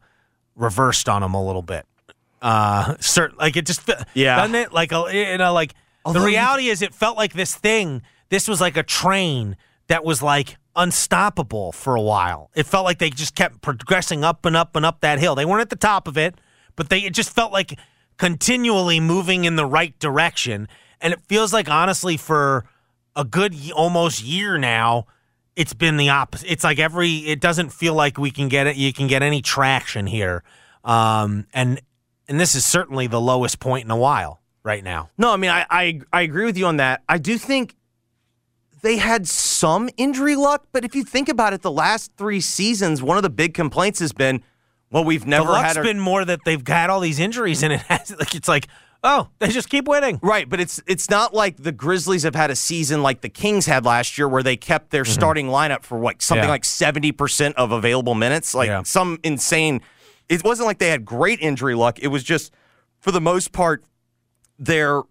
reversed 0.55 1.07
on 1.09 1.21
them 1.21 1.33
a 1.33 1.43
little 1.45 1.61
bit. 1.63 1.85
Uh, 2.41 2.95
certain 2.99 3.37
like 3.37 3.55
it 3.55 3.65
just 3.65 3.89
Yeah. 4.13 4.35
doesn't 4.37 4.55
it? 4.55 4.71
Like 4.71 4.91
a, 4.91 5.05
you 5.11 5.37
know, 5.39 5.53
like 5.53 5.73
Although 6.05 6.19
the 6.21 6.25
you- 6.27 6.33
reality 6.33 6.67
is, 6.67 6.81
it 6.81 6.93
felt 6.93 7.17
like 7.17 7.33
this 7.33 7.53
thing. 7.55 8.01
This 8.29 8.47
was 8.47 8.61
like 8.61 8.77
a 8.77 8.83
train 8.83 9.57
that 9.87 10.03
was 10.03 10.21
like 10.21 10.57
unstoppable 10.75 11.71
for 11.71 11.95
a 11.95 12.01
while. 12.01 12.51
It 12.55 12.65
felt 12.65 12.85
like 12.85 12.99
they 12.99 13.09
just 13.09 13.35
kept 13.35 13.61
progressing 13.61 14.23
up 14.23 14.45
and 14.45 14.55
up 14.55 14.75
and 14.75 14.85
up 14.85 15.01
that 15.01 15.19
hill. 15.19 15.35
They 15.35 15.45
weren't 15.45 15.61
at 15.61 15.69
the 15.69 15.75
top 15.75 16.07
of 16.07 16.17
it, 16.17 16.35
but 16.75 16.89
they 16.89 16.99
it 16.99 17.13
just 17.13 17.31
felt 17.31 17.51
like 17.51 17.77
continually 18.17 18.99
moving 18.99 19.45
in 19.45 19.55
the 19.55 19.65
right 19.65 19.97
direction. 19.99 20.67
And 21.01 21.13
it 21.13 21.21
feels 21.27 21.53
like 21.53 21.69
honestly 21.69 22.17
for 22.17 22.65
a 23.15 23.23
good 23.23 23.55
almost 23.75 24.23
year 24.23 24.57
now, 24.57 25.07
it's 25.55 25.73
been 25.73 25.97
the 25.97 26.09
opposite. 26.09 26.51
It's 26.51 26.63
like 26.63 26.79
every 26.79 27.17
it 27.27 27.39
doesn't 27.39 27.69
feel 27.69 27.93
like 27.93 28.17
we 28.17 28.31
can 28.31 28.47
get 28.47 28.67
it. 28.67 28.75
You 28.75 28.93
can 28.93 29.07
get 29.07 29.23
any 29.23 29.41
traction 29.41 30.05
here, 30.05 30.43
um, 30.83 31.47
and 31.53 31.81
and 32.27 32.39
this 32.39 32.53
is 32.55 32.63
certainly 32.65 33.07
the 33.07 33.21
lowest 33.21 33.59
point 33.59 33.85
in 33.85 33.91
a 33.91 33.97
while 33.97 34.41
right 34.63 34.83
now. 34.83 35.09
No, 35.17 35.31
I 35.31 35.37
mean, 35.37 35.49
I, 35.49 35.65
I, 35.69 36.01
I 36.11 36.21
agree 36.21 36.45
with 36.45 36.57
you 36.57 36.65
on 36.65 36.77
that. 36.77 37.01
I 37.07 37.17
do 37.17 37.37
think 37.37 37.75
they 38.81 38.97
had 38.97 39.27
some 39.27 39.89
injury 39.97 40.35
luck, 40.35 40.65
but 40.71 40.85
if 40.85 40.93
you 40.95 41.03
think 41.03 41.29
about 41.29 41.53
it, 41.53 41.61
the 41.61 41.71
last 41.71 42.11
three 42.17 42.39
seasons, 42.41 43.01
one 43.01 43.17
of 43.17 43.23
the 43.23 43.29
big 43.29 43.53
complaints 43.53 43.99
has 43.99 44.11
been, 44.13 44.43
well, 44.91 45.03
we've 45.03 45.23
The 45.23 45.29
never 45.29 45.49
luck's 45.51 45.67
had 45.75 45.77
a, 45.77 45.83
been 45.83 45.99
more 45.99 46.23
that 46.23 46.39
they've 46.45 46.63
got 46.63 46.89
all 46.89 46.99
these 46.99 47.19
injuries, 47.19 47.63
and 47.63 47.73
it 47.73 47.81
has 47.81 48.15
like 48.17 48.35
it's 48.35 48.47
like 48.47 48.67
oh 49.03 49.29
they 49.39 49.47
just 49.49 49.69
keep 49.69 49.87
winning. 49.87 50.19
Right, 50.23 50.47
but 50.49 50.59
it's 50.59 50.81
it's 50.87 51.09
not 51.09 51.33
like 51.33 51.57
the 51.57 51.71
Grizzlies 51.71 52.23
have 52.23 52.35
had 52.35 52.49
a 52.51 52.55
season 52.55 53.01
like 53.03 53.21
the 53.21 53.29
Kings 53.29 53.65
had 53.65 53.85
last 53.85 54.17
year 54.17 54.27
where 54.27 54.43
they 54.43 54.57
kept 54.57 54.89
their 54.91 55.05
starting 55.05 55.47
lineup 55.47 55.83
for 55.83 55.97
what 55.99 56.21
something 56.21 56.43
Mm-hmm. 56.43 56.47
Yeah. 56.47 56.51
like 56.51 56.63
70% 56.63 57.53
of 57.53 57.71
available 57.71 58.15
minutes, 58.15 58.55
like 58.55 58.67
Yeah. 58.67 58.83
some 58.83 59.19
insane 59.23 59.81
It 60.29 60.43
wasn't 60.43 60.67
like 60.67 60.79
they 60.79 60.89
had 60.89 61.03
great 61.05 61.39
injury 61.41 61.75
luck. 61.75 61.99
It 61.99 62.07
was 62.07 62.23
just 62.23 62.53
for 62.99 63.11
the 63.11 63.21
most 63.21 63.51
part 63.51 63.83
their 64.59 65.01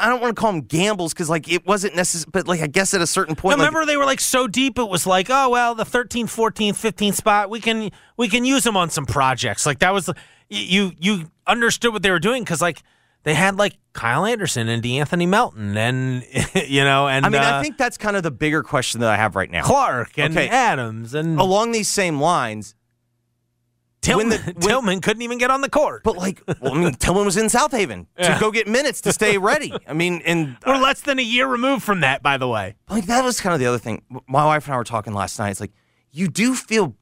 I 0.00 0.08
don't 0.08 0.20
want 0.20 0.34
to 0.34 0.40
call 0.40 0.52
them 0.52 0.62
gambles 0.62 1.14
cuz 1.14 1.28
like 1.30 1.50
it 1.52 1.66
wasn't 1.66 1.94
necessary 1.94 2.30
but 2.32 2.48
like 2.48 2.60
I 2.60 2.66
guess 2.66 2.94
at 2.94 3.00
a 3.00 3.06
certain 3.06 3.34
point 3.36 3.58
like- 3.58 3.66
Remember 3.66 3.86
they 3.86 3.96
were 3.96 4.04
like 4.06 4.20
so 4.20 4.46
deep 4.46 4.78
it 4.78 4.88
was 4.88 5.06
like 5.06 5.28
oh 5.30 5.48
well 5.50 5.74
the 5.74 5.84
13th 5.84 6.24
14th 6.34 6.72
15th 6.74 7.14
spot 7.14 7.50
we 7.50 7.60
can 7.60 7.90
we 8.16 8.28
can 8.28 8.44
use 8.44 8.64
them 8.64 8.76
on 8.76 8.90
some 8.90 9.06
projects 9.06 9.66
like 9.66 9.78
that 9.80 9.92
was 9.92 10.08
you 10.48 10.92
you 10.98 11.30
understood 11.46 11.92
what 11.92 12.02
they 12.02 12.10
were 12.10 12.18
doing 12.18 12.42
because 12.42 12.60
like 12.60 12.82
they 13.22 13.34
had 13.34 13.56
like 13.56 13.76
Kyle 13.92 14.24
Anderson 14.24 14.68
and 14.68 14.82
De'Anthony 14.82 15.28
Melton 15.28 15.76
and 15.76 16.24
you 16.66 16.82
know 16.82 17.06
and 17.06 17.26
I 17.26 17.28
mean, 17.28 17.42
uh, 17.42 17.58
I 17.58 17.62
think 17.62 17.76
that's 17.76 17.98
kind 17.98 18.16
of 18.16 18.22
the 18.22 18.30
bigger 18.30 18.62
question 18.62 19.00
that 19.00 19.10
I 19.10 19.16
have 19.16 19.36
right 19.36 19.50
now. 19.50 19.62
Clarke 19.62 20.18
and 20.18 20.36
Okay. 20.36 20.48
Adams 20.48 21.12
and 21.12 21.38
Along 21.38 21.72
these 21.72 21.88
same 21.88 22.18
lines, 22.20 22.74
Tillman, 24.02 24.28
when 24.30 24.38
the- 24.38 24.52
when- 24.54 24.60
Tillman 24.68 25.00
couldn't 25.00 25.22
even 25.22 25.38
get 25.38 25.50
on 25.50 25.60
the 25.60 25.68
court. 25.68 26.02
but 26.04 26.16
like, 26.16 26.42
well, 26.60 26.74
I 26.74 26.78
mean, 26.78 26.92
Tillman 26.94 27.24
was 27.24 27.36
in 27.36 27.46
Southaven 27.46 28.06
to 28.16 28.36
go 28.40 28.50
get 28.50 28.66
minutes 28.66 29.00
to 29.02 29.12
stay 29.12 29.36
ready. 29.38 29.72
I 29.86 29.92
mean, 29.92 30.22
and 30.24 30.56
We're 30.66 30.74
uh, 30.74 30.80
less 30.80 31.00
than 31.02 31.18
a 31.18 31.22
year 31.22 31.46
removed 31.46 31.82
from 31.82 32.00
that, 32.00 32.22
by 32.22 32.38
the 32.38 32.48
way. 32.48 32.76
like 32.88 33.06
that 33.06 33.24
was 33.24 33.40
kind 33.40 33.52
of 33.54 33.60
the 33.60 33.66
other 33.66 33.78
thing. 33.78 34.02
My 34.26 34.44
wife 34.46 34.66
and 34.66 34.74
I 34.74 34.76
were 34.78 34.84
talking 34.84 35.12
last 35.12 35.38
night. 35.38 35.50
It's 35.50 35.60
like 35.60 35.72
you 36.12 36.28
do 36.28 36.54
feel 36.54 36.96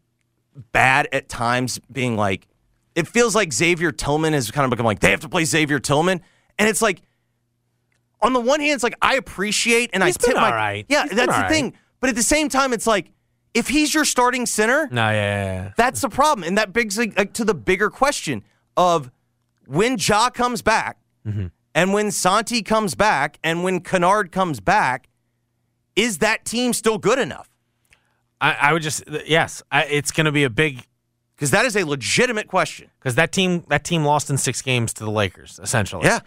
bad 0.72 1.08
at 1.12 1.28
times, 1.28 1.78
being 1.92 2.16
like, 2.16 2.48
it 2.94 3.06
feels 3.06 3.34
like 3.34 3.52
Xavier 3.52 3.92
Tillman 3.92 4.32
has 4.32 4.50
kind 4.50 4.64
of 4.64 4.70
become 4.70 4.84
like 4.86 4.98
they 5.00 5.10
have 5.12 5.20
to 5.20 5.28
play 5.28 5.44
Xavier 5.44 5.78
Tillman, 5.78 6.20
and 6.58 6.68
it's 6.68 6.82
like, 6.82 7.00
on 8.20 8.32
the 8.32 8.40
one 8.40 8.58
hand, 8.58 8.72
it's 8.72 8.82
like 8.82 8.96
I 9.00 9.14
appreciate 9.14 9.90
and 9.92 10.02
He's 10.02 10.16
I 10.16 10.18
tip 10.26 10.34
been 10.34 10.42
my 10.42 10.50
right. 10.50 10.86
yeah, 10.88 11.04
He's 11.04 11.12
that's 11.12 11.26
the 11.32 11.42
right. 11.42 11.48
thing. 11.50 11.74
But 12.00 12.10
at 12.10 12.16
the 12.16 12.22
same 12.24 12.48
time, 12.48 12.72
it's 12.72 12.86
like 12.86 13.12
if 13.58 13.68
he's 13.68 13.92
your 13.94 14.04
starting 14.04 14.46
center, 14.46 14.88
No, 14.90 15.08
yeah, 15.10 15.12
yeah, 15.12 15.44
yeah. 15.62 15.72
that's 15.76 16.00
the 16.00 16.08
problem, 16.08 16.46
and 16.46 16.56
that 16.58 16.72
brings 16.72 16.96
like, 16.98 17.32
to 17.34 17.44
the 17.44 17.54
bigger 17.54 17.90
question 17.90 18.42
of 18.76 19.10
when 19.66 19.96
Ja 19.98 20.30
comes 20.30 20.62
back, 20.62 20.98
Mm-hmm. 21.26 21.46
and 21.74 21.92
when 21.92 22.10
Santi 22.10 22.62
comes 22.62 22.94
back, 22.94 23.38
and 23.44 23.62
when 23.62 23.80
Kennard 23.80 24.32
comes 24.32 24.60
back, 24.60 25.08
is 25.94 26.18
that 26.18 26.44
team 26.44 26.72
still 26.72 26.96
good 26.96 27.18
enough? 27.18 27.50
I, 28.40 28.52
I 28.54 28.72
would 28.72 28.82
just 28.82 29.02
yes, 29.26 29.62
I, 29.70 29.84
it's 29.84 30.10
going 30.12 30.24
to 30.26 30.32
be 30.32 30.44
a 30.44 30.50
big 30.50 30.86
Because 31.36 31.50
that 31.50 31.64
is 31.66 31.76
a 31.76 31.84
legitimate 31.84 32.46
question. 32.46 32.88
because 32.98 33.16
that 33.16 33.32
team 33.32 33.64
that 33.68 33.82
team 33.84 34.04
lost 34.04 34.30
in 34.30 34.38
six 34.38 34.62
games 34.62 34.94
to 34.94 35.04
the 35.04 35.10
Lakers 35.10 35.58
essentially. 35.62 36.04
Yeah. 36.06 36.20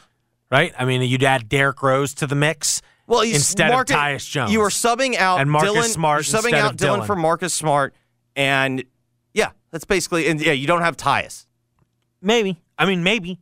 right. 0.51 0.73
I 0.77 0.83
mean, 0.85 1.01
you'd 1.01 1.23
add 1.23 1.47
Derrick 1.49 1.81
Rose 1.81 2.13
to 2.15 2.27
the 2.27 2.35
mix. 2.35 2.81
Well, 3.11 3.25
you 3.25 3.35
instead 3.35 3.71
Marcus, 3.71 3.93
of 3.93 4.01
Tyus 4.01 4.29
Jones, 4.29 4.53
you 4.53 4.61
are 4.61 4.69
subbing 4.69 5.17
out 5.17 5.41
And 5.41 5.51
Marcus 5.51 5.69
Dillon, 5.69 5.89
Smart 5.89 6.31
You're 6.31 6.41
subbing 6.41 6.53
out 6.53 6.71
of 6.71 6.77
Dillon 6.77 6.99
Dillon. 6.99 7.07
for 7.07 7.15
Marcus 7.17 7.53
Smart, 7.53 7.93
and 8.37 8.85
yeah, 9.33 9.51
That's 9.71 9.83
basically, 9.83 10.27
and 10.27 10.39
yeah, 10.39 10.53
you 10.53 10.65
don't 10.65 10.81
have 10.81 10.95
Tyus. 10.95 11.45
Maybe. 12.21 12.61
I 12.77 12.85
mean, 12.85 13.03
maybe. 13.03 13.39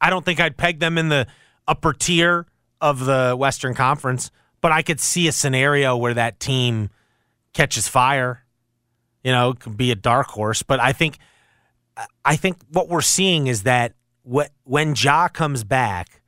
I 0.00 0.10
don't 0.10 0.24
think 0.24 0.40
I'd 0.40 0.56
peg 0.56 0.80
them 0.80 0.98
in 0.98 1.10
the 1.10 1.28
upper 1.68 1.92
tier 1.92 2.44
of 2.80 3.04
the 3.04 3.36
Western 3.38 3.74
Conference, 3.74 4.32
but 4.60 4.72
I 4.72 4.82
could 4.82 4.98
see 4.98 5.28
a 5.28 5.32
scenario 5.32 5.96
where 5.96 6.14
that 6.14 6.40
team 6.40 6.90
catches 7.52 7.86
fire. 7.86 8.44
You 9.22 9.30
know, 9.30 9.50
it 9.50 9.60
could 9.60 9.76
be 9.76 9.92
a 9.92 9.94
dark 9.94 10.26
horse, 10.26 10.64
but 10.64 10.80
I 10.80 10.92
think 10.92 11.18
I 12.24 12.34
think 12.34 12.56
what 12.72 12.88
we're 12.88 13.00
seeing 13.00 13.46
is 13.46 13.62
that 13.62 13.94
when 14.24 14.94
Ja 14.96 15.28
comes 15.28 15.62
back, 15.62 16.20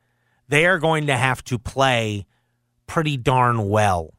they 0.47 0.65
are 0.65 0.79
going 0.79 1.07
to 1.07 1.17
have 1.17 1.43
to 1.45 1.59
play 1.59 2.25
pretty 2.87 3.17
darn 3.17 3.69
well 3.69 4.13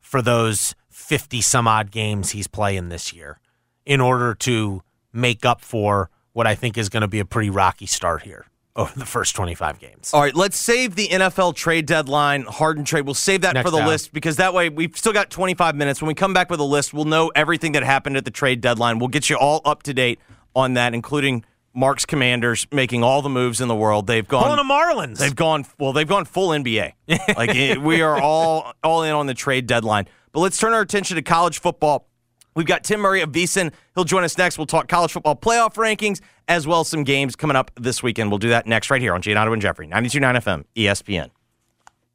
for 0.00 0.22
those 0.22 0.74
50 0.88 1.40
some 1.40 1.68
odd 1.68 1.90
games 1.90 2.30
he's 2.30 2.46
playing 2.46 2.88
this 2.88 3.12
year 3.12 3.40
in 3.84 4.00
order 4.00 4.34
to 4.34 4.82
make 5.12 5.44
up 5.44 5.60
for 5.60 6.10
what 6.32 6.46
I 6.46 6.54
think 6.54 6.76
is 6.76 6.88
going 6.88 7.00
to 7.02 7.08
be 7.08 7.18
a 7.18 7.24
pretty 7.24 7.50
rocky 7.50 7.86
start 7.86 8.22
here 8.22 8.46
over 8.76 8.98
the 8.98 9.06
first 9.06 9.34
25 9.34 9.78
games. 9.78 10.12
All 10.12 10.20
right, 10.20 10.34
let's 10.34 10.56
save 10.58 10.94
the 10.94 11.08
NFL 11.08 11.54
trade 11.54 11.86
deadline, 11.86 12.42
Harden 12.42 12.84
trade. 12.84 13.06
We'll 13.06 13.14
save 13.14 13.40
that 13.40 13.54
Next 13.54 13.64
for 13.64 13.70
the 13.70 13.84
list 13.84 14.12
because 14.12 14.36
that 14.36 14.52
way 14.52 14.68
we've 14.68 14.96
still 14.96 15.14
got 15.14 15.30
25 15.30 15.74
minutes. 15.74 16.02
When 16.02 16.08
we 16.08 16.14
come 16.14 16.34
back 16.34 16.50
with 16.50 16.60
a 16.60 16.64
list, 16.64 16.92
we'll 16.92 17.06
know 17.06 17.32
everything 17.34 17.72
that 17.72 17.82
happened 17.82 18.16
at 18.16 18.24
the 18.24 18.30
trade 18.30 18.60
deadline. 18.60 18.98
We'll 18.98 19.08
get 19.08 19.30
you 19.30 19.36
all 19.36 19.62
up 19.64 19.82
to 19.84 19.94
date 19.94 20.20
on 20.54 20.74
that, 20.74 20.94
including 20.94 21.44
Mark's 21.76 22.06
Commanders 22.06 22.66
making 22.72 23.04
all 23.04 23.20
the 23.22 23.28
moves 23.28 23.60
in 23.60 23.68
the 23.68 23.76
world. 23.76 24.06
They've 24.06 24.26
gone. 24.26 24.44
Pulling 24.44 24.56
the 24.56 24.74
Marlins. 24.74 25.18
They've 25.18 25.36
gone 25.36 25.66
well. 25.78 25.92
They've 25.92 26.08
gone 26.08 26.24
full 26.24 26.48
NBA. 26.48 26.92
like 27.36 27.54
it, 27.54 27.80
we 27.80 28.00
are 28.00 28.20
all 28.20 28.72
all 28.82 29.02
in 29.02 29.12
on 29.12 29.26
the 29.26 29.34
trade 29.34 29.66
deadline. 29.66 30.08
But 30.32 30.40
let's 30.40 30.58
turn 30.58 30.72
our 30.72 30.80
attention 30.80 31.16
to 31.16 31.22
college 31.22 31.60
football. 31.60 32.08
We've 32.54 32.66
got 32.66 32.84
Tim 32.84 33.00
Murray 33.00 33.20
of 33.20 33.30
VSiN. 33.30 33.72
He'll 33.94 34.04
join 34.04 34.24
us 34.24 34.38
next. 34.38 34.56
We'll 34.56 34.66
talk 34.66 34.88
college 34.88 35.12
football 35.12 35.36
playoff 35.36 35.74
rankings 35.74 36.20
as 36.48 36.66
well 36.66 36.80
as 36.80 36.88
some 36.88 37.04
games 37.04 37.36
coming 37.36 37.56
up 37.56 37.70
this 37.78 38.02
weekend. 38.02 38.30
We'll 38.30 38.38
do 38.38 38.48
that 38.48 38.66
next 38.66 38.90
right 38.90 39.00
here 39.00 39.14
on 39.14 39.20
Giannotto 39.20 39.52
and 39.52 39.60
Jeffrey, 39.60 39.86
92.9 39.86 40.64
FM, 40.74 41.30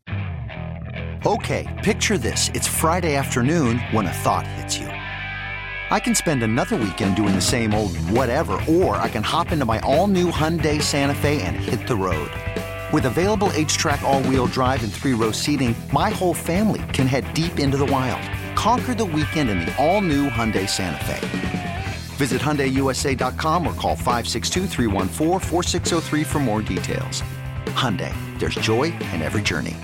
ESPN. 0.07 1.23
Okay, 1.23 1.81
picture 1.83 2.17
this. 2.17 2.49
It's 2.55 2.67
Friday 2.67 3.15
afternoon 3.15 3.77
when 3.91 4.07
a 4.07 4.11
thought 4.11 4.47
hits 4.47 4.79
you. 4.79 4.87
I 5.91 5.99
can 5.99 6.15
spend 6.15 6.41
another 6.41 6.75
weekend 6.77 7.17
doing 7.17 7.35
the 7.35 7.41
same 7.41 7.73
old 7.73 7.97
whatever, 7.97 8.53
or 8.65 8.95
I 8.95 9.09
can 9.09 9.23
hop 9.23 9.51
into 9.51 9.65
my 9.65 9.81
all 9.81 10.07
new 10.07 10.31
Hyundai 10.31 10.81
Santa 10.81 11.13
Fe 11.13 11.41
and 11.41 11.57
hit 11.57 11.85
the 11.85 11.97
road. 11.97 12.31
With 12.93 13.05
available 13.05 13.49
HTRAC, 13.49 14.01
all 14.01 14.23
wheel 14.23 14.45
drive, 14.45 14.85
and 14.85 14.93
three 14.93 15.11
row 15.11 15.31
seating, 15.31 15.75
my 15.91 16.09
whole 16.09 16.33
family 16.33 16.81
can 16.93 17.07
head 17.07 17.33
deep 17.33 17.59
into 17.59 17.75
the 17.75 17.87
wild. 17.87 18.21
Conquer 18.55 18.95
the 18.95 19.03
weekend 19.03 19.49
in 19.49 19.59
the 19.59 19.75
all 19.83 19.99
new 19.99 20.29
Hyundai 20.29 20.69
Santa 20.69 21.03
Fe. 21.03 21.75
Visit 22.15 22.39
HyundaiUSA.com 22.39 23.67
or 23.67 23.73
call 23.73 23.97
562-314-4603 23.97 26.25
for 26.25 26.39
more 26.39 26.61
details. 26.61 27.21
Hyundai, 27.65 28.13
there's 28.39 28.55
joy 28.55 28.93
in 29.13 29.21
every 29.21 29.41
journey. 29.41 29.75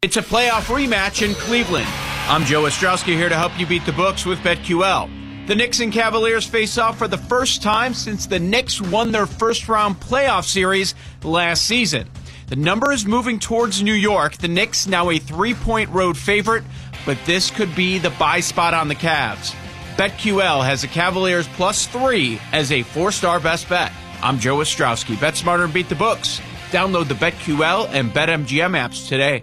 It's 0.00 0.16
a 0.16 0.22
playoff 0.22 0.74
rematch 0.74 1.28
in 1.28 1.34
Cleveland. 1.34 1.88
I'm 2.28 2.44
Joe 2.44 2.62
Ostrowski 2.62 3.14
here 3.16 3.28
to 3.28 3.36
help 3.36 3.60
you 3.60 3.66
beat 3.66 3.84
the 3.84 3.92
books 3.92 4.24
with 4.24 4.38
BetQL. 4.38 5.25
The 5.46 5.54
Knicks 5.54 5.78
and 5.78 5.92
Cavaliers 5.92 6.44
face 6.44 6.76
off 6.76 6.98
for 6.98 7.06
the 7.06 7.16
first 7.16 7.62
time 7.62 7.94
since 7.94 8.26
the 8.26 8.40
Knicks 8.40 8.80
won 8.80 9.12
their 9.12 9.26
first 9.26 9.68
round 9.68 10.00
playoff 10.00 10.42
series 10.42 10.96
last 11.22 11.66
season. 11.66 12.08
The 12.48 12.56
number 12.56 12.90
is 12.90 13.06
moving 13.06 13.38
towards 13.38 13.80
New 13.80 13.92
York. 13.92 14.38
The 14.38 14.48
Knicks 14.48 14.88
now 14.88 15.08
a 15.08 15.20
three 15.20 15.54
point 15.54 15.88
road 15.90 16.16
favorite, 16.16 16.64
but 17.04 17.16
this 17.26 17.52
could 17.52 17.72
be 17.76 17.98
the 17.98 18.10
buy 18.10 18.40
spot 18.40 18.74
on 18.74 18.88
the 18.88 18.96
Cavs. 18.96 19.54
BetQL 19.96 20.64
has 20.64 20.82
the 20.82 20.88
Cavaliers 20.88 21.46
plus 21.54 21.86
three 21.86 22.40
as 22.52 22.72
a 22.72 22.82
four 22.82 23.12
star 23.12 23.38
best 23.38 23.68
bet. 23.68 23.92
I'm 24.22 24.40
Joe 24.40 24.56
Ostrowski. 24.56 25.20
Bet 25.20 25.36
smarter 25.36 25.62
and 25.62 25.72
beat 25.72 25.88
the 25.88 25.94
books. 25.94 26.40
Download 26.72 27.06
the 27.06 27.14
BetQL 27.14 27.88
and 27.90 28.10
BetMGM 28.10 28.76
apps 28.76 29.06
today. 29.08 29.42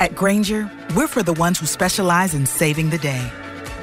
At 0.00 0.16
Granger, 0.16 0.68
we're 0.96 1.06
for 1.06 1.22
the 1.22 1.34
ones 1.34 1.60
who 1.60 1.66
specialize 1.66 2.34
in 2.34 2.46
saving 2.46 2.90
the 2.90 2.98
day 2.98 3.30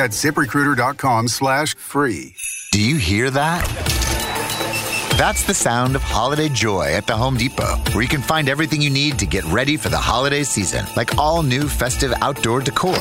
That's 0.00 0.24
ziprecruiter.com 0.24 1.28
slash 1.28 1.74
free. 1.76 2.34
Do 2.72 2.82
you 2.82 2.96
hear 2.96 3.28
that? 3.32 3.68
That's 5.18 5.42
the 5.42 5.52
sound 5.52 5.94
of 5.94 6.00
holiday 6.00 6.48
joy 6.48 6.94
at 6.94 7.06
the 7.06 7.14
Home 7.14 7.36
Depot, 7.36 7.76
where 7.92 8.00
you 8.00 8.08
can 8.08 8.22
find 8.22 8.48
everything 8.48 8.80
you 8.80 8.88
need 8.88 9.18
to 9.18 9.26
get 9.26 9.44
ready 9.44 9.76
for 9.76 9.90
the 9.90 9.98
holiday 9.98 10.42
season, 10.42 10.86
like 10.96 11.18
all 11.18 11.42
new 11.42 11.68
festive 11.68 12.14
outdoor 12.22 12.62
decor. 12.62 12.98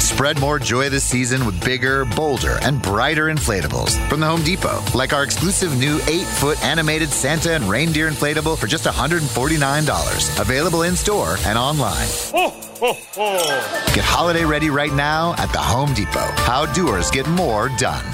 Spread 0.00 0.40
more 0.40 0.58
joy 0.58 0.88
this 0.88 1.04
season 1.04 1.44
with 1.44 1.62
bigger, 1.62 2.06
bolder, 2.06 2.58
and 2.62 2.80
brighter 2.80 3.26
inflatables 3.26 3.98
from 4.08 4.20
the 4.20 4.26
Home 4.26 4.42
Depot, 4.42 4.80
like 4.94 5.12
our 5.12 5.22
exclusive 5.22 5.78
new 5.78 6.00
8 6.08 6.24
foot 6.24 6.64
animated 6.64 7.10
Santa 7.10 7.52
and 7.52 7.64
reindeer 7.64 8.10
inflatable 8.10 8.56
for 8.56 8.66
just 8.66 8.86
$149. 8.86 10.40
Available 10.40 10.82
in 10.84 10.96
store 10.96 11.36
and 11.44 11.58
online. 11.58 12.08
Oh, 12.32 12.69
Get 12.80 14.04
holiday 14.04 14.46
ready 14.46 14.70
right 14.70 14.92
now 14.94 15.34
at 15.36 15.52
the 15.52 15.58
Home 15.58 15.92
Depot. 15.92 16.32
How 16.48 16.64
doers 16.72 17.10
get 17.10 17.28
more 17.28 17.68
done. 17.76 18.04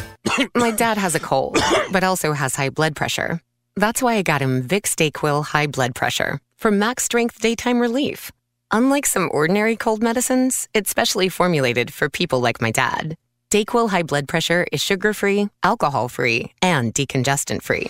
My 0.56 0.72
dad 0.72 0.98
has 0.98 1.14
a 1.14 1.20
cold, 1.20 1.58
but 1.92 2.02
also 2.02 2.32
has 2.32 2.56
high 2.56 2.70
blood 2.70 2.96
pressure. 2.96 3.40
That's 3.76 4.02
why 4.02 4.14
I 4.14 4.22
got 4.22 4.42
him 4.42 4.66
Vicks 4.66 4.96
Dayquil 4.96 5.44
High 5.44 5.68
Blood 5.68 5.94
Pressure 5.94 6.40
for 6.56 6.72
max 6.72 7.04
strength 7.04 7.40
daytime 7.40 7.78
relief. 7.78 8.32
Unlike 8.72 9.06
some 9.06 9.30
ordinary 9.32 9.76
cold 9.76 10.02
medicines, 10.02 10.68
it's 10.74 10.90
specially 10.90 11.28
formulated 11.28 11.92
for 11.92 12.08
people 12.10 12.40
like 12.40 12.60
my 12.60 12.72
dad. 12.72 13.14
Dayquil 13.52 13.90
High 13.90 14.02
Blood 14.02 14.26
Pressure 14.26 14.66
is 14.72 14.82
sugar 14.82 15.14
free, 15.14 15.48
alcohol 15.62 16.08
free, 16.08 16.52
and 16.60 16.92
decongestant 16.92 17.62
free. 17.62 17.86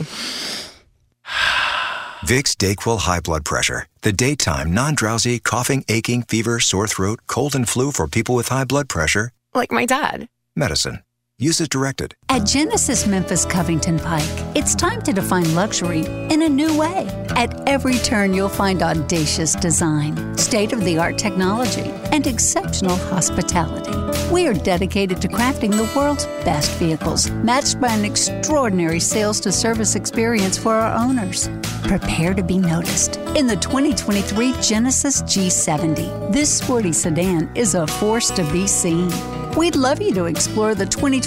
Vicks 2.26 2.56
Dayquil 2.56 2.98
High 2.98 3.20
Blood 3.20 3.44
Pressure. 3.44 3.86
The 4.02 4.12
daytime, 4.12 4.74
non-drowsy, 4.74 5.38
coughing, 5.38 5.84
aching, 5.88 6.22
fever, 6.22 6.58
sore 6.58 6.88
throat, 6.88 7.20
cold 7.28 7.54
and 7.54 7.68
flu 7.68 7.92
for 7.92 8.08
people 8.08 8.34
with 8.34 8.48
high 8.48 8.64
blood 8.64 8.88
pressure. 8.88 9.30
Like 9.54 9.70
my 9.70 9.86
dad. 9.86 10.28
Medicine. 10.56 11.05
Use 11.38 11.60
as 11.60 11.68
directed. 11.68 12.14
At 12.30 12.46
Genesis 12.46 13.06
Memphis 13.06 13.44
Covington 13.44 13.98
Pike, 13.98 14.24
it's 14.56 14.74
time 14.74 15.02
to 15.02 15.12
define 15.12 15.54
luxury 15.54 16.06
in 16.32 16.40
a 16.40 16.48
new 16.48 16.78
way. 16.78 17.06
At 17.36 17.68
every 17.68 17.98
turn, 17.98 18.32
you'll 18.32 18.48
find 18.48 18.82
audacious 18.82 19.54
design, 19.54 20.38
state 20.38 20.72
of 20.72 20.82
the 20.82 20.96
art 20.96 21.18
technology, 21.18 21.90
and 22.10 22.26
exceptional 22.26 22.96
hospitality. 22.96 23.92
We 24.32 24.46
are 24.46 24.54
dedicated 24.54 25.20
to 25.20 25.28
crafting 25.28 25.72
the 25.72 25.92
world's 25.94 26.24
best 26.42 26.70
vehicles, 26.78 27.30
matched 27.30 27.82
by 27.82 27.88
an 27.88 28.06
extraordinary 28.06 28.98
sales 28.98 29.38
to 29.40 29.52
service 29.52 29.94
experience 29.94 30.56
for 30.56 30.72
our 30.72 30.96
owners. 30.98 31.50
Prepare 31.82 32.32
to 32.32 32.42
be 32.42 32.56
noticed 32.56 33.18
in 33.36 33.46
the 33.46 33.56
2023 33.56 34.54
Genesis 34.62 35.20
G70. 35.20 36.32
This 36.32 36.50
sporty 36.58 36.94
sedan 36.94 37.54
is 37.54 37.74
a 37.74 37.86
force 37.86 38.30
to 38.30 38.52
be 38.52 38.66
seen. 38.66 39.12
We'd 39.56 39.74
love 39.74 40.02
you 40.02 40.12
to 40.12 40.26
explore 40.26 40.74
the 40.74 40.84
2023 40.84 41.25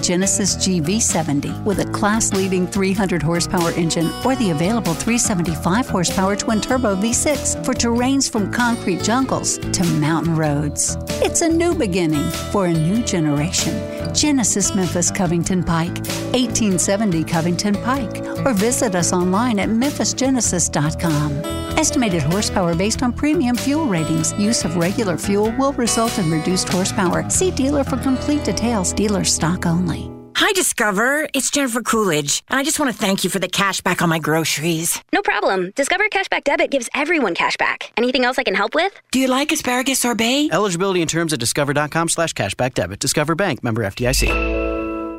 Genesis 0.00 0.56
GV70 0.56 1.64
with 1.64 1.80
a 1.80 1.90
class 1.92 2.32
leading 2.32 2.66
300 2.66 3.22
horsepower 3.22 3.70
engine 3.72 4.10
or 4.24 4.36
the 4.36 4.50
available 4.50 4.94
375 4.94 5.88
horsepower 5.88 6.36
twin 6.36 6.60
turbo 6.60 6.96
V6 6.96 7.64
for 7.64 7.74
terrains 7.74 8.30
from 8.30 8.52
concrete 8.52 9.02
jungles 9.02 9.58
to 9.58 9.84
mountain 10.00 10.36
roads. 10.36 10.96
It's 11.22 11.42
a 11.42 11.48
new 11.48 11.74
beginning 11.74 12.28
for 12.52 12.66
a 12.66 12.72
new 12.72 13.02
generation. 13.02 13.74
Genesis 14.14 14.74
Memphis 14.74 15.10
Covington 15.10 15.62
Pike, 15.62 15.98
1870 16.32 17.24
Covington 17.24 17.74
Pike, 17.74 18.18
or 18.44 18.52
visit 18.52 18.94
us 18.94 19.12
online 19.12 19.58
at 19.58 19.68
memphisgenesis.com. 19.68 21.69
Estimated 21.80 22.22
horsepower 22.22 22.74
based 22.74 23.02
on 23.02 23.10
premium 23.10 23.56
fuel 23.56 23.86
ratings. 23.86 24.34
Use 24.34 24.66
of 24.66 24.76
regular 24.76 25.16
fuel 25.16 25.50
will 25.56 25.72
result 25.72 26.18
in 26.18 26.30
reduced 26.30 26.68
horsepower. 26.68 27.24
See 27.30 27.50
dealer 27.50 27.84
for 27.84 27.96
complete 27.96 28.44
details. 28.44 28.92
Dealer 28.92 29.24
stock 29.24 29.64
only. 29.64 30.10
Hi, 30.36 30.52
Discover. 30.52 31.28
It's 31.32 31.50
Jennifer 31.50 31.80
Coolidge, 31.80 32.42
and 32.50 32.60
I 32.60 32.64
just 32.64 32.78
want 32.78 32.92
to 32.92 32.96
thank 32.96 33.24
you 33.24 33.30
for 33.30 33.38
the 33.38 33.48
cash 33.48 33.80
back 33.80 34.02
on 34.02 34.10
my 34.10 34.18
groceries. 34.18 35.02
No 35.10 35.22
problem. 35.22 35.72
Discover 35.74 36.08
Cashback 36.10 36.44
Debit 36.44 36.70
gives 36.70 36.90
everyone 36.94 37.34
cash 37.34 37.56
back. 37.56 37.92
Anything 37.96 38.26
else 38.26 38.38
I 38.38 38.42
can 38.42 38.54
help 38.54 38.74
with? 38.74 38.92
Do 39.10 39.18
you 39.18 39.28
like 39.28 39.50
asparagus 39.50 40.00
sorbet? 40.00 40.50
Eligibility 40.52 41.00
and 41.00 41.08
terms 41.08 41.32
at 41.32 41.40
discover.com 41.40 42.10
slash 42.10 42.34
cashback 42.34 42.74
debit. 42.74 43.00
Discover 43.00 43.36
Bank 43.36 43.64
member 43.64 43.82
FDIC. 43.84 44.49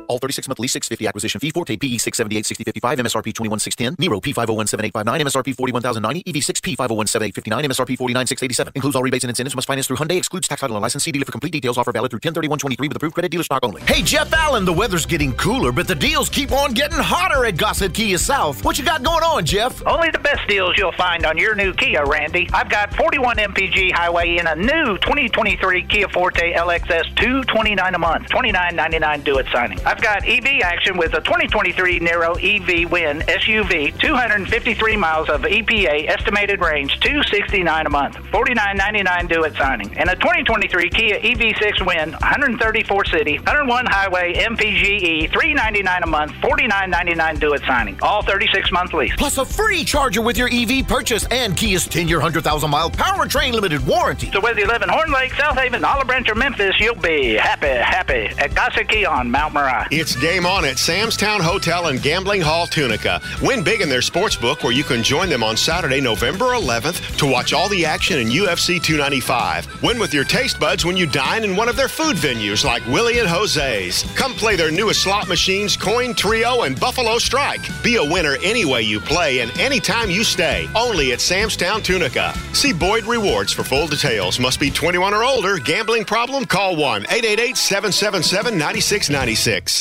All 0.08 0.18
36 0.18 0.48
month 0.48 0.58
lease 0.58 0.72
650 0.72 1.06
acquisition 1.06 1.40
fee 1.40 1.50
Forte 1.50 1.76
PE 1.76 1.98
678 1.98 2.46
6055 2.46 2.98
MSRP 2.98 3.34
21610 3.34 3.96
Niro 3.96 4.20
P501789 4.22 5.20
MSRP 5.22 5.56
41090 5.56 6.22
EV6 6.24 6.60
P501789 6.60 7.64
MSRP 7.66 7.96
49687 7.98 8.72
includes 8.74 8.96
all 8.96 9.02
rebates 9.02 9.24
and 9.24 9.30
incentives 9.30 9.54
must 9.54 9.66
finance 9.66 9.86
through 9.86 9.96
Hyundai 9.96 10.16
excludes 10.16 10.48
tax 10.48 10.60
title 10.60 10.76
and 10.76 10.82
license 10.82 11.04
see 11.04 11.12
dealer 11.12 11.24
for 11.24 11.32
complete 11.32 11.52
details 11.52 11.78
offer 11.78 11.92
valid 11.92 12.10
through 12.10 12.18
103123 12.18 12.88
with 12.88 12.96
approved 12.96 13.14
credit 13.14 13.30
dealer 13.30 13.44
stock 13.44 13.64
only. 13.64 13.80
Hey 13.82 14.02
Jeff 14.02 14.32
Allen, 14.32 14.64
the 14.64 14.72
weather's 14.72 15.06
getting 15.06 15.32
cooler, 15.34 15.72
but 15.72 15.86
the 15.88 15.94
deals 15.94 16.28
keep 16.28 16.52
on 16.52 16.72
getting 16.74 16.98
hotter 16.98 17.44
at 17.46 17.56
Gossett 17.56 17.94
Kia 17.94 18.18
South. 18.18 18.64
What 18.64 18.78
you 18.78 18.84
got 18.84 19.02
going 19.02 19.22
on, 19.24 19.44
Jeff? 19.44 19.84
Only 19.86 20.10
the 20.10 20.18
best 20.18 20.46
deals 20.48 20.76
you'll 20.76 20.92
find 20.92 21.24
on 21.26 21.38
your 21.38 21.54
new 21.54 21.72
Kia, 21.74 22.04
Randy. 22.04 22.48
I've 22.52 22.68
got 22.70 22.94
41 22.94 23.36
MPG 23.36 23.92
highway 23.92 24.36
in 24.38 24.46
a 24.46 24.56
new 24.56 24.98
2023 24.98 25.84
Kia 25.84 26.08
Forte 26.08 26.52
LXS 26.54 27.14
229 27.16 27.94
a 27.94 27.98
month, 27.98 28.28
29.99 28.28 29.24
due 29.24 29.38
at 29.38 29.46
signing. 29.52 29.78
I've 29.92 30.00
got 30.00 30.26
EV 30.26 30.62
action 30.62 30.96
with 30.96 31.12
a 31.12 31.20
2023 31.20 32.00
Niro 32.00 32.32
EV 32.32 32.90
Win 32.90 33.18
SUV, 33.18 34.00
253 34.00 34.96
miles 34.96 35.28
of 35.28 35.42
EPA 35.42 36.08
estimated 36.08 36.62
range, 36.62 36.98
269 37.00 37.84
a 37.84 37.90
month, 37.90 38.14
49.99 38.32 39.28
do 39.28 39.44
it 39.44 39.54
signing, 39.54 39.94
and 39.98 40.08
a 40.08 40.14
2023 40.14 40.88
Kia 40.88 41.20
EV6 41.20 41.86
Win, 41.86 42.12
134 42.12 43.04
city, 43.04 43.36
101 43.36 43.84
highway 43.84 44.32
MPGE, 44.32 45.30
399 45.30 46.02
a 46.02 46.06
month, 46.06 46.32
49.99 46.40 47.38
do 47.38 47.52
it 47.52 47.60
signing, 47.66 47.98
all 48.00 48.22
36 48.22 48.72
month 48.72 48.94
lease. 48.94 49.12
Plus 49.18 49.36
a 49.36 49.44
free 49.44 49.84
charger 49.84 50.22
with 50.22 50.38
your 50.38 50.48
EV 50.50 50.88
purchase 50.88 51.26
and 51.26 51.54
Kia's 51.54 51.86
10 51.86 52.08
year, 52.08 52.16
100,000 52.16 52.70
mile 52.70 52.90
powertrain 52.90 53.52
limited 53.52 53.86
warranty. 53.86 54.30
So 54.32 54.40
whether 54.40 54.58
you 54.58 54.66
live 54.66 54.80
in 54.80 54.88
Horn 54.88 55.12
Lake, 55.12 55.32
Southaven, 55.32 55.84
Olive 55.84 56.06
Branch, 56.06 56.30
or 56.30 56.34
Memphis, 56.34 56.80
you'll 56.80 56.94
be 56.94 57.34
happy, 57.34 57.66
happy 57.66 58.32
at 58.38 58.54
Gossett 58.54 58.88
Kia 58.88 59.06
on 59.06 59.30
Mount 59.30 59.52
Moriah. 59.52 59.81
It's 59.90 60.16
game 60.16 60.46
on 60.46 60.64
at 60.64 60.78
Sam's 60.78 61.16
Town 61.16 61.40
Hotel 61.40 61.88
and 61.88 62.00
Gambling 62.00 62.40
Hall, 62.40 62.66
Tunica. 62.66 63.20
Win 63.42 63.62
big 63.62 63.80
in 63.80 63.88
their 63.88 64.02
sports 64.02 64.36
book 64.36 64.62
where 64.62 64.72
you 64.72 64.84
can 64.84 65.02
join 65.02 65.28
them 65.28 65.42
on 65.42 65.56
Saturday, 65.56 66.00
November 66.00 66.46
11th 66.46 67.16
to 67.18 67.26
watch 67.26 67.52
all 67.52 67.68
the 67.68 67.84
action 67.84 68.18
in 68.18 68.28
UFC 68.28 68.82
295. 68.82 69.82
Win 69.82 69.98
with 69.98 70.14
your 70.14 70.24
taste 70.24 70.60
buds 70.60 70.84
when 70.84 70.96
you 70.96 71.06
dine 71.06 71.44
in 71.44 71.56
one 71.56 71.68
of 71.68 71.76
their 71.76 71.88
food 71.88 72.16
venues 72.16 72.64
like 72.64 72.86
Willie 72.86 73.18
and 73.18 73.28
Jose's. 73.28 74.04
Come 74.14 74.32
play 74.34 74.56
their 74.56 74.70
newest 74.70 75.02
slot 75.02 75.28
machines, 75.28 75.76
Coin 75.76 76.14
Trio, 76.14 76.62
and 76.62 76.78
Buffalo 76.78 77.18
Strike. 77.18 77.62
Be 77.82 77.96
a 77.96 78.04
winner 78.04 78.36
any 78.42 78.64
way 78.64 78.82
you 78.82 79.00
play 79.00 79.40
and 79.40 79.50
anytime 79.58 80.10
you 80.10 80.24
stay. 80.24 80.68
Only 80.74 81.12
at 81.12 81.20
Sam's 81.20 81.56
Town, 81.56 81.82
Tunica. 81.82 82.34
See 82.52 82.72
Boyd 82.72 83.04
Rewards 83.04 83.52
for 83.52 83.64
full 83.64 83.86
details. 83.88 84.38
Must 84.38 84.60
be 84.60 84.70
21 84.70 85.14
or 85.14 85.24
older. 85.24 85.58
Gambling 85.58 86.04
problem? 86.04 86.44
Call 86.44 86.76
1 86.76 87.02
888 87.02 87.56
777 87.56 88.58
9696. 88.58 89.71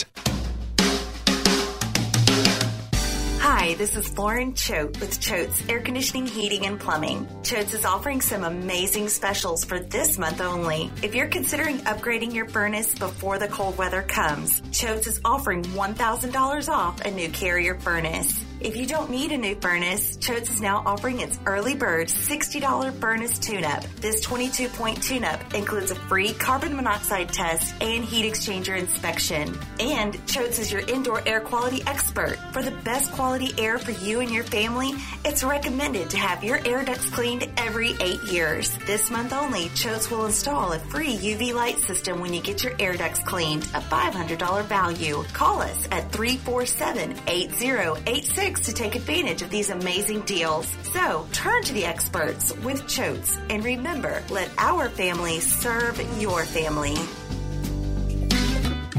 Hi, 3.71 3.77
this 3.77 3.95
is 3.95 4.17
Lauren 4.17 4.53
Choate 4.53 4.99
with 4.99 5.21
Choate's 5.21 5.69
Air 5.69 5.79
Conditioning, 5.79 6.27
Heating, 6.27 6.65
and 6.65 6.77
Plumbing. 6.77 7.25
Choate's 7.41 7.73
is 7.73 7.85
offering 7.85 8.19
some 8.19 8.43
amazing 8.43 9.07
specials 9.07 9.63
for 9.63 9.79
this 9.79 10.17
month 10.17 10.41
only. 10.41 10.91
If 11.01 11.15
you're 11.15 11.29
considering 11.29 11.77
upgrading 11.77 12.33
your 12.33 12.49
furnace 12.49 12.93
before 12.93 13.39
the 13.39 13.47
cold 13.47 13.77
weather 13.77 14.01
comes, 14.01 14.59
Choate's 14.73 15.07
is 15.07 15.21
offering 15.23 15.63
$1,000 15.63 16.67
off 16.67 16.99
a 16.99 17.11
new 17.11 17.29
carrier 17.29 17.79
furnace. 17.79 18.43
If 18.59 18.77
you 18.77 18.85
don't 18.85 19.09
need 19.09 19.31
a 19.31 19.37
new 19.39 19.55
furnace, 19.55 20.17
Choates 20.17 20.51
is 20.51 20.61
now 20.61 20.83
offering 20.85 21.19
its 21.19 21.39
early 21.47 21.73
bird 21.73 22.09
$60 22.09 22.93
furnace 22.99 23.39
tune-up. 23.39 23.83
This 24.01 24.23
22-point 24.23 25.01
tune-up 25.01 25.55
includes 25.55 25.89
a 25.89 25.95
free 25.95 26.33
carbon 26.33 26.75
monoxide 26.75 27.29
test 27.29 27.73
and 27.81 28.05
heat 28.05 28.31
exchanger 28.31 28.77
inspection. 28.77 29.57
And 29.79 30.13
Choates 30.27 30.59
is 30.59 30.71
your 30.71 30.81
indoor 30.81 31.27
air 31.27 31.41
quality 31.41 31.81
expert. 31.87 32.37
For 32.53 32.61
the 32.61 32.69
best 32.69 33.11
quality 33.13 33.51
for 33.61 33.91
you 33.91 34.21
and 34.21 34.31
your 34.31 34.43
family, 34.43 34.91
it's 35.23 35.43
recommended 35.43 36.09
to 36.09 36.17
have 36.17 36.43
your 36.43 36.59
air 36.65 36.83
ducts 36.83 37.07
cleaned 37.11 37.47
every 37.57 37.95
eight 37.99 38.23
years. 38.23 38.75
This 38.87 39.11
month 39.11 39.33
only, 39.33 39.67
Choates 39.69 40.09
will 40.09 40.25
install 40.25 40.71
a 40.71 40.79
free 40.79 41.15
UV 41.15 41.53
light 41.53 41.77
system 41.77 42.19
when 42.19 42.33
you 42.33 42.41
get 42.41 42.63
your 42.63 42.73
air 42.79 42.95
ducts 42.95 43.19
cleaned, 43.19 43.65
a 43.75 43.81
$500 43.81 44.65
value. 44.65 45.23
Call 45.33 45.61
us 45.61 45.87
at 45.91 46.11
347-8086 46.11 48.65
to 48.65 48.73
take 48.73 48.95
advantage 48.95 49.43
of 49.43 49.51
these 49.51 49.69
amazing 49.69 50.21
deals. 50.21 50.65
So 50.93 51.27
turn 51.31 51.61
to 51.63 51.73
the 51.73 51.85
experts 51.85 52.51
with 52.63 52.87
Choates 52.87 53.37
and 53.51 53.63
remember, 53.63 54.23
let 54.31 54.49
our 54.57 54.89
family 54.89 55.39
serve 55.39 56.01
your 56.19 56.45
family. 56.45 56.95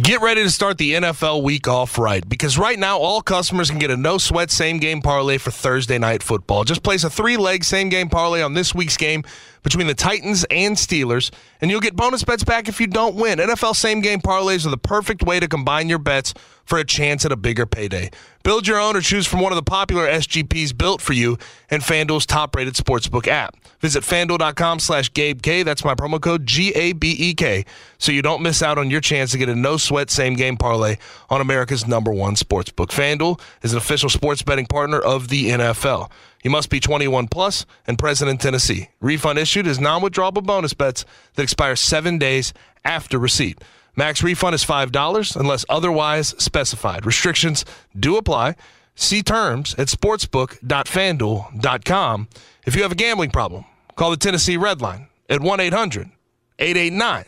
Get 0.02 0.20
ready 0.20 0.42
to 0.42 0.50
start 0.50 0.78
the 0.78 0.94
NFL 0.94 1.44
week 1.44 1.68
off 1.68 1.96
right 1.96 2.28
because 2.28 2.58
right 2.58 2.76
now 2.76 2.98
all 2.98 3.22
customers 3.22 3.70
can 3.70 3.78
get 3.78 3.92
a 3.92 3.96
no 3.96 4.18
sweat 4.18 4.50
same 4.50 4.78
game 4.78 5.00
parlay 5.00 5.38
for 5.38 5.52
Thursday 5.52 5.96
night 5.96 6.24
football. 6.24 6.64
Just 6.64 6.82
place 6.82 7.04
a 7.04 7.10
three 7.10 7.36
leg 7.36 7.62
same 7.62 7.88
game 7.88 8.08
parlay 8.08 8.42
on 8.42 8.54
this 8.54 8.74
week's 8.74 8.96
game 8.96 9.22
between 9.62 9.86
the 9.86 9.94
Titans 9.94 10.44
and 10.50 10.76
Steelers, 10.76 11.30
and 11.60 11.70
you'll 11.70 11.80
get 11.80 11.96
bonus 11.96 12.24
bets 12.24 12.44
back 12.44 12.68
if 12.68 12.80
you 12.80 12.86
don't 12.86 13.14
win. 13.14 13.38
NFL 13.38 13.76
same 13.76 14.00
game 14.00 14.20
parlays 14.20 14.66
are 14.66 14.70
the 14.70 14.76
perfect 14.76 15.22
way 15.22 15.40
to 15.40 15.48
combine 15.48 15.88
your 15.88 15.98
bets 15.98 16.34
for 16.64 16.78
a 16.78 16.84
chance 16.84 17.24
at 17.24 17.32
a 17.32 17.36
bigger 17.36 17.66
payday. 17.66 18.10
Build 18.42 18.66
your 18.66 18.80
own 18.80 18.96
or 18.96 19.00
choose 19.00 19.26
from 19.26 19.40
one 19.40 19.52
of 19.52 19.56
the 19.56 19.62
popular 19.62 20.06
SGPs 20.06 20.76
built 20.76 21.00
for 21.00 21.12
you 21.12 21.38
and 21.70 21.82
FanDuel's 21.82 22.26
top 22.26 22.54
rated 22.56 22.74
sportsbook 22.74 23.28
app. 23.28 23.56
Visit 23.80 24.02
fanduel.com 24.04 24.78
slash 24.78 25.10
GabeK. 25.12 25.64
That's 25.64 25.84
my 25.84 25.94
promo 25.94 26.20
code 26.20 26.46
G 26.46 26.70
A 26.74 26.92
B 26.92 27.14
E 27.18 27.34
K. 27.34 27.64
So 27.98 28.10
you 28.10 28.22
don't 28.22 28.42
miss 28.42 28.62
out 28.62 28.78
on 28.78 28.90
your 28.90 29.00
chance 29.00 29.30
to 29.32 29.38
get 29.38 29.48
a 29.48 29.54
no 29.54 29.76
sweat 29.76 30.10
same 30.10 30.34
game 30.34 30.56
parlay 30.56 30.96
on 31.30 31.40
America's 31.40 31.86
number 31.86 32.12
one 32.12 32.34
sportsbook. 32.34 32.88
FanDuel 32.88 33.40
is 33.62 33.72
an 33.72 33.78
official 33.78 34.08
sports 34.08 34.42
betting 34.42 34.66
partner 34.66 34.98
of 34.98 35.28
the 35.28 35.50
NFL. 35.50 36.10
You 36.42 36.50
must 36.50 36.68
be 36.70 36.80
21 36.80 37.28
plus 37.28 37.66
and 37.86 37.98
present 37.98 38.30
in 38.30 38.38
Tennessee. 38.38 38.88
Refund 39.00 39.38
issued 39.38 39.66
is 39.66 39.80
non-withdrawable 39.80 40.44
bonus 40.44 40.74
bets 40.74 41.04
that 41.34 41.42
expire 41.42 41.76
seven 41.76 42.18
days 42.18 42.52
after 42.84 43.18
receipt. 43.18 43.58
Max 43.94 44.22
refund 44.22 44.54
is 44.54 44.64
$5 44.64 45.36
unless 45.36 45.66
otherwise 45.68 46.34
specified. 46.38 47.04
Restrictions 47.06 47.64
do 47.98 48.16
apply. 48.16 48.54
See 48.94 49.22
terms 49.22 49.74
at 49.76 49.88
sportsbook.fanduel.com. 49.88 52.28
If 52.66 52.76
you 52.76 52.82
have 52.82 52.92
a 52.92 52.96
gambling 52.96 53.30
problem, 53.30 53.64
call 53.96 54.10
the 54.10 54.16
Tennessee 54.16 54.56
Red 54.56 54.80
Line 54.80 55.08
at 55.28 55.40
1 55.40 55.60
800 55.60 56.10
889 56.58 57.24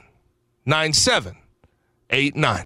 9789. 0.66 2.64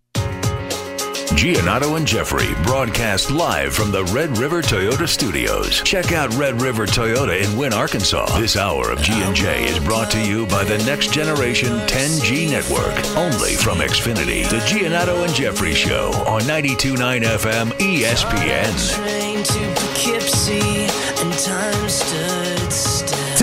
Giannotto 1.33 1.97
and 1.97 2.07
Jeffrey 2.07 2.55
broadcast 2.62 3.31
live 3.31 3.74
from 3.74 3.91
the 3.91 4.05
Red 4.07 4.39
River 4.39 4.62
Toyota 4.62 5.07
Studios. 5.07 5.83
Check 5.83 6.12
out 6.12 6.33
Red 6.35 6.61
River 6.61 6.87
Toyota 6.87 7.39
in 7.43 7.57
Wynne, 7.57 7.74
Arkansas. 7.74 8.39
This 8.39 8.57
hour 8.57 8.91
of 8.91 9.03
G&J 9.03 9.64
is 9.64 9.79
brought 9.81 10.11
to 10.12 10.24
you 10.24 10.47
by 10.47 10.64
the 10.64 10.79
Next 10.85 11.12
Generation 11.12 11.68
10G 11.87 12.51
Network, 12.51 12.95
only 13.16 13.55
from 13.55 13.79
Xfinity. 13.79 14.49
The 14.49 14.59
Giannotto 14.61 15.24
and 15.24 15.35
Jeffrey 15.35 15.74
Show 15.74 16.12
on 16.26 16.41
92.9 16.43 17.22
FM 17.22 17.72
ESPN. 17.72 18.99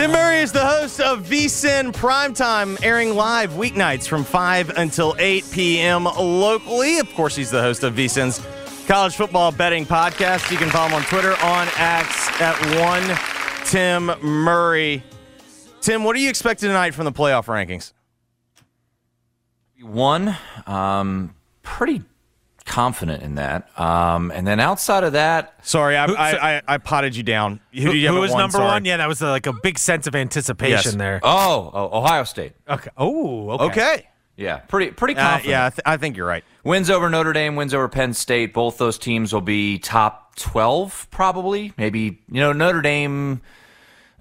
Tim 0.06 0.12
Murray 0.12 0.38
is 0.38 0.52
the 0.52 0.64
host 0.64 1.02
of 1.02 1.26
VSIN 1.26 1.92
Primetime, 1.92 2.78
airing 2.84 3.16
live 3.16 3.54
weeknights 3.54 4.08
from 4.08 4.24
5 4.24 4.78
until 4.78 5.16
8 5.18 5.44
p.m. 5.52 6.04
locally. 6.04 7.00
Of 7.00 7.12
course, 7.16 7.36
he's 7.36 7.50
the 7.50 7.60
host 7.60 7.82
of 7.82 7.96
VSIN's 7.96 8.40
college 8.86 9.16
football 9.16 9.52
betting 9.52 9.84
podcast. 9.84 10.52
You 10.52 10.58
can 10.58 10.70
follow 10.70 10.90
him 10.90 10.94
on 10.94 11.02
Twitter 11.06 11.32
on 11.42 11.68
X 11.80 12.30
at 12.40 12.56
one 12.80 13.18
Tim 13.66 14.12
Murray. 14.22 15.02
Tim, 15.82 16.04
what 16.04 16.16
are 16.16 16.20
you 16.20 16.30
expecting 16.30 16.70
tonight 16.70 16.94
from 16.94 17.06
the 17.06 17.12
playoff 17.12 17.46
rankings? 17.46 17.92
One, 19.82 20.38
um, 20.68 21.34
pretty 21.64 22.04
confident 22.66 23.22
in 23.24 23.36
that. 23.36 23.70
Um, 23.80 24.32
and 24.32 24.46
then 24.46 24.60
outside 24.60 25.04
of 25.04 25.14
that, 25.14 25.54
sorry, 25.66 25.96
I 25.98 26.08
Who- 26.08 26.16
I, 26.16 26.56
I, 26.58 26.62
I 26.68 26.78
potted 26.80 27.16
you 27.16 27.24
down. 27.24 27.60
Who, 27.74 27.82
Who, 27.82 27.92
you 27.94 28.10
who 28.10 28.20
was 28.20 28.32
one? 28.32 28.40
number 28.40 28.58
Sorry. 28.58 28.68
one? 28.68 28.86
Yeah, 28.86 28.98
that 28.98 29.08
was 29.08 29.22
uh, 29.22 29.30
like 29.30 29.46
a 29.48 29.54
big 29.54 29.78
sense 29.78 30.08
of 30.08 30.16
anticipation 30.16 30.92
Yes. 30.92 30.96
there. 30.96 31.20
Oh, 31.24 31.72
oh, 31.74 32.00
Ohio 32.00 32.24
State. 32.24 32.54
Okay. 32.68 32.90
Oh, 32.98 33.50
okay. 33.52 33.64
Okay. 33.66 34.08
Yeah, 34.38 34.58
pretty 34.58 34.92
pretty 34.92 35.16
Uh, 35.16 35.22
confident. 35.22 35.50
yeah, 35.50 35.66
I, 35.68 35.70
th- 35.70 35.80
I 35.86 35.96
think 35.98 36.18
you're 36.18 36.28
right. 36.28 36.44
Wins 36.66 36.90
over 36.90 37.10
Notre 37.10 37.32
Dame, 37.32 37.56
wins 37.56 37.74
over 37.74 37.88
Penn 37.88 38.14
State. 38.14 38.54
Both 38.54 38.78
those 38.78 38.98
teams 38.98 39.32
will 39.32 39.40
be 39.40 39.78
top 39.80 40.36
12, 40.36 41.08
probably. 41.10 41.72
Maybe, 41.78 42.22
you 42.30 42.42
know, 42.42 42.52
Notre 42.52 42.82
Dame, 42.82 43.42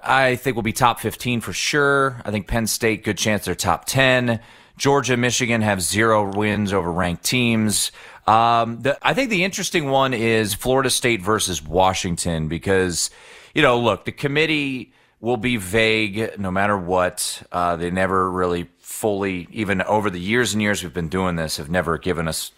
I 0.00 0.36
think 0.36 0.54
will 0.54 0.62
be 0.62 0.72
top 0.72 1.00
15 1.00 1.40
for 1.40 1.52
sure. 1.52 2.20
I 2.24 2.30
think 2.30 2.46
Penn 2.46 2.68
State, 2.68 3.02
good 3.02 3.18
chance 3.18 3.46
they're 3.46 3.56
top 3.56 3.86
10. 3.86 4.38
Georgia, 4.76 5.16
Michigan 5.16 5.62
have 5.62 5.80
zero 5.82 6.30
wins 6.36 6.72
over 6.72 6.92
ranked 6.92 7.24
teams. 7.24 7.90
Um, 8.26 8.80
the, 8.80 8.98
I 9.02 9.14
think 9.14 9.30
the 9.30 9.44
interesting 9.44 9.90
one 9.90 10.14
is 10.14 10.54
Florida 10.54 10.90
State 10.90 11.20
versus 11.20 11.62
Washington 11.62 12.48
because, 12.48 13.10
you 13.54 13.62
know, 13.62 13.78
look, 13.78 14.04
the 14.04 14.12
committee 14.12 14.92
will 15.20 15.36
be 15.36 15.56
vague 15.56 16.38
no 16.38 16.50
matter 16.50 16.76
what. 16.76 17.42
Uh, 17.52 17.76
they 17.76 17.90
never 17.90 18.30
really 18.30 18.68
fully, 18.78 19.48
even 19.50 19.82
over 19.82 20.08
the 20.08 20.20
years 20.20 20.54
and 20.54 20.62
years 20.62 20.82
we've 20.82 20.94
been 20.94 21.08
doing 21.08 21.36
this, 21.36 21.56
have 21.58 21.68
never 21.68 21.98
given 21.98 22.28
us 22.28 22.52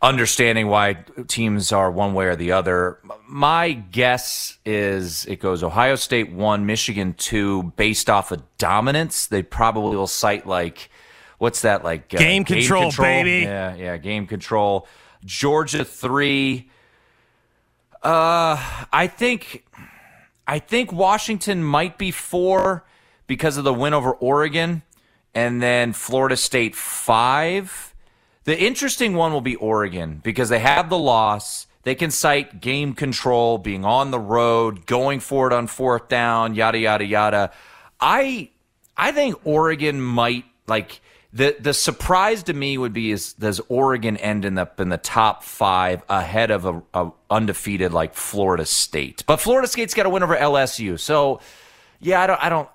understanding 0.00 0.68
why 0.68 0.96
teams 1.26 1.72
are 1.72 1.90
one 1.90 2.14
way 2.14 2.26
or 2.26 2.36
the 2.36 2.52
other. 2.52 2.98
My 3.26 3.72
guess 3.72 4.56
is 4.64 5.26
it 5.26 5.40
goes 5.40 5.62
Ohio 5.62 5.96
State 5.96 6.32
one, 6.32 6.66
Michigan 6.66 7.14
two, 7.14 7.64
based 7.76 8.08
off 8.08 8.30
of 8.30 8.42
dominance. 8.58 9.26
They 9.26 9.42
probably 9.42 9.96
will 9.96 10.06
cite 10.06 10.46
like, 10.46 10.90
what's 11.38 11.62
that 11.62 11.82
like? 11.82 12.14
uh, 12.14 12.18
Game 12.18 12.44
control, 12.44 12.92
baby. 12.92 13.44
Yeah, 13.44 13.74
yeah, 13.74 13.96
game 13.96 14.26
control. 14.26 14.86
Georgia 15.24 15.84
three. 15.84 16.70
Uh, 18.02 18.56
I 18.92 19.08
think, 19.08 19.66
I 20.46 20.60
think 20.60 20.92
Washington 20.92 21.64
might 21.64 21.98
be 21.98 22.12
four 22.12 22.84
because 23.26 23.56
of 23.56 23.64
the 23.64 23.74
win 23.74 23.92
over 23.92 24.12
Oregon, 24.12 24.82
and 25.34 25.60
then 25.60 25.92
Florida 25.92 26.36
State 26.36 26.76
five. 26.76 27.94
The 28.44 28.58
interesting 28.58 29.14
one 29.14 29.32
will 29.32 29.40
be 29.40 29.56
Oregon 29.56 30.20
because 30.22 30.48
they 30.48 30.60
have 30.60 30.88
the 30.88 30.98
loss. 30.98 31.66
They 31.82 31.94
can 31.94 32.10
cite 32.10 32.60
game 32.60 32.94
control, 32.94 33.58
being 33.58 33.84
on 33.84 34.10
the 34.10 34.18
road, 34.18 34.86
going 34.86 35.20
for 35.20 35.46
it 35.46 35.52
on 35.52 35.66
fourth 35.66 36.08
down, 36.08 36.54
yada 36.54 36.78
yada 36.78 37.04
yada. 37.04 37.52
I 38.00 38.50
I 38.96 39.12
think 39.12 39.36
Oregon 39.44 40.00
might 40.00 40.44
like 40.66 41.00
the 41.32 41.56
the 41.60 41.74
surprise 41.74 42.42
to 42.44 42.54
me 42.54 42.78
would 42.78 42.92
be 42.92 43.10
is 43.10 43.34
does 43.34 43.60
Oregon 43.68 44.16
end 44.16 44.44
in 44.44 44.54
the 44.54 44.70
in 44.78 44.88
the 44.88 44.98
top 44.98 45.42
five 45.42 46.02
ahead 46.08 46.50
of 46.50 46.64
a, 46.64 46.82
a 46.94 47.10
undefeated 47.30 47.92
like 47.92 48.14
Florida 48.14 48.64
State? 48.64 49.24
But 49.26 49.38
Florida 49.38 49.68
State's 49.68 49.94
got 49.94 50.04
to 50.04 50.10
win 50.10 50.22
over 50.22 50.36
LSU, 50.36 50.98
so 50.98 51.40
yeah, 52.00 52.22
I 52.22 52.26
don't 52.26 52.44
I 52.44 52.48
don't 52.48 52.68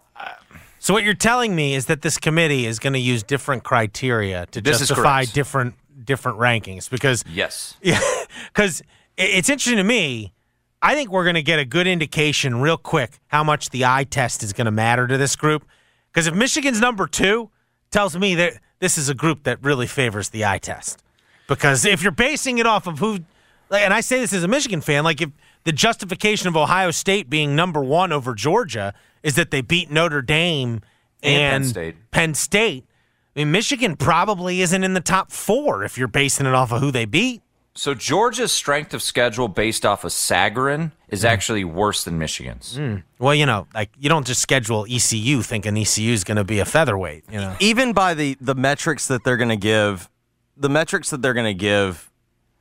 So 0.80 0.94
what 0.94 1.04
you're 1.04 1.14
telling 1.14 1.56
me 1.56 1.74
is 1.74 1.88
that 1.88 2.02
this 2.02 2.18
committee 2.18 2.66
is 2.66 2.80
going 2.80 2.94
to 2.94 3.00
use 3.00 3.24
different 3.24 3.64
criteria 3.64 4.46
to 4.48 4.62
justify 4.62 5.26
different 5.26 5.76
different 6.06 6.38
rankings 6.38 6.90
because 6.90 7.24
yes 7.32 7.78
yeah 7.82 8.02
because 8.54 8.84
it's 9.18 9.50
interesting 9.50 9.78
to 9.78 9.84
me. 9.84 10.34
I 10.82 10.96
think 10.96 11.12
we're 11.12 11.24
going 11.24 11.36
to 11.36 11.44
get 11.44 11.60
a 11.60 11.66
good 11.66 11.88
indication 11.88 12.60
real 12.60 12.78
quick 12.78 13.20
how 13.28 13.44
much 13.44 13.70
the 13.70 13.86
eye 13.86 14.04
test 14.04 14.44
is 14.44 14.52
going 14.52 14.66
to 14.66 14.72
matter 14.72 15.08
to 15.08 15.18
this 15.18 15.36
group. 15.36 15.66
Because 16.12 16.28
if 16.28 16.34
Michigan's 16.34 16.82
number 16.82 17.08
two, 17.08 17.50
tells 17.94 18.18
me 18.18 18.36
that 18.36 18.60
this 18.80 18.98
is 18.98 19.08
a 19.08 19.14
group 19.14 19.44
that 19.44 19.64
really 19.64 19.88
favors 19.88 20.30
the 20.30 20.44
eye 20.44 20.58
test. 20.58 21.02
Because 21.48 21.86
if 21.86 22.02
you're 22.02 22.12
basing 22.12 22.58
it 22.58 22.66
off 22.66 22.88
of 22.88 23.00
who, 23.00 23.20
like, 23.70 23.84
and 23.84 23.94
I 23.94 24.02
say 24.02 24.20
this 24.20 24.34
as 24.34 24.44
a 24.44 24.48
Michigan 24.48 24.82
fan, 24.82 25.04
like 25.04 25.22
if 25.22 25.30
the 25.64 25.72
justification 25.72 26.48
of 26.48 26.58
Ohio 26.58 26.92
State 26.92 27.30
being 27.30 27.56
number 27.56 27.82
one 27.82 28.12
over 28.12 28.34
Georgia 28.34 28.94
is 29.22 29.36
that 29.36 29.52
they 29.52 29.62
beat 29.62 29.90
Notre 29.90 30.22
Dame 30.22 30.82
And 31.22 31.64
Penn 31.64 31.64
State. 31.64 31.96
Penn 32.12 32.34
State, 32.34 32.86
I 33.36 33.40
mean, 33.40 33.52
Michigan 33.52 33.96
probably 33.96 34.62
isn't 34.62 34.84
in 34.84 34.94
the 34.94 35.02
top 35.02 35.32
four 35.32 35.84
if 35.84 35.98
you're 35.98 36.08
basing 36.08 36.46
it 36.46 36.54
off 36.54 36.72
of 36.72 36.82
who 36.82 36.92
they 36.92 37.06
beat. 37.06 37.42
So 37.76 37.96
Georgia's 37.96 38.52
strength 38.52 38.94
of 38.94 39.02
schedule 39.02 39.48
based 39.48 39.84
off 39.86 40.04
of 40.04 40.12
Sagarin 40.12 40.92
is 41.10 41.22
hmm. 41.22 41.28
actually 41.28 41.64
worse 41.64 42.04
than 42.04 42.20
Michigan's. 42.20 42.76
Hmm. 42.76 42.98
Well, 43.18 43.34
you 43.34 43.46
know, 43.46 43.68
like 43.74 43.90
you 43.98 44.10
don't 44.10 44.28
just 44.28 44.42
schedule 44.42 44.86
ECU 44.90 45.42
thinking 45.42 45.76
ECU 45.78 46.12
is 46.14 46.24
going 46.24 46.38
to 46.38 46.44
be 46.44 46.60
a 46.60 46.66
featherweight. 46.66 47.24
You 47.32 47.40
know, 47.40 47.56
even 47.60 47.94
by 47.94 48.14
the 48.14 48.38
the 48.40 48.56
metrics 48.56 49.08
that 49.08 49.24
they're 49.24 49.38
going 49.38 49.50
to 49.50 49.56
give, 49.56 50.10
the 50.56 50.70
metrics 50.70 51.10
that 51.10 51.22
they're 51.24 51.34
going 51.34 51.48
to 51.48 51.60
give, 51.60 52.12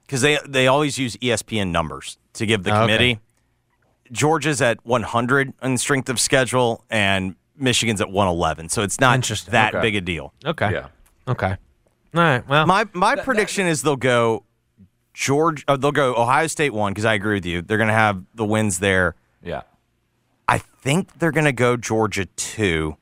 because 0.06 0.22
they 0.22 0.38
they 0.48 0.66
always 0.66 0.98
use 0.98 1.16
ESPN 1.18 1.70
numbers 1.70 2.16
to 2.34 2.46
give 2.46 2.62
the 2.64 2.70
Oh, 2.70 2.74
okay. 2.74 2.82
committee. 2.82 3.20
Georgia's 4.10 4.60
at 4.60 4.84
100 4.84 5.54
in 5.62 5.78
strength 5.78 6.08
of 6.08 6.20
schedule, 6.20 6.84
and 6.90 7.34
Michigan's 7.56 8.00
at 8.00 8.10
111. 8.10 8.68
So 8.68 8.82
it's 8.82 9.00
not 9.00 9.20
just 9.20 9.50
that 9.50 9.74
Okay. 9.74 9.82
big 9.82 9.96
a 9.96 10.00
deal. 10.00 10.32
Okay. 10.44 10.72
Yeah. 10.72 10.88
Okay. 11.28 11.56
All 12.14 12.20
right. 12.22 12.46
Well, 12.48 12.66
my 12.66 12.86
my 12.94 13.16
prediction 13.16 13.66
is 13.66 13.82
they'll 13.82 13.96
go 13.96 14.44
George. 15.14 15.64
Uh, 15.68 15.76
they'll 15.76 15.92
go 15.92 16.14
Ohio 16.14 16.46
State 16.46 16.72
one 16.72 16.92
because 16.92 17.04
I 17.04 17.14
agree 17.14 17.34
with 17.34 17.46
you. 17.46 17.62
They're 17.62 17.78
going 17.78 17.88
to 17.88 17.94
have 17.94 18.22
the 18.34 18.44
wins 18.44 18.78
there. 18.78 19.14
Yeah. 19.42 19.62
I 20.48 20.58
think 20.58 21.18
they're 21.18 21.32
going 21.32 21.44
to 21.44 21.52
go 21.52 21.76
Georgia 21.76 22.26
two. 22.26 22.96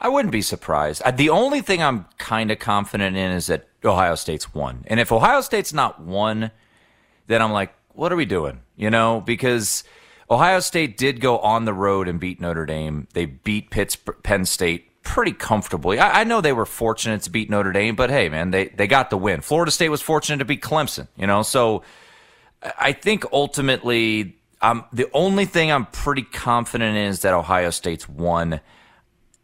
I 0.00 0.08
wouldn't 0.08 0.32
be 0.32 0.42
surprised. 0.42 1.02
The 1.16 1.30
only 1.30 1.60
thing 1.62 1.82
I'm 1.82 2.06
kind 2.18 2.50
of 2.50 2.58
confident 2.58 3.16
in 3.16 3.30
is 3.32 3.46
that 3.46 3.68
Ohio 3.84 4.14
State's 4.14 4.52
one. 4.52 4.84
And 4.88 5.00
if 5.00 5.10
Ohio 5.10 5.40
State's 5.40 5.72
not 5.72 6.00
one, 6.00 6.50
then 7.26 7.40
I'm 7.40 7.52
like, 7.52 7.74
what 7.94 8.12
are 8.12 8.16
we 8.16 8.26
doing? 8.26 8.60
You 8.76 8.90
know, 8.90 9.22
because 9.22 9.84
Ohio 10.30 10.60
State 10.60 10.98
did 10.98 11.20
go 11.20 11.38
on 11.38 11.64
the 11.64 11.72
road 11.72 12.08
and 12.08 12.20
beat 12.20 12.40
Notre 12.40 12.66
Dame. 12.66 13.08
They 13.14 13.24
beat 13.24 13.70
Pittsburgh, 13.70 14.22
Penn 14.22 14.44
State 14.44 14.95
pretty 15.06 15.32
comfortably. 15.32 15.98
I, 16.00 16.20
I 16.20 16.24
know 16.24 16.40
they 16.40 16.52
were 16.52 16.66
fortunate 16.66 17.22
to 17.22 17.30
beat 17.30 17.48
Notre 17.48 17.72
Dame, 17.72 17.94
but 17.94 18.10
hey, 18.10 18.28
man, 18.28 18.50
they, 18.50 18.66
they 18.66 18.88
got 18.88 19.08
the 19.08 19.16
win. 19.16 19.40
Florida 19.40 19.70
State 19.70 19.88
was 19.88 20.02
fortunate 20.02 20.38
to 20.38 20.44
beat 20.44 20.60
Clemson, 20.60 21.06
you 21.16 21.26
know, 21.26 21.42
so 21.42 21.82
I 22.78 22.92
think 22.92 23.24
ultimately, 23.32 24.36
um, 24.60 24.84
the 24.92 25.08
only 25.12 25.44
thing 25.44 25.70
I'm 25.70 25.86
pretty 25.86 26.22
confident 26.22 26.96
is 26.96 27.20
that 27.20 27.34
Ohio 27.34 27.70
State's 27.70 28.08
one 28.08 28.60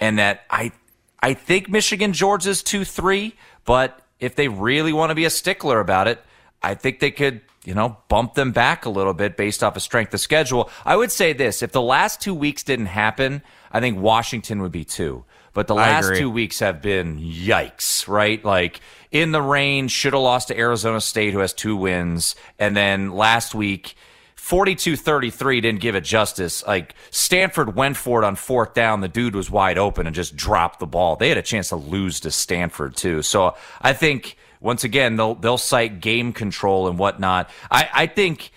and 0.00 0.18
that 0.18 0.42
I 0.50 0.72
I 1.20 1.34
think 1.34 1.68
Michigan 1.68 2.12
Georgia's 2.12 2.62
two 2.62 2.84
three, 2.84 3.36
but 3.64 4.00
if 4.18 4.34
they 4.34 4.48
really 4.48 4.92
want 4.92 5.10
to 5.10 5.14
be 5.14 5.24
a 5.24 5.30
stickler 5.30 5.78
about 5.78 6.08
it, 6.08 6.20
I 6.62 6.74
think 6.74 6.98
they 6.98 7.12
could 7.12 7.42
you 7.64 7.74
know 7.74 7.98
bump 8.08 8.34
them 8.34 8.50
back 8.50 8.84
a 8.84 8.90
little 8.90 9.14
bit 9.14 9.36
based 9.36 9.62
off 9.62 9.76
of 9.76 9.82
strength 9.82 10.12
of 10.14 10.20
schedule. 10.20 10.70
I 10.84 10.96
would 10.96 11.12
say 11.12 11.32
this: 11.32 11.62
if 11.62 11.70
the 11.70 11.82
last 11.82 12.20
two 12.20 12.34
weeks 12.34 12.64
didn't 12.64 12.86
happen, 12.86 13.42
I 13.70 13.78
think 13.78 13.98
Washington 13.98 14.62
would 14.62 14.72
be 14.72 14.84
two. 14.84 15.24
But 15.54 15.66
the 15.66 15.74
last 15.74 16.14
two 16.16 16.30
weeks 16.30 16.60
have 16.60 16.80
been 16.80 17.18
yikes, 17.18 18.08
right? 18.08 18.42
Like 18.44 18.80
in 19.10 19.32
the 19.32 19.42
rain, 19.42 19.88
should 19.88 20.14
have 20.14 20.22
lost 20.22 20.48
to 20.48 20.58
Arizona 20.58 21.00
State, 21.00 21.32
who 21.32 21.40
has 21.40 21.52
two 21.52 21.76
wins, 21.76 22.34
and 22.58 22.76
then 22.76 23.12
last 23.12 23.54
week. 23.54 23.94
42-33 24.36 25.62
didn't 25.62 25.80
give 25.80 25.94
it 25.94 26.02
justice. 26.02 26.66
Like 26.66 26.96
Stanford 27.12 27.76
went 27.76 27.96
for 27.96 28.20
it 28.20 28.26
on 28.26 28.34
fourth 28.34 28.74
down. 28.74 29.00
The 29.00 29.06
dude 29.06 29.36
was 29.36 29.48
wide 29.48 29.78
open 29.78 30.04
and 30.04 30.16
just 30.16 30.34
dropped 30.34 30.80
the 30.80 30.86
ball. 30.86 31.14
They 31.14 31.28
had 31.28 31.38
a 31.38 31.42
chance 31.42 31.68
to 31.68 31.76
lose 31.76 32.18
to 32.20 32.32
Stanford 32.32 32.96
too. 32.96 33.22
So 33.22 33.54
I 33.80 33.92
think 33.92 34.36
once 34.60 34.82
again 34.82 35.14
they'll 35.14 35.36
they'll 35.36 35.58
cite 35.58 36.00
game 36.00 36.32
control 36.32 36.88
and 36.88 36.98
whatnot. 36.98 37.50
I, 37.70 37.88
I 37.94 38.06
think 38.08 38.50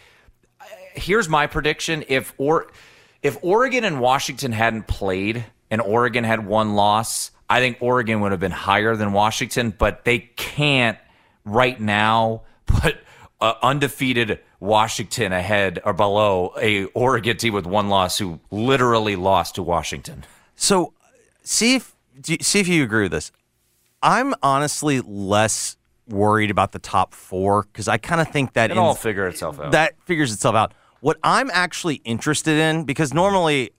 here's 0.95 1.29
my 1.29 1.45
prediction: 1.45 2.03
if 2.07 2.33
or 2.39 2.71
if 3.21 3.37
Oregon 3.43 3.83
and 3.83 3.99
Washington 3.99 4.53
hadn't 4.53 4.87
played 4.87 5.45
and 5.75 5.81
Oregon 5.81 6.23
had 6.23 6.45
one 6.45 6.73
loss, 6.75 7.31
I 7.49 7.59
think 7.59 7.79
Oregon 7.81 8.21
would 8.21 8.31
have 8.31 8.39
been 8.39 8.51
higher 8.53 8.95
than 8.95 9.11
Washington. 9.11 9.71
But 9.77 10.05
they 10.05 10.19
can't 10.19 10.97
right 11.43 11.77
now 11.79 12.43
put 12.65 12.95
uh, 13.41 13.55
undefeated 13.61 14.39
Washington 14.61 15.33
ahead 15.33 15.81
or 15.83 15.91
below 15.91 16.53
a 16.61 16.85
Oregon 16.85 17.35
team 17.35 17.53
with 17.53 17.65
one 17.65 17.89
loss 17.89 18.17
who 18.17 18.39
literally 18.51 19.17
lost 19.17 19.55
to 19.55 19.63
Washington. 19.63 20.23
So 20.55 20.93
see 21.43 21.75
if 21.75 21.93
you- 22.25 22.37
see 22.41 22.61
if 22.61 22.69
you 22.69 22.81
agree 22.83 23.03
with 23.03 23.11
this. 23.11 23.33
I'm 24.01 24.33
honestly 24.41 25.01
less 25.01 25.75
worried 26.07 26.51
about 26.51 26.71
the 26.71 26.79
top 26.79 27.13
four 27.13 27.63
because 27.63 27.89
I 27.89 27.97
kind 27.97 28.21
of 28.21 28.29
think 28.29 28.53
that 28.53 28.71
It'll 28.71 28.85
all 28.85 28.95
figure 28.95 29.27
itself 29.27 29.59
out. 29.59 29.73
That 29.73 29.95
figures 30.05 30.31
itself 30.31 30.55
out. 30.55 30.73
What 31.01 31.17
I'm 31.23 31.51
actually 31.51 31.95
interested 32.05 32.57
in 32.57 32.85
because 32.85 33.13
normally. 33.13 33.71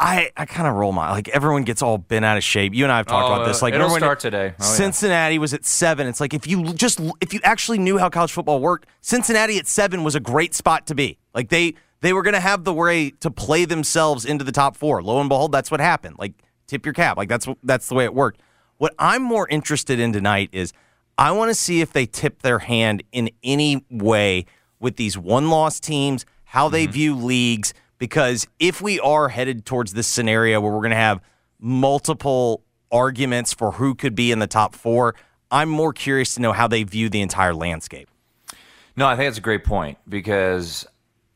I, 0.00 0.30
I 0.36 0.46
kind 0.46 0.68
of 0.68 0.74
roll 0.74 0.92
my 0.92 1.10
like 1.10 1.28
everyone 1.28 1.64
gets 1.64 1.82
all 1.82 1.98
bent 1.98 2.24
out 2.24 2.36
of 2.36 2.44
shape. 2.44 2.72
You 2.72 2.84
and 2.84 2.92
I 2.92 2.98
have 2.98 3.06
talked 3.06 3.28
Oh, 3.28 3.34
about 3.34 3.46
this. 3.46 3.60
Like 3.60 3.74
it'll 3.74 3.90
start 3.90 4.20
today. 4.20 4.52
Oh, 4.52 4.54
yeah. 4.60 4.64
Cincinnati 4.64 5.38
was 5.38 5.52
at 5.52 5.64
seven. 5.64 6.06
It's 6.06 6.20
like 6.20 6.34
if 6.34 6.46
you 6.46 6.72
just 6.72 7.00
if 7.20 7.34
you 7.34 7.40
actually 7.42 7.78
knew 7.78 7.98
how 7.98 8.08
college 8.08 8.32
football 8.32 8.60
worked, 8.60 8.88
Cincinnati 9.00 9.58
at 9.58 9.66
seven 9.66 10.04
was 10.04 10.14
a 10.14 10.20
great 10.20 10.54
spot 10.54 10.86
to 10.86 10.94
be. 10.94 11.18
Like 11.34 11.48
they 11.48 11.74
they 12.00 12.12
were 12.12 12.22
going 12.22 12.34
to 12.34 12.40
have 12.40 12.62
the 12.62 12.72
way 12.72 13.10
to 13.10 13.30
play 13.30 13.64
themselves 13.64 14.24
into 14.24 14.44
the 14.44 14.52
top 14.52 14.76
four. 14.76 15.02
Lo 15.02 15.18
and 15.20 15.28
behold, 15.28 15.50
that's 15.50 15.70
what 15.70 15.80
happened. 15.80 16.16
Like 16.18 16.34
tip 16.68 16.86
your 16.86 16.94
cap. 16.94 17.16
Like 17.16 17.28
that's 17.28 17.46
what- 17.46 17.58
that's 17.64 17.88
the 17.88 17.94
way 17.94 18.04
it 18.04 18.14
worked. 18.14 18.40
What 18.76 18.94
I'm 19.00 19.22
more 19.22 19.48
interested 19.48 19.98
in 19.98 20.12
tonight 20.12 20.50
is 20.52 20.72
I 21.18 21.32
want 21.32 21.50
to 21.50 21.54
see 21.54 21.80
if 21.80 21.92
they 21.92 22.06
tip 22.06 22.42
their 22.42 22.60
hand 22.60 23.02
in 23.10 23.30
any 23.42 23.84
way 23.90 24.46
with 24.78 24.94
these 24.94 25.18
one 25.18 25.50
loss 25.50 25.80
teams, 25.80 26.24
how 26.44 26.68
they 26.68 26.84
mm-hmm. 26.84 26.92
view 26.92 27.16
leagues. 27.16 27.74
Because 27.98 28.46
if 28.58 28.80
we 28.80 29.00
are 29.00 29.28
headed 29.28 29.66
towards 29.66 29.92
this 29.92 30.06
scenario 30.06 30.60
where 30.60 30.72
we're 30.72 30.78
going 30.78 30.90
to 30.90 30.96
have 30.96 31.20
multiple 31.60 32.62
arguments 32.90 33.52
for 33.52 33.72
who 33.72 33.94
could 33.94 34.14
be 34.14 34.32
in 34.32 34.38
the 34.38 34.46
top 34.46 34.74
four. 34.74 35.14
I'm 35.50 35.68
more 35.68 35.92
curious 35.92 36.34
to 36.34 36.42
know 36.42 36.52
how 36.52 36.68
they 36.68 36.82
view 36.82 37.08
the 37.08 37.20
entire 37.20 37.54
landscape. 37.54 38.08
No, 38.96 39.06
I 39.06 39.16
think 39.16 39.28
that's 39.28 39.38
a 39.38 39.42
great 39.42 39.64
point 39.64 39.98
because, 40.08 40.86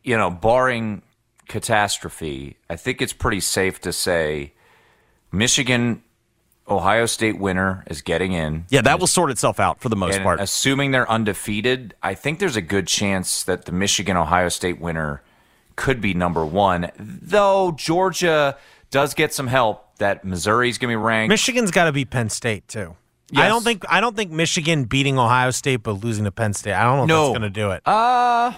you 0.02 0.16
know, 0.16 0.30
barring 0.30 1.02
catastrophe, 1.48 2.56
I 2.68 2.76
think 2.76 3.00
it's 3.00 3.12
pretty 3.12 3.40
safe 3.40 3.80
to 3.82 3.92
say 3.92 4.52
Michigan, 5.30 6.02
Ohio 6.68 7.06
State 7.06 7.38
winner 7.38 7.84
is 7.86 8.02
getting 8.02 8.32
in. 8.32 8.66
Yeah, 8.68 8.82
that 8.82 8.98
will 8.98 9.06
sort 9.06 9.30
itself 9.30 9.60
out 9.60 9.80
for 9.80 9.88
the 9.88 9.96
most 9.96 10.16
And 10.16 10.24
part. 10.24 10.40
Assuming 10.40 10.90
they're 10.90 11.10
undefeated, 11.10 11.94
I 12.02 12.14
think 12.14 12.38
there's 12.38 12.56
a 12.56 12.62
good 12.62 12.86
chance 12.86 13.42
that 13.44 13.64
the 13.64 13.72
Michigan 13.72 14.16
Ohio 14.16 14.48
State 14.48 14.80
winner 14.80 15.22
could 15.82 16.00
be 16.00 16.14
number 16.14 16.46
one. 16.46 16.90
Though 16.96 17.72
Georgia 17.72 18.56
does 18.92 19.14
get 19.14 19.34
some 19.34 19.48
help. 19.48 19.98
That 19.98 20.24
Missouri's 20.24 20.78
going 20.78 20.92
to 20.92 20.98
be 20.98 21.02
ranked. 21.04 21.28
Michigan's 21.28 21.70
got 21.70 21.84
to 21.84 21.92
be 21.92 22.04
Penn 22.04 22.30
State 22.30 22.68
too. 22.68 22.96
I 23.34 23.48
don't 23.48 23.64
think 23.64 23.84
I 23.88 24.00
don't 24.00 24.14
think 24.14 24.30
Michigan 24.30 24.84
beating 24.84 25.18
Ohio 25.18 25.50
State 25.50 25.82
but 25.82 25.92
losing 26.04 26.24
to 26.24 26.30
Penn 26.32 26.54
State. 26.54 26.74
I 26.74 26.84
don't 26.84 27.06
know 27.08 27.26
if 27.26 27.28
that's 27.28 27.38
going 27.38 27.52
to 27.52 27.60
do 27.60 27.70
it. 27.72 27.82
Uh 27.86 28.52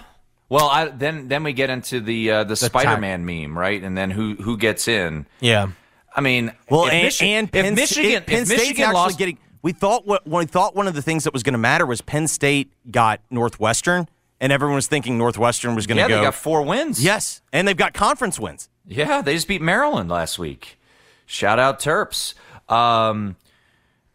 well, 0.48 0.68
I, 0.68 0.86
then 0.88 1.28
then 1.28 1.42
we 1.44 1.52
get 1.52 1.70
into 1.70 2.00
the 2.00 2.30
uh, 2.30 2.44
the, 2.44 2.50
The 2.50 2.56
Spider-Man 2.56 3.24
meme, 3.24 3.56
right? 3.56 3.82
And 3.82 3.96
then 3.96 4.10
who 4.10 4.34
who 4.34 4.56
gets 4.58 4.86
in? 4.88 5.26
Yeah. 5.40 5.68
I 6.14 6.20
mean, 6.20 6.52
Well, 6.70 6.86
if 6.86 6.92
and, 6.92 7.08
Michi- 7.08 7.22
and 7.26 7.48
if 7.48 7.52
Penn, 7.52 7.74
Michigan, 7.74 8.10
State, 8.10 8.26
Penn 8.26 8.42
if 8.42 8.46
State's 8.46 8.62
Michigan 8.62 8.84
actually 8.94 9.14
getting. 9.14 9.38
We 9.62 9.72
thought 9.72 10.06
what 10.06 10.26
we 10.28 10.44
thought 10.44 10.76
one 10.76 10.86
of 10.86 10.94
the 10.94 11.02
things 11.02 11.24
that 11.24 11.32
was 11.32 11.42
going 11.42 11.54
to 11.54 11.58
matter 11.58 11.86
was 11.86 12.02
Penn 12.02 12.28
State 12.28 12.70
got 12.90 13.20
Northwestern, 13.30 14.08
and 14.40 14.52
everyone 14.52 14.74
was 14.76 14.86
thinking 14.86 15.16
Northwestern 15.18 15.74
was 15.74 15.86
going 15.86 15.96
to 15.96 16.02
yeah, 16.02 16.08
go. 16.08 16.16
they 16.18 16.22
got 16.24 16.34
four 16.34 16.62
wins. 16.62 17.02
yes, 17.02 17.40
and 17.52 17.66
they've 17.66 17.76
got 17.76 17.94
conference 17.94 18.38
wins. 18.38 18.68
Yeah, 18.86 19.22
they 19.22 19.34
just 19.34 19.48
beat 19.48 19.62
Maryland 19.62 20.10
last 20.10 20.38
week. 20.38 20.78
Shout 21.26 21.58
out 21.58 21.80
Terps. 21.80 22.34
Um, 22.68 23.36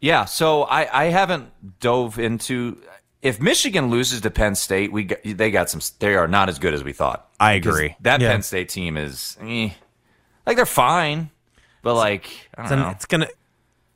yeah, 0.00 0.24
so 0.24 0.62
I, 0.62 1.02
I 1.02 1.04
haven't 1.06 1.78
dove 1.80 2.18
into 2.18 2.78
if 3.22 3.40
Michigan 3.40 3.90
loses 3.90 4.20
to 4.22 4.30
Penn 4.30 4.54
State, 4.54 4.92
we 4.92 5.04
got, 5.04 5.18
they 5.24 5.50
got 5.50 5.68
some. 5.68 5.80
They 5.98 6.14
are 6.14 6.28
not 6.28 6.48
as 6.48 6.58
good 6.58 6.72
as 6.72 6.82
we 6.84 6.92
thought. 6.92 7.28
I 7.38 7.52
agree. 7.54 7.96
That 8.00 8.20
Yeah. 8.20 8.30
Penn 8.32 8.42
State 8.42 8.68
team 8.70 8.96
is 8.96 9.36
eh, 9.42 9.70
like 10.46 10.56
they're 10.56 10.64
fine, 10.66 11.30
but 11.82 11.94
like 11.96 12.30
I 12.56 12.62
It's, 12.62 12.70
don't 12.70 12.78
an- 12.78 12.84
know. 12.86 12.90
it's 12.92 13.06
gonna. 13.06 13.28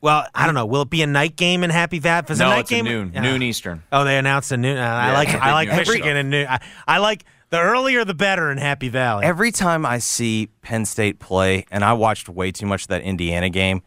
Well, 0.04 0.26
I 0.34 0.44
don't 0.44 0.54
know. 0.54 0.66
Will 0.66 0.82
it 0.82 0.90
be 0.90 1.00
a 1.00 1.06
night 1.06 1.34
game 1.34 1.64
in 1.64 1.70
Happy 1.70 1.98
Valley? 1.98 2.24
If 2.24 2.30
it's 2.32 2.38
no, 2.38 2.48
a 2.48 2.50
night 2.50 2.60
it's 2.60 2.68
game, 2.68 2.86
a 2.86 2.90
noon, 2.90 3.12
Yeah. 3.14 3.22
noon 3.22 3.42
Eastern. 3.42 3.82
Oh, 3.90 4.04
they 4.04 4.18
announced 4.18 4.52
a 4.52 4.58
noon. 4.58 4.76
Uh, 4.76 4.82
I 4.82 5.12
like. 5.14 5.28
I 5.30 5.52
like 5.54 5.68
noon. 5.70 5.78
Michigan 5.78 6.16
and 6.18 6.28
noon. 6.28 6.46
I, 6.46 6.60
I 6.86 6.98
like 6.98 7.24
the 7.48 7.58
earlier 7.58 8.04
the 8.04 8.12
better 8.12 8.50
in 8.52 8.58
Happy 8.58 8.90
Valley. 8.90 9.24
Every 9.24 9.50
time 9.50 9.86
I 9.86 9.96
see 9.96 10.50
Penn 10.60 10.84
State 10.84 11.20
play, 11.20 11.64
and 11.70 11.82
I 11.82 11.94
watched 11.94 12.28
way 12.28 12.52
too 12.52 12.66
much 12.66 12.82
of 12.82 12.88
that 12.88 13.00
Indiana 13.00 13.48
game, 13.48 13.80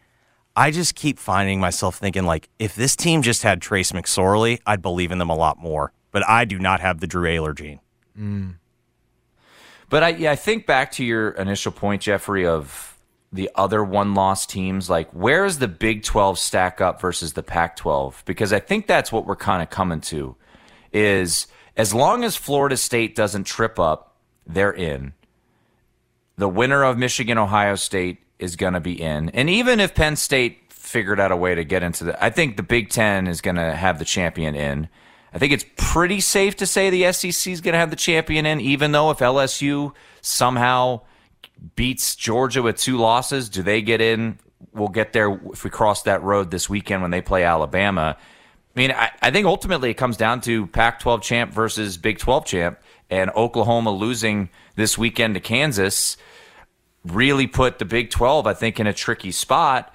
I 0.56 0.72
just 0.72 0.96
keep 0.96 1.20
finding 1.20 1.60
myself 1.60 1.98
thinking 1.98 2.24
like, 2.24 2.48
if 2.58 2.74
this 2.74 2.96
team 2.96 3.22
just 3.22 3.44
had 3.44 3.62
Trace 3.62 3.92
McSorley, 3.92 4.58
I'd 4.66 4.82
believe 4.82 5.12
in 5.12 5.18
them 5.18 5.30
a 5.30 5.36
lot 5.36 5.56
more. 5.56 5.92
But 6.10 6.28
I 6.28 6.46
do 6.46 6.58
not 6.58 6.80
have 6.80 6.98
the 6.98 7.06
Drew 7.06 7.28
Allar 7.28 7.54
gene. 7.54 8.58
But 9.88 10.02
I, 10.02 10.08
yeah, 10.08 10.32
I 10.32 10.36
think 10.36 10.66
back 10.66 10.90
to 10.92 11.04
your 11.04 11.30
initial 11.30 11.70
point, 11.70 12.02
Jeffrey, 12.02 12.44
of 12.44 12.97
the 13.32 13.50
other 13.54 13.84
one 13.84 14.14
loss 14.14 14.46
teams. 14.46 14.88
Like, 14.88 15.10
where 15.10 15.44
is 15.44 15.58
the 15.58 15.68
Big 15.68 16.02
12 16.02 16.38
stack 16.38 16.80
up 16.80 17.00
versus 17.00 17.34
the 17.34 17.42
Pac 17.42 17.76
12? 17.76 18.22
Because 18.26 18.52
I 18.52 18.60
think 18.60 18.86
that's 18.86 19.12
what 19.12 19.26
we're 19.26 19.36
kind 19.36 19.62
of 19.62 19.70
coming 19.70 20.00
to 20.02 20.36
is 20.92 21.46
as 21.76 21.92
long 21.92 22.24
as 22.24 22.36
Florida 22.36 22.76
State 22.76 23.14
doesn't 23.14 23.44
trip 23.44 23.78
up, 23.78 24.16
they're 24.46 24.72
in. 24.72 25.12
The 26.36 26.48
winner 26.48 26.82
of 26.82 26.96
Michigan 26.96 27.38
Ohio 27.38 27.74
State 27.74 28.18
is 28.38 28.56
going 28.56 28.72
to 28.72 28.80
be 28.80 29.00
in. 29.00 29.28
And 29.30 29.50
even 29.50 29.80
if 29.80 29.94
Penn 29.94 30.16
State 30.16 30.72
figured 30.72 31.20
out 31.20 31.32
a 31.32 31.36
way 31.36 31.54
to 31.54 31.64
get 31.64 31.82
into 31.82 32.04
the, 32.04 32.24
I 32.24 32.30
think 32.30 32.56
the 32.56 32.62
Big 32.62 32.88
Ten 32.88 33.26
is 33.26 33.40
going 33.40 33.56
to 33.56 33.74
have 33.74 33.98
the 33.98 34.04
champion 34.04 34.54
in. 34.54 34.88
I 35.32 35.38
think 35.38 35.52
it's 35.52 35.66
pretty 35.76 36.20
safe 36.20 36.56
to 36.56 36.66
say 36.66 36.88
the 36.88 37.12
SEC 37.12 37.52
is 37.52 37.60
going 37.60 37.74
to 37.74 37.78
have 37.78 37.90
the 37.90 37.96
champion 37.96 38.46
in, 38.46 38.60
even 38.60 38.92
though 38.92 39.10
if 39.10 39.18
LSU 39.18 39.92
somehow 40.22 41.02
beats 41.76 42.16
Georgia 42.16 42.62
with 42.62 42.76
two 42.76 42.96
losses, 42.98 43.48
do 43.48 43.62
they 43.62 43.82
get 43.82 44.00
in? 44.00 44.38
We'll 44.72 44.88
get 44.88 45.12
there 45.12 45.40
if 45.52 45.64
we 45.64 45.70
cross 45.70 46.02
that 46.02 46.22
road 46.22 46.50
this 46.50 46.68
weekend 46.68 47.02
when 47.02 47.10
they 47.10 47.20
play 47.20 47.44
Alabama. 47.44 48.16
I 48.18 48.80
mean, 48.80 48.92
I, 48.92 49.10
I 49.22 49.30
think 49.30 49.46
ultimately 49.46 49.90
it 49.90 49.94
comes 49.94 50.16
down 50.16 50.40
to 50.42 50.66
Pac 50.68 51.00
12 51.00 51.22
champ 51.22 51.52
versus 51.52 51.96
Big 51.96 52.18
12 52.18 52.44
champ, 52.44 52.78
and 53.10 53.30
Oklahoma 53.30 53.90
losing 53.90 54.50
this 54.76 54.96
weekend 54.96 55.34
to 55.34 55.40
Kansas 55.40 56.16
really 57.04 57.46
put 57.46 57.78
the 57.78 57.84
Big 57.84 58.10
12, 58.10 58.46
I 58.46 58.54
think, 58.54 58.78
in 58.78 58.86
a 58.86 58.92
tricky 58.92 59.32
spot. 59.32 59.94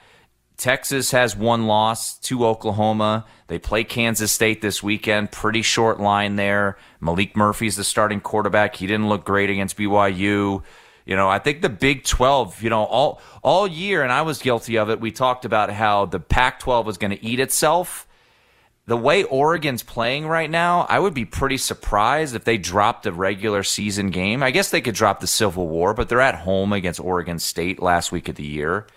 Texas 0.58 1.12
has 1.12 1.36
one 1.36 1.68
loss 1.68 2.18
to 2.20 2.46
Oklahoma. 2.46 3.26
They 3.48 3.60
play 3.60 3.84
Kansas 3.84 4.32
State 4.32 4.62
this 4.62 4.84
weekend. 4.84 5.32
Pretty 5.32 5.62
short 5.62 6.00
line 6.00 6.36
there. 6.36 6.78
Maalik 7.02 7.36
Murphy's 7.36 7.76
the 7.76 7.84
starting 7.84 8.22
quarterback. 8.22 8.76
He 8.76 8.88
didn't 8.88 9.10
look 9.10 9.26
great 9.26 9.50
against 9.50 9.78
BYU. 9.78 10.64
You 11.06 11.16
know, 11.16 11.30
I 11.30 11.40
think 11.40 11.62
the 11.62 11.70
Big 11.70 12.04
12, 12.04 12.64
you 12.64 12.70
know, 12.70 12.84
all 12.84 13.22
all 13.44 13.68
year 13.68 14.04
and 14.04 14.12
I 14.12 14.22
was 14.22 14.42
guilty 14.42 14.78
of 14.78 14.90
it. 14.90 15.02
We 15.02 15.12
talked 15.12 15.46
about 15.46 15.70
how 15.70 16.06
the 16.06 16.20
Pac-12 16.20 16.86
was 16.86 16.98
going 16.98 17.12
to 17.12 17.24
eat 17.24 17.40
itself. 17.40 18.08
The 18.86 18.98
way 18.98 19.24
Oregon's 19.24 19.84
playing 19.84 20.28
right 20.28 20.50
now, 20.50 20.86
I 20.90 21.00
would 21.00 21.14
be 21.14 21.24
pretty 21.24 21.58
surprised 21.58 22.36
if 22.36 22.44
they 22.44 22.58
dropped 22.58 23.06
a 23.06 23.14
regular 23.14 23.64
season 23.64 24.10
game. 24.10 24.44
I 24.44 24.52
guess 24.52 24.72
they 24.72 24.82
could 24.82 24.96
drop 24.96 25.22
the 25.22 25.28
Civil 25.28 25.70
War, 25.70 25.94
but 25.94 26.10
they're 26.10 26.20
at 26.20 26.36
home 26.36 26.74
against 26.74 27.00
Oregon 27.00 27.40
State 27.40 27.82
last 27.82 28.12
week 28.12 28.28
of 28.28 28.36
the 28.36 28.44
year. 28.44 28.88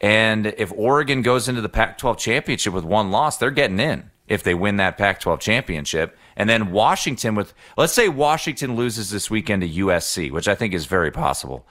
And 0.00 0.46
if 0.46 0.72
Oregon 0.74 1.22
goes 1.22 1.48
into 1.48 1.60
the 1.60 1.68
Pac 1.68 1.98
12 1.98 2.18
championship 2.18 2.72
with 2.72 2.84
one 2.84 3.12
loss, 3.12 3.36
they're 3.36 3.52
getting 3.52 3.78
in 3.78 4.10
if 4.26 4.42
they 4.42 4.54
win 4.54 4.76
that 4.76 4.96
Pac 4.96 5.20
12 5.20 5.40
championship. 5.40 6.16
And 6.36 6.48
then 6.48 6.72
Washington, 6.72 7.34
with, 7.34 7.52
let's 7.76 7.92
say 7.92 8.08
Washington 8.08 8.76
loses 8.76 9.10
this 9.10 9.30
weekend 9.30 9.62
to 9.62 9.68
USC, 9.68 10.30
which 10.30 10.48
I 10.48 10.54
think 10.54 10.74
is 10.74 10.86
very 10.86 11.10
possible. 11.10 11.66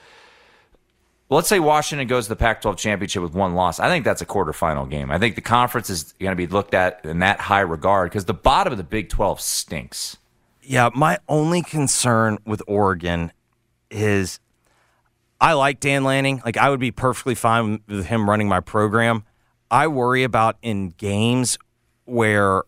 Let's 1.30 1.48
say 1.48 1.60
Washington 1.60 2.08
goes 2.08 2.26
to 2.26 2.30
the 2.30 2.36
Pac 2.36 2.62
12 2.62 2.78
championship 2.78 3.24
with 3.24 3.34
one 3.34 3.56
loss. 3.56 3.80
I 3.80 3.88
think 3.88 4.04
that's 4.04 4.22
a 4.22 4.26
quarterfinal 4.26 4.90
game. 4.90 5.10
I 5.10 5.18
think 5.18 5.36
the 5.36 5.42
conference 5.42 5.90
is 5.90 6.14
going 6.20 6.34
to 6.34 6.36
be 6.36 6.46
looked 6.46 6.74
at 6.74 7.06
in 7.06 7.20
that 7.20 7.40
high 7.40 7.62
regard 7.62 8.12
because 8.12 8.26
the 8.26 8.34
bottom 8.34 8.74
of 8.74 8.78
the 8.78 8.84
Big 8.84 9.08
12 9.08 9.40
stinks. 9.40 10.18
Yeah, 10.62 10.90
my 10.94 11.20
only 11.30 11.64
concern 11.64 12.38
with 12.46 12.62
Oregon 12.68 13.32
is 13.90 14.40
I 15.40 15.54
like 15.54 15.80
Dan 15.80 16.04
Lanning. 16.04 16.42
Like 16.46 16.58
I 16.58 16.70
would 16.70 16.80
be 16.80 16.92
perfectly 16.92 17.34
fine 17.34 17.82
with 17.88 18.06
him 18.08 18.30
running 18.30 18.48
my 18.48 18.60
program. 18.60 19.24
I 19.72 19.88
worry 19.88 20.24
about 20.24 20.58
in 20.62 20.90
games 20.90 21.58
where 22.06 22.64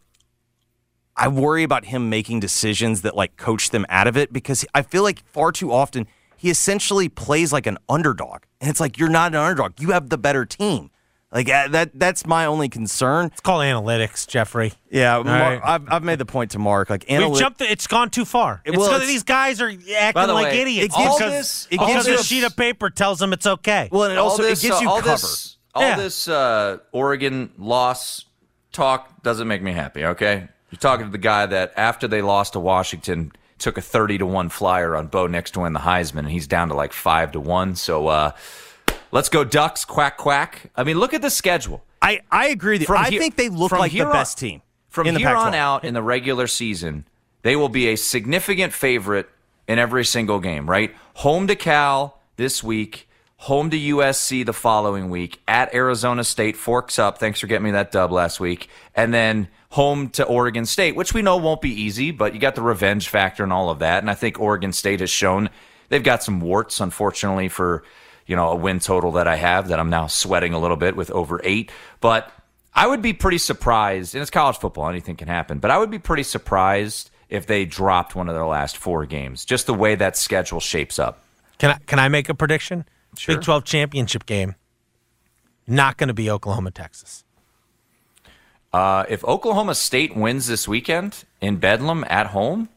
I 1.16 1.28
worry 1.28 1.64
about 1.64 1.86
him 1.86 2.10
making 2.10 2.40
decisions 2.40 3.02
that 3.02 3.16
like 3.16 3.38
coach 3.38 3.70
them 3.70 3.86
out 3.90 4.08
of 4.08 4.18
it 4.18 4.34
because 4.34 4.66
I 4.74 4.82
feel 4.82 5.04
like 5.04 5.24
far 5.28 5.52
too 5.52 5.72
often 5.72 6.08
he 6.36 6.50
essentially 6.50 7.08
plays 7.08 7.54
like 7.54 7.68
an 7.68 7.78
underdog. 7.88 8.44
And 8.60 8.70
it's 8.70 8.80
like 8.80 8.98
you're 8.98 9.10
not 9.10 9.32
an 9.34 9.40
underdog. 9.40 9.80
You 9.80 9.92
have 9.92 10.10
the 10.10 10.18
better 10.18 10.46
team. 10.46 10.90
Like 11.32 11.50
uh, 11.50 11.68
that 11.70 11.92
that's 12.00 12.28
my 12.28 12.46
only 12.46 12.70
concern. 12.70 13.28
It's 13.28 13.42
called 13.42 13.64
analytics, 13.64 14.28
Jeffrey. 14.28 14.74
Yeah, 14.92 15.16
Mark, 15.24 15.26
right. 15.26 15.62
I've, 15.64 15.92
I've 15.92 16.04
made 16.04 16.20
the 16.20 16.26
point 16.28 16.52
to 16.52 16.60
Mark. 16.60 16.92
Like 16.92 17.06
We've 17.10 17.20
analy- 17.20 17.40
jumped. 17.40 17.62
It's 17.62 17.88
gone 17.88 18.12
too 18.12 18.24
far. 18.24 18.62
It's 18.66 18.78
Well, 18.78 18.88
'cause 18.88 18.98
it's- 18.98 19.10
these 19.10 19.24
guys 19.24 19.60
are 19.60 19.70
acting 19.70 20.28
the 20.28 20.34
like 20.34 20.52
way, 20.52 20.62
idiots 20.62 20.96
it 20.96 20.98
gives- 21.00 21.16
because, 21.18 21.32
this- 21.32 21.66
it 21.72 21.80
because 21.80 22.06
gives 22.06 22.22
a 22.22 22.24
sheet 22.24 22.44
of 22.44 22.56
paper 22.56 22.92
tells 22.92 23.18
them 23.18 23.34
it's 23.34 23.48
okay. 23.48 23.90
Well, 23.92 24.04
and 24.04 24.14
it 24.14 24.20
also 24.20 24.44
all 24.44 24.50
this, 24.50 24.64
it 24.64 24.68
gives 24.68 24.78
uh, 24.78 24.82
you 24.82 24.90
all 24.90 24.98
cover. 25.02 25.10
This, 25.10 25.58
all 25.74 25.82
Yeah. 25.82 25.96
this 25.96 26.28
uh, 26.28 26.78
Oregon 26.92 27.52
loss 27.58 28.26
talk 28.74 29.24
doesn't 29.24 29.48
make 29.48 29.62
me 29.62 29.72
happy. 29.72 30.04
Okay, 30.06 30.48
you're 30.72 30.80
talking 30.80 31.06
to 31.06 31.12
the 31.12 31.18
guy 31.18 31.46
that 31.46 31.74
after 31.78 32.08
they 32.08 32.22
lost 32.22 32.54
to 32.54 32.60
Washington 32.60 33.32
took 33.60 33.78
a 33.78 33.82
thirty 33.82 34.18
to 34.18 34.26
one 34.26 34.50
flyer 34.50 34.96
on 34.96 35.08
Bo 35.08 35.28
Nix 35.28 35.52
to 35.52 35.62
win 35.62 35.72
the 35.74 35.80
Heisman, 35.80 36.20
and 36.20 36.30
he's 36.32 36.48
down 36.48 36.68
to 36.70 36.74
like 36.74 36.92
five 36.92 37.32
to 37.34 37.40
one. 37.40 37.76
So 37.76 38.08
uh, 38.08 38.32
let's 39.12 39.30
go 39.30 39.44
Ducks! 39.44 39.86
Quack 39.86 40.18
quack. 40.18 40.72
I 40.76 40.84
mean, 40.84 41.00
look 41.00 41.14
at 41.14 41.22
the 41.22 41.30
schedule. 41.30 41.84
I, 42.02 42.20
I 42.30 42.48
agree 42.50 42.80
with 42.80 42.90
you. 42.90 42.96
I 42.96 43.10
here- 43.10 43.22
think 43.22 43.38
they 43.38 43.48
look 43.48 43.72
like 43.72 43.94
the 43.94 44.02
on- 44.02 44.12
best 44.12 44.38
team 44.38 44.62
From 44.90 45.08
here 45.08 45.18
Pac-12. 45.20 45.38
on 45.46 45.56
out 45.56 45.86
in 45.86 45.94
the 45.94 46.02
regular 46.04 46.48
season, 46.48 47.06
they 47.44 47.56
will 47.56 47.70
be 47.70 47.88
a 47.88 47.96
significant 47.96 48.74
favorite 48.74 49.30
in 49.70 49.80
every 49.80 50.04
single 50.04 50.42
game, 50.42 50.70
right? 50.70 50.94
Home 51.14 51.48
to 51.48 51.56
Cal 51.56 52.20
this 52.36 52.62
week, 52.62 53.08
home 53.44 53.70
to 53.70 53.78
USC 53.78 54.46
the 54.46 54.54
following 54.54 55.10
week, 55.10 55.38
at 55.50 55.76
Arizona 55.76 56.24
State, 56.24 56.56
forks 56.56 56.98
up. 56.98 57.18
Thanks 57.18 57.42
for 57.42 57.48
getting 57.48 57.66
me 57.66 57.72
that 57.72 57.92
dub 57.92 58.10
last 58.10 58.40
week. 58.40 58.70
And 58.96 59.14
then 59.14 59.50
home 59.70 60.08
to 60.12 60.24
Oregon 60.24 60.66
State, 60.66 60.96
which 60.96 61.14
we 61.14 61.22
know 61.22 61.36
won't 61.36 61.60
be 61.60 61.70
easy, 61.70 62.12
but 62.12 62.34
you 62.34 62.40
got 62.40 62.56
the 62.56 62.62
revenge 62.62 63.10
factor 63.10 63.44
and 63.44 63.52
all 63.52 63.70
of 63.70 63.80
that. 63.80 64.02
And 64.02 64.10
I 64.10 64.14
think 64.14 64.40
Oregon 64.40 64.72
State 64.72 65.02
has 65.02 65.10
shown 65.10 65.50
they've 65.90 66.02
got 66.02 66.24
some 66.24 66.40
warts, 66.40 66.80
unfortunately, 66.80 67.50
for 67.50 67.84
you 68.26 68.38
know 68.38 68.48
a 68.48 68.56
win 68.56 68.80
total 68.80 69.12
that 69.14 69.28
I 69.28 69.36
have 69.36 69.68
that 69.68 69.80
I'm 69.80 69.90
now 69.90 70.08
sweating 70.08 70.54
a 70.54 70.60
little 70.60 70.78
bit 70.78 70.96
with 70.96 71.12
over 71.12 71.42
eight. 71.44 71.70
But 72.00 72.32
I 72.74 72.88
would 72.88 73.02
be 73.02 73.12
pretty 73.12 73.40
surprised, 73.40 74.16
and 74.16 74.22
it's 74.22 74.32
college 74.32 74.56
football, 74.56 74.88
anything 74.88 75.18
can 75.18 75.28
happen, 75.28 75.60
but 75.60 75.70
I 75.70 75.78
would 75.78 75.92
be 75.92 76.00
pretty 76.00 76.24
surprised 76.24 77.12
if 77.28 77.46
they 77.46 77.66
dropped 77.66 78.16
one 78.16 78.30
of 78.30 78.36
their 78.36 78.46
last 78.46 78.78
four 78.78 79.06
games, 79.06 79.44
just 79.44 79.66
the 79.66 79.74
way 79.74 79.96
that 79.96 80.16
schedule 80.16 80.62
shapes 80.62 80.98
up. 80.98 81.26
Can 81.58 81.72
I 81.72 81.78
can 81.88 82.00
I 82.00 82.08
make 82.08 82.30
a 82.30 82.34
prediction? 82.34 82.86
Sure. 83.18 83.36
Big 83.36 83.44
Twelve 83.44 83.64
championship 83.64 84.26
game. 84.26 84.56
Not 85.68 85.98
going 85.98 86.10
to 86.10 86.14
be 86.14 86.30
Oklahoma, 86.30 86.72
Texas. 86.72 87.24
Uh, 88.72 89.06
if 89.08 89.24
Oklahoma 89.24 89.76
State 89.76 90.16
wins 90.16 90.48
this 90.48 90.68
weekend 90.68 91.26
in 91.40 91.58
Bedlam 91.58 92.04
at 92.10 92.28
home 92.28 92.70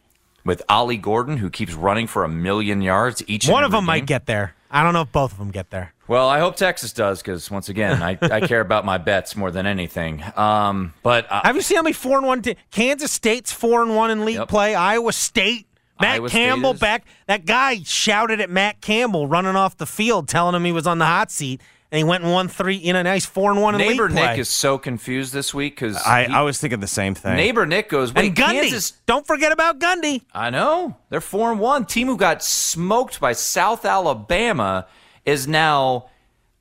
with 0.44 0.62
Ollie 0.68 0.98
Gordon, 0.98 1.38
who 1.38 1.48
keeps 1.50 1.72
running 1.72 2.06
for 2.06 2.22
a 2.22 2.28
million 2.28 2.82
yards 2.82 3.22
each, 3.26 3.48
One 3.48 3.64
of 3.64 3.70
them 3.72 3.86
might 3.86 4.06
get 4.06 4.26
there. 4.26 4.54
I 4.70 4.82
don't 4.82 4.92
know 4.92 5.02
if 5.02 5.12
both 5.12 5.32
of 5.32 5.38
them 5.38 5.50
get 5.50 5.70
there. 5.70 5.94
Well, 6.06 6.28
I 6.28 6.38
hope 6.38 6.56
Texas 6.56 6.92
does 6.92 7.22
because 7.22 7.50
once 7.50 7.68
again, 7.68 8.02
I, 8.02 8.18
I 8.20 8.40
care 8.46 8.60
about 8.60 8.84
my 8.84 8.98
bets 8.98 9.34
more 9.36 9.50
than 9.50 9.66
anything. 9.66 10.22
Um, 10.36 10.92
but 11.02 11.26
uh, 11.30 11.40
Have 11.44 11.56
you 11.56 11.62
seen 11.62 11.76
how 11.76 11.82
many 11.82 11.94
four 11.94 12.18
and 12.18 12.26
one? 12.26 12.42
Te- 12.42 12.56
Kansas 12.70 13.10
State's 13.10 13.52
four 13.52 13.82
and 13.82 13.96
one 13.96 14.10
in 14.10 14.24
league 14.24 14.46
play. 14.48 14.74
Iowa 14.74 15.12
State. 15.12 15.66
Matt 16.00 16.14
Iowa 16.16 16.28
State 16.28 16.38
Campbell 16.38 16.72
is- 16.72 16.80
back. 16.80 17.04
That 17.26 17.46
guy 17.46 17.80
shouted 17.84 18.40
at 18.40 18.50
Matt 18.50 18.80
Campbell 18.80 19.26
running 19.26 19.56
off 19.56 19.76
the 19.76 19.86
field, 19.86 20.28
telling 20.28 20.54
him 20.54 20.64
he 20.64 20.72
was 20.72 20.86
on 20.86 20.98
the 20.98 21.06
hot 21.06 21.30
seat, 21.30 21.60
and 21.90 21.98
he 21.98 22.04
went 22.04 22.22
and 22.24 22.32
won 22.32 22.48
three. 22.48 22.76
You 22.76 22.92
know, 22.92 23.02
now 23.02 23.14
he's 23.14 23.24
four 23.26 23.50
and 23.50 23.62
one 23.62 23.74
in 23.74 23.80
neighbor 23.80 24.04
league 24.08 24.16
play. 24.16 24.26
Nick 24.30 24.38
is 24.38 24.48
so 24.48 24.76
confused 24.78 25.32
this 25.32 25.54
week 25.54 25.76
because 25.76 25.96
I, 25.96 26.24
I 26.24 26.42
was 26.42 26.58
thinking 26.60 26.80
the 26.80 26.86
same 26.86 27.14
thing. 27.14 27.36
neighbor 27.36 27.64
Nick 27.64 27.88
goes, 27.88 28.12
wait, 28.12 28.26
and 28.28 28.36
Gundy. 28.36 28.60
Kansas. 28.62 28.92
Don't 29.06 29.26
forget 29.26 29.52
about 29.52 29.78
Gundy. 29.78 30.22
I 30.34 30.50
know 30.50 30.96
they're 31.10 31.20
four 31.20 31.50
and 31.50 31.60
one. 31.60 31.84
Team 31.86 32.08
who 32.08 32.16
got 32.16 32.42
smoked 32.42 33.20
by 33.20 33.32
South 33.32 33.84
Alabama 33.84 34.86
is 35.24 35.46
now, 35.48 36.08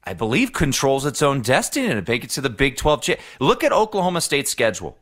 I 0.04 0.14
believe, 0.14 0.54
controls 0.54 1.06
its 1.06 1.22
own 1.22 1.42
destiny 1.42 1.88
to 1.90 2.04
make 2.08 2.24
it 2.24 2.30
to 2.32 2.42
the 2.42 2.50
Big 2.50 2.78
Twelve. 2.78 3.04
Look 3.40 3.64
at 3.64 3.72
Oklahoma 3.72 4.22
State's 4.22 4.52
schedule. 4.52 4.98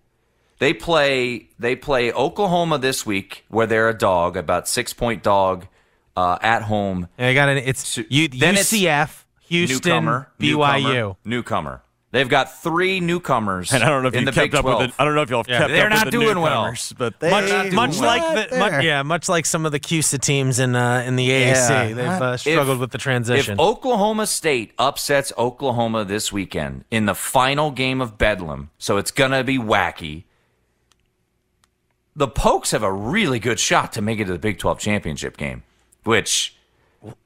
They 0.64 0.74
play 0.74 1.50
they 1.60 1.76
play 1.76 2.14
Oklahoma 2.14 2.78
this 2.78 3.06
week, 3.06 3.44
where 3.50 3.68
they're 3.68 3.90
a 3.90 3.94
dog, 3.98 4.38
about 4.38 4.70
six 4.70 4.94
point 4.94 5.22
dog 5.22 5.68
uh, 6.16 6.38
at 6.42 6.62
home. 6.62 7.10
And 7.18 7.28
I 7.28 7.34
got 7.34 7.50
an. 7.50 7.58
It's 7.58 7.98
U- 7.98 8.30
Then 8.30 8.56
it's 8.56 8.72
UCF, 8.72 9.26
Houston, 9.50 9.90
newcomer, 9.90 10.30
BYU. 10.40 10.46
newcomer, 10.46 11.16
newcomer. 11.26 11.82
They've 12.12 12.30
got 12.30 12.62
three 12.62 13.00
newcomers. 13.02 13.74
And 13.74 13.84
I 13.84 13.90
don't 13.90 14.04
know 14.04 14.08
if 14.10 14.16
you 14.16 14.24
the 14.24 14.32
kept 14.32 14.52
Big 14.52 14.56
up 14.56 14.64
with 14.64 14.74
12. 14.76 14.90
it. 14.90 14.96
I 15.00 15.04
don't 15.04 15.16
know 15.16 15.24
if 15.24 15.30
y'all 15.32 15.40
have 15.40 15.48
Yeah, 15.50 15.58
kept 15.58 15.72
they're 15.72 15.86
up 15.88 15.90
not 15.94 16.06
with 16.06 16.14
the 16.14 16.20
doing 16.20 16.40
well. 16.40 16.62
newcomers, 16.62 16.94
but 16.96 17.20
they 17.20 17.30
much, 17.32 17.50
not 17.50 17.64
doing 17.64 17.76
much 17.76 18.00
well. 18.00 18.04
like 18.36 18.50
the, 18.52 18.58
much, 18.60 18.84
yeah, 18.86 19.02
much 19.02 19.28
like 19.28 19.46
some 19.48 19.66
of 19.66 19.72
the 19.74 19.80
CUSA 19.82 20.22
teams 20.22 20.60
in 20.60 20.76
uh, 20.76 21.04
in 21.08 21.16
the 21.18 21.28
AAC, 21.28 21.70
Yeah. 21.70 21.88
they've 21.94 22.08
uh, 22.08 22.38
struggled 22.38 22.76
If- 22.78 22.80
with 22.82 22.92
the 22.92 23.00
transition. 23.00 23.54
If 23.56 23.60
Oklahoma 23.60 24.28
State 24.28 24.72
upsets 24.78 25.34
Oklahoma 25.38 26.06
this 26.06 26.32
weekend 26.32 26.86
in 26.92 27.06
the 27.08 27.16
final 27.16 27.72
game 27.72 28.00
of 28.00 28.18
Bedlam, 28.20 28.70
so 28.78 28.98
it's 28.98 29.12
going 29.12 29.32
to 29.32 29.44
be 29.44 29.58
wacky, 29.58 30.24
the 32.16 32.28
Pokes 32.28 32.72
have 32.72 32.84
a 32.84 32.92
really 32.92 33.40
good 33.40 33.60
shot 33.60 33.94
to 33.94 34.02
make 34.02 34.20
it 34.20 34.26
to 34.26 34.34
the 34.34 34.40
Big 34.40 34.60
12 34.60 34.80
championship 34.80 35.38
game, 35.38 35.64
which 36.04 36.56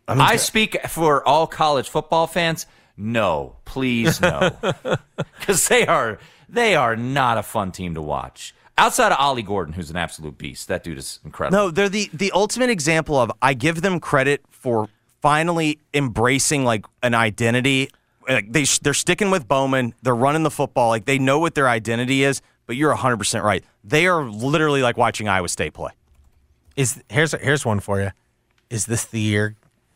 I, 0.08 0.38
speak 0.38 0.82
for 0.88 1.28
all 1.28 1.48
college 1.48 1.90
football 1.90 2.28
fans. 2.28 2.66
No, 2.96 3.58
please 3.66 4.20
no. 4.22 4.52
Because 5.40 5.68
they 5.68 5.86
are, 5.86 6.20
they 6.50 6.76
are 6.76 6.96
not 6.96 7.38
a 7.38 7.44
fun 7.44 7.72
team 7.72 7.94
to 7.94 8.02
watch. 8.02 8.54
Outside 8.78 9.12
of 9.12 9.18
Ollie 9.20 9.44
Gordon, 9.44 9.74
who's 9.74 9.90
an 9.90 9.98
absolute 9.98 10.38
beast. 10.38 10.68
That 10.68 10.84
dude 10.84 10.98
is 10.98 11.20
incredible. 11.26 11.58
No, 11.58 11.72
they're 11.72 11.90
the 11.90 12.10
the 12.14 12.32
ultimate 12.32 12.70
example 12.70 13.18
of 13.18 13.32
I 13.42 13.56
give 13.56 13.82
them 13.82 14.00
credit 14.00 14.44
for 14.52 14.88
finally 15.22 15.80
embracing 15.96 16.64
like 16.64 16.86
an 17.02 17.16
identity. 17.16 17.90
Like 18.28 18.52
they 18.52 18.66
they're 18.82 18.94
sticking 18.94 19.32
with 19.32 19.48
Bowman. 19.48 19.96
They're 20.04 20.16
running 20.16 20.44
the 20.44 20.52
football. 20.52 20.90
Like 20.90 21.06
they 21.06 21.18
know 21.18 21.40
what 21.40 21.56
their 21.56 21.68
identity 21.68 22.24
is. 22.24 22.42
But 22.68 22.76
you're 22.76 22.90
100 22.92 23.18
percent 23.18 23.44
right. 23.44 23.64
They 23.84 24.06
are 24.08 24.24
literally 24.24 24.82
like 24.84 24.98
watching 24.98 25.28
Iowa 25.28 25.48
State 25.50 25.74
play. 25.74 25.92
Is 26.76 27.02
here's 27.10 27.32
here's 27.42 27.66
one 27.66 27.80
for 27.80 28.00
you. 28.00 28.12
Is 28.70 28.86
this 28.86 29.06
the 29.06 29.20
year? 29.22 29.56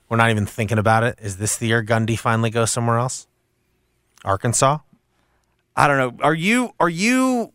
We're 0.10 0.18
not 0.18 0.30
even 0.32 0.46
thinking 0.46 0.78
about 0.80 1.04
it. 1.04 1.20
Is 1.22 1.38
this 1.38 1.58
the 1.58 1.68
year 1.68 1.84
Gundy 1.84 2.18
finally 2.18 2.50
goes 2.50 2.72
somewhere 2.72 2.98
else? 2.98 3.28
Arkansas. 4.26 4.80
I 5.76 5.88
don't 5.88 5.98
know. 6.18 6.24
Are 6.24 6.34
you 6.34 6.74
are 6.80 6.90
you 6.90 7.54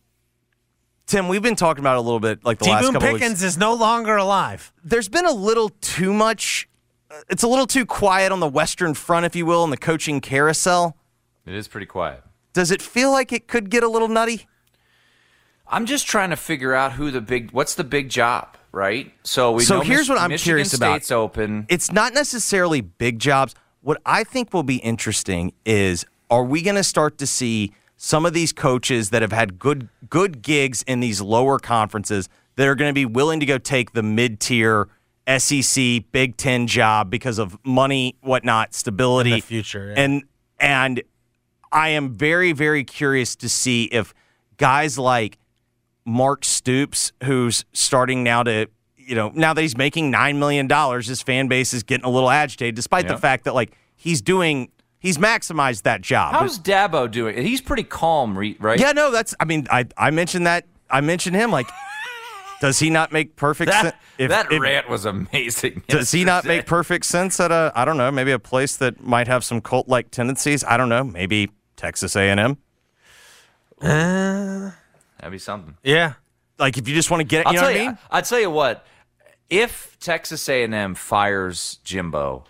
Tim? 1.07 1.29
We've 1.29 1.43
been 1.43 1.57
talking 1.57 1.83
about 1.83 1.95
it 1.97 1.99
a 1.99 2.03
little 2.03 2.21
bit 2.21 2.45
like 2.45 2.59
the 2.59 2.67
T. 2.67 2.71
last 2.71 2.83
Boone 2.83 2.93
couple 2.95 3.09
of 3.09 3.15
Pickens 3.15 3.31
weeks. 3.41 3.43
is 3.43 3.59
no 3.59 3.75
longer 3.75 4.17
alive. 4.17 4.73
There's 4.85 5.09
been 5.09 5.27
a 5.27 5.33
little 5.33 5.71
too 5.81 6.13
much. 6.13 6.69
uh, 7.11 7.15
It's 7.29 7.43
a 7.43 7.49
little 7.49 7.67
too 7.67 7.87
quiet 7.87 8.33
on 8.33 8.41
the 8.41 8.49
Western 8.49 8.95
Front, 8.95 9.27
if 9.27 9.37
you 9.37 9.47
will, 9.47 9.65
in 9.65 9.71
the 9.71 9.77
coaching 9.77 10.21
carousel. 10.21 10.97
It 11.45 11.55
is 11.55 11.69
pretty 11.69 11.87
quiet. 11.87 12.23
Does 12.53 12.71
it 12.71 12.81
feel 12.83 13.11
like 13.13 13.33
it 13.33 13.47
could 13.49 13.71
get 13.71 13.83
a 13.83 13.89
little 13.89 14.09
nutty? 14.09 14.47
I'm 15.69 15.87
just 15.87 16.07
trying 16.07 16.31
to 16.31 16.37
figure 16.37 16.75
out 16.75 16.93
who 16.93 17.11
the 17.11 17.21
big 17.21 17.51
what's 17.51 17.75
the 17.75 17.85
big 17.85 18.09
job, 18.09 18.57
right? 18.73 19.13
So 19.23 19.53
we 19.53 19.65
so 19.65 19.77
know 19.79 19.81
here's 19.83 20.01
Mich- 20.01 20.09
what 20.11 20.19
I'm 20.19 20.31
Michigan 20.31 20.45
curious 20.51 20.75
about. 20.75 20.93
State's 21.03 21.11
open. 21.11 21.67
It's 21.69 21.91
not 21.93 22.15
necessarily 22.15 22.81
big 22.81 23.19
jobs. 23.19 23.55
What 23.83 24.01
I 24.07 24.25
think 24.25 24.53
will 24.53 24.63
be 24.63 24.77
interesting 24.77 25.53
is 25.65 26.05
are 26.31 26.45
we 26.45 26.63
going 26.63 26.77
to 26.77 26.85
start 26.85 27.19
to 27.19 27.27
see 27.27 27.73
some 27.97 28.27
of 28.27 28.33
these 28.33 28.53
coaches 28.53 29.11
that 29.11 29.23
have 29.23 29.33
had 29.33 29.59
good 29.59 29.89
good 30.09 30.43
gigs 30.43 30.83
in 30.83 31.01
these 31.01 31.21
lower 31.21 31.59
conferences 31.59 32.29
that 32.57 32.67
are 32.67 32.75
going 32.75 32.91
to 32.91 32.95
be 32.95 33.05
willing 33.07 33.41
to 33.41 33.47
go 33.47 33.59
take 33.59 33.93
the 33.93 34.03
mid 34.03 34.41
tier 34.41 34.89
SEC 35.39 36.05
Big 36.13 36.37
Ten 36.37 36.67
job 36.67 37.11
because 37.11 37.39
of 37.39 37.59
money, 37.65 38.15
whatnot, 38.21 38.75
stability, 38.75 39.31
In 39.33 39.37
the 39.37 39.43
future, 39.43 39.89
yeah. 39.89 40.03
and 40.03 40.23
and 40.61 41.03
I 41.73 41.89
am 41.91 42.11
very 42.15 42.53
very 42.53 42.85
curious 42.85 43.35
to 43.37 43.49
see 43.49 43.85
if 43.85 44.15
guys 44.57 44.99
like 44.99 45.39
Mark 46.07 46.45
Stoops, 46.45 47.13
who's 47.25 47.65
starting 47.73 48.23
now 48.23 48.45
to, 48.45 48.69
you 48.97 49.15
know, 49.17 49.31
now 49.35 49.53
that 49.53 49.61
he's 49.61 49.77
making 49.77 50.13
$9 50.13 50.37
million, 50.39 50.71
his 51.03 51.21
fan 51.21 51.49
base 51.49 51.75
is 51.75 51.83
getting 51.83 52.07
a 52.07 52.11
little 52.11 52.31
agitated, 52.31 52.77
despite 52.77 53.09
the 53.09 53.19
fact 53.19 53.45
that, 53.45 53.55
like, 53.55 53.77
he's 53.97 54.23
doing, 54.23 54.71
he's 55.01 55.19
maximized 55.19 55.83
that 55.83 56.01
job. 56.01 56.33
How's 56.33 56.59
Dabo 56.59 57.11
doing? 57.11 57.37
He's 57.45 57.61
pretty 57.61 57.83
calm, 57.83 58.39
right? 58.39 58.79
yeah, 58.79 58.93
no, 58.93 59.11
that's, 59.11 59.35
I 59.41 59.45
mean, 59.45 59.67
I, 59.71 59.87
I 59.99 60.11
mentioned 60.11 60.47
that, 60.47 60.65
I 60.89 61.01
mentioned 61.01 61.35
him, 61.35 61.51
like, 61.51 61.67
does 62.61 62.79
he 62.79 62.89
not 62.89 63.13
make 63.13 63.35
perfect 63.35 63.73
sense? 63.73 63.93
That, 64.19 64.49
that 64.49 64.51
rant 64.51 64.89
was 64.89 65.05
amazing. 65.05 65.83
Does 65.89 66.11
he 66.11 66.25
not 66.25 66.47
make 66.47 66.65
perfect 66.65 67.05
sense 67.05 67.39
at 67.39 67.53
a, 67.53 67.71
I 67.75 67.85
don't 67.85 67.99
know, 67.99 68.11
maybe 68.11 68.31
a 68.31 68.39
place 68.39 68.77
that 68.77 69.03
might 69.03 69.29
have 69.29 69.45
some 69.45 69.61
cult 69.61 69.89
like 69.89 70.11
tendencies? 70.11 70.65
I 70.65 70.79
don't 70.79 70.89
know, 70.89 71.05
maybe 71.05 71.51
Texas 71.77 72.17
A&M? 72.17 72.57
Uh, 73.83 74.71
That'd 75.19 75.33
be 75.33 75.39
something. 75.39 75.77
yeah. 75.83 76.15
Like, 76.59 76.79
if 76.79 76.89
you 76.89 76.95
just 76.95 77.11
want 77.11 77.21
to 77.21 77.25
get 77.25 77.41
it, 77.41 77.47
I'll 77.49 77.53
you 77.53 77.61
know 77.61 77.67
what 77.67 77.77
I 77.77 77.79
you. 77.79 77.87
mean? 77.89 77.99
I'll 78.11 78.23
tell 78.23 78.41
you 78.41 78.51
what. 78.51 78.87
If 79.51 79.99
Texas 80.01 80.49
A&M 80.49 80.95
fires 80.95 81.79
Jimbo, 81.85 82.45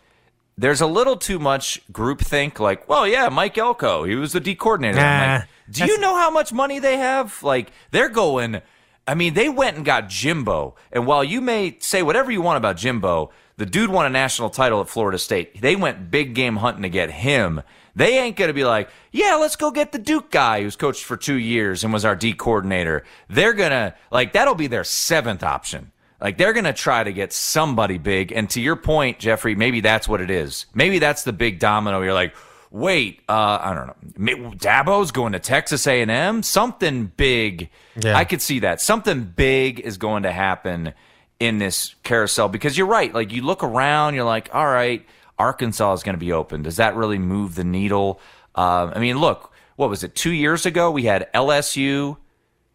there's 0.56 0.80
a 0.80 0.86
little 0.86 1.16
too 1.16 1.38
much 1.40 1.82
groupthink. 1.92 2.60
Like, 2.60 2.88
well, 2.88 3.06
yeah, 3.06 3.28
Mike 3.28 3.58
Elko, 3.58 4.04
he 4.04 4.14
was 4.14 4.32
the 4.32 4.38
D 4.40 4.54
coordinator. 4.54 4.96
Nah, 4.98 5.34
like, 5.38 5.44
do 5.70 5.86
you 5.86 5.98
know 5.98 6.16
how 6.16 6.30
much 6.30 6.52
money 6.52 6.78
they 6.78 6.96
have? 6.98 7.42
Like, 7.42 7.72
they're 7.90 8.08
going. 8.08 8.62
I 9.08 9.14
mean, 9.14 9.34
they 9.34 9.48
went 9.48 9.76
and 9.76 9.84
got 9.84 10.08
Jimbo, 10.08 10.74
and 10.92 11.06
while 11.06 11.22
you 11.24 11.40
may 11.40 11.76
say 11.80 12.02
whatever 12.02 12.30
you 12.30 12.40
want 12.42 12.56
about 12.58 12.76
Jimbo, 12.76 13.30
the 13.56 13.66
dude 13.66 13.90
won 13.90 14.06
a 14.06 14.10
national 14.10 14.50
title 14.50 14.80
at 14.80 14.88
Florida 14.88 15.18
State. 15.18 15.60
They 15.60 15.76
went 15.76 16.10
big 16.10 16.34
game 16.34 16.56
hunting 16.56 16.82
to 16.82 16.88
get 16.88 17.10
him. 17.10 17.62
They 17.97 18.18
ain't 18.18 18.36
going 18.36 18.49
to 18.49 18.55
be 18.55 18.64
like, 18.64 18.90
yeah, 19.11 19.36
let's 19.36 19.57
go 19.57 19.70
get 19.70 19.90
the 19.90 19.99
Duke 19.99 20.30
guy 20.30 20.62
who's 20.62 20.76
coached 20.76 21.03
for 21.03 21.16
two 21.16 21.36
years 21.36 21.82
and 21.82 21.94
was 21.94 22.05
our 22.05 22.14
D 22.14 22.34
coordinator. 22.34 23.05
They're 23.28 23.55
going 23.55 23.70
to, 23.70 23.94
like, 24.11 24.34
that'll 24.34 24.55
be 24.55 24.66
their 24.66 24.84
seventh 24.84 25.42
option. 25.42 25.92
Like, 26.20 26.36
they're 26.36 26.53
going 26.53 26.64
to 26.64 26.74
try 26.74 27.03
to 27.03 27.12
get 27.12 27.32
somebody 27.32 27.97
big. 27.97 28.32
And 28.32 28.51
to 28.51 28.61
your 28.61 28.76
point, 28.76 29.18
Jeffrey, 29.18 29.55
maybe 29.55 29.80
that's 29.80 30.07
what 30.07 30.20
it 30.20 30.30
is. 30.30 30.66
Maybe 30.74 30.99
that's 30.99 31.24
the 31.24 31.32
big 31.32 31.59
domino. 31.59 32.03
You're 32.03 32.12
like, 32.12 32.34
wait, 32.70 33.20
uh, 33.30 33.59
I 33.62 33.74
don't 33.74 33.86
know. 33.86 34.51
Dabo's 34.57 35.11
going 35.11 35.32
to 35.32 35.38
Texas 35.38 35.86
A&M? 35.86 36.42
Something 36.42 37.12
big. 37.16 37.70
Yeah. 37.99 38.14
I 38.14 38.24
could 38.24 38.42
see 38.42 38.61
that. 38.61 38.82
Something 38.82 39.24
big 39.24 39.80
is 39.80 39.97
going 39.97 40.24
to 40.24 40.32
happen 40.32 40.92
in 41.40 41.59
this 41.59 41.94
carousel 42.03 42.49
because 42.49 42.76
you're 42.76 42.86
right. 42.86 43.12
Like, 43.14 43.32
you 43.32 43.40
look 43.40 43.64
around, 43.64 44.14
you're 44.14 44.24
like, 44.24 44.51
all 44.55 44.66
right, 44.66 45.07
Arkansas 45.39 45.93
is 45.95 46.03
going 46.03 46.14
to 46.14 46.20
be 46.20 46.32
open. 46.32 46.62
Does 46.62 46.76
that 46.76 46.97
really 46.97 47.18
move 47.18 47.55
the 47.55 47.64
needle? 47.64 48.20
Uh, 48.55 48.91
I 48.95 48.99
mean, 48.99 49.18
look, 49.18 49.53
what 49.76 49.91
was 49.91 50.03
it? 50.03 50.14
Two 50.14 50.32
years 50.32 50.66
ago, 50.66 50.91
we 50.91 51.05
had 51.05 51.30
LSU. 51.34 52.16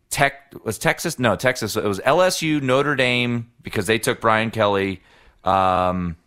Tech 0.10 0.54
was 0.64 0.78
Texas. 0.78 1.18
No, 1.18 1.36
Texas. 1.36 1.76
It 1.76 1.84
was 1.84 2.00
LSU, 2.00 2.62
Notre 2.62 2.96
Dame 2.96 3.52
because 3.64 3.88
they 3.88 3.98
took 3.98 4.22
Brian 4.22 4.52
Kelly. 4.52 5.02
Um, 5.44 6.18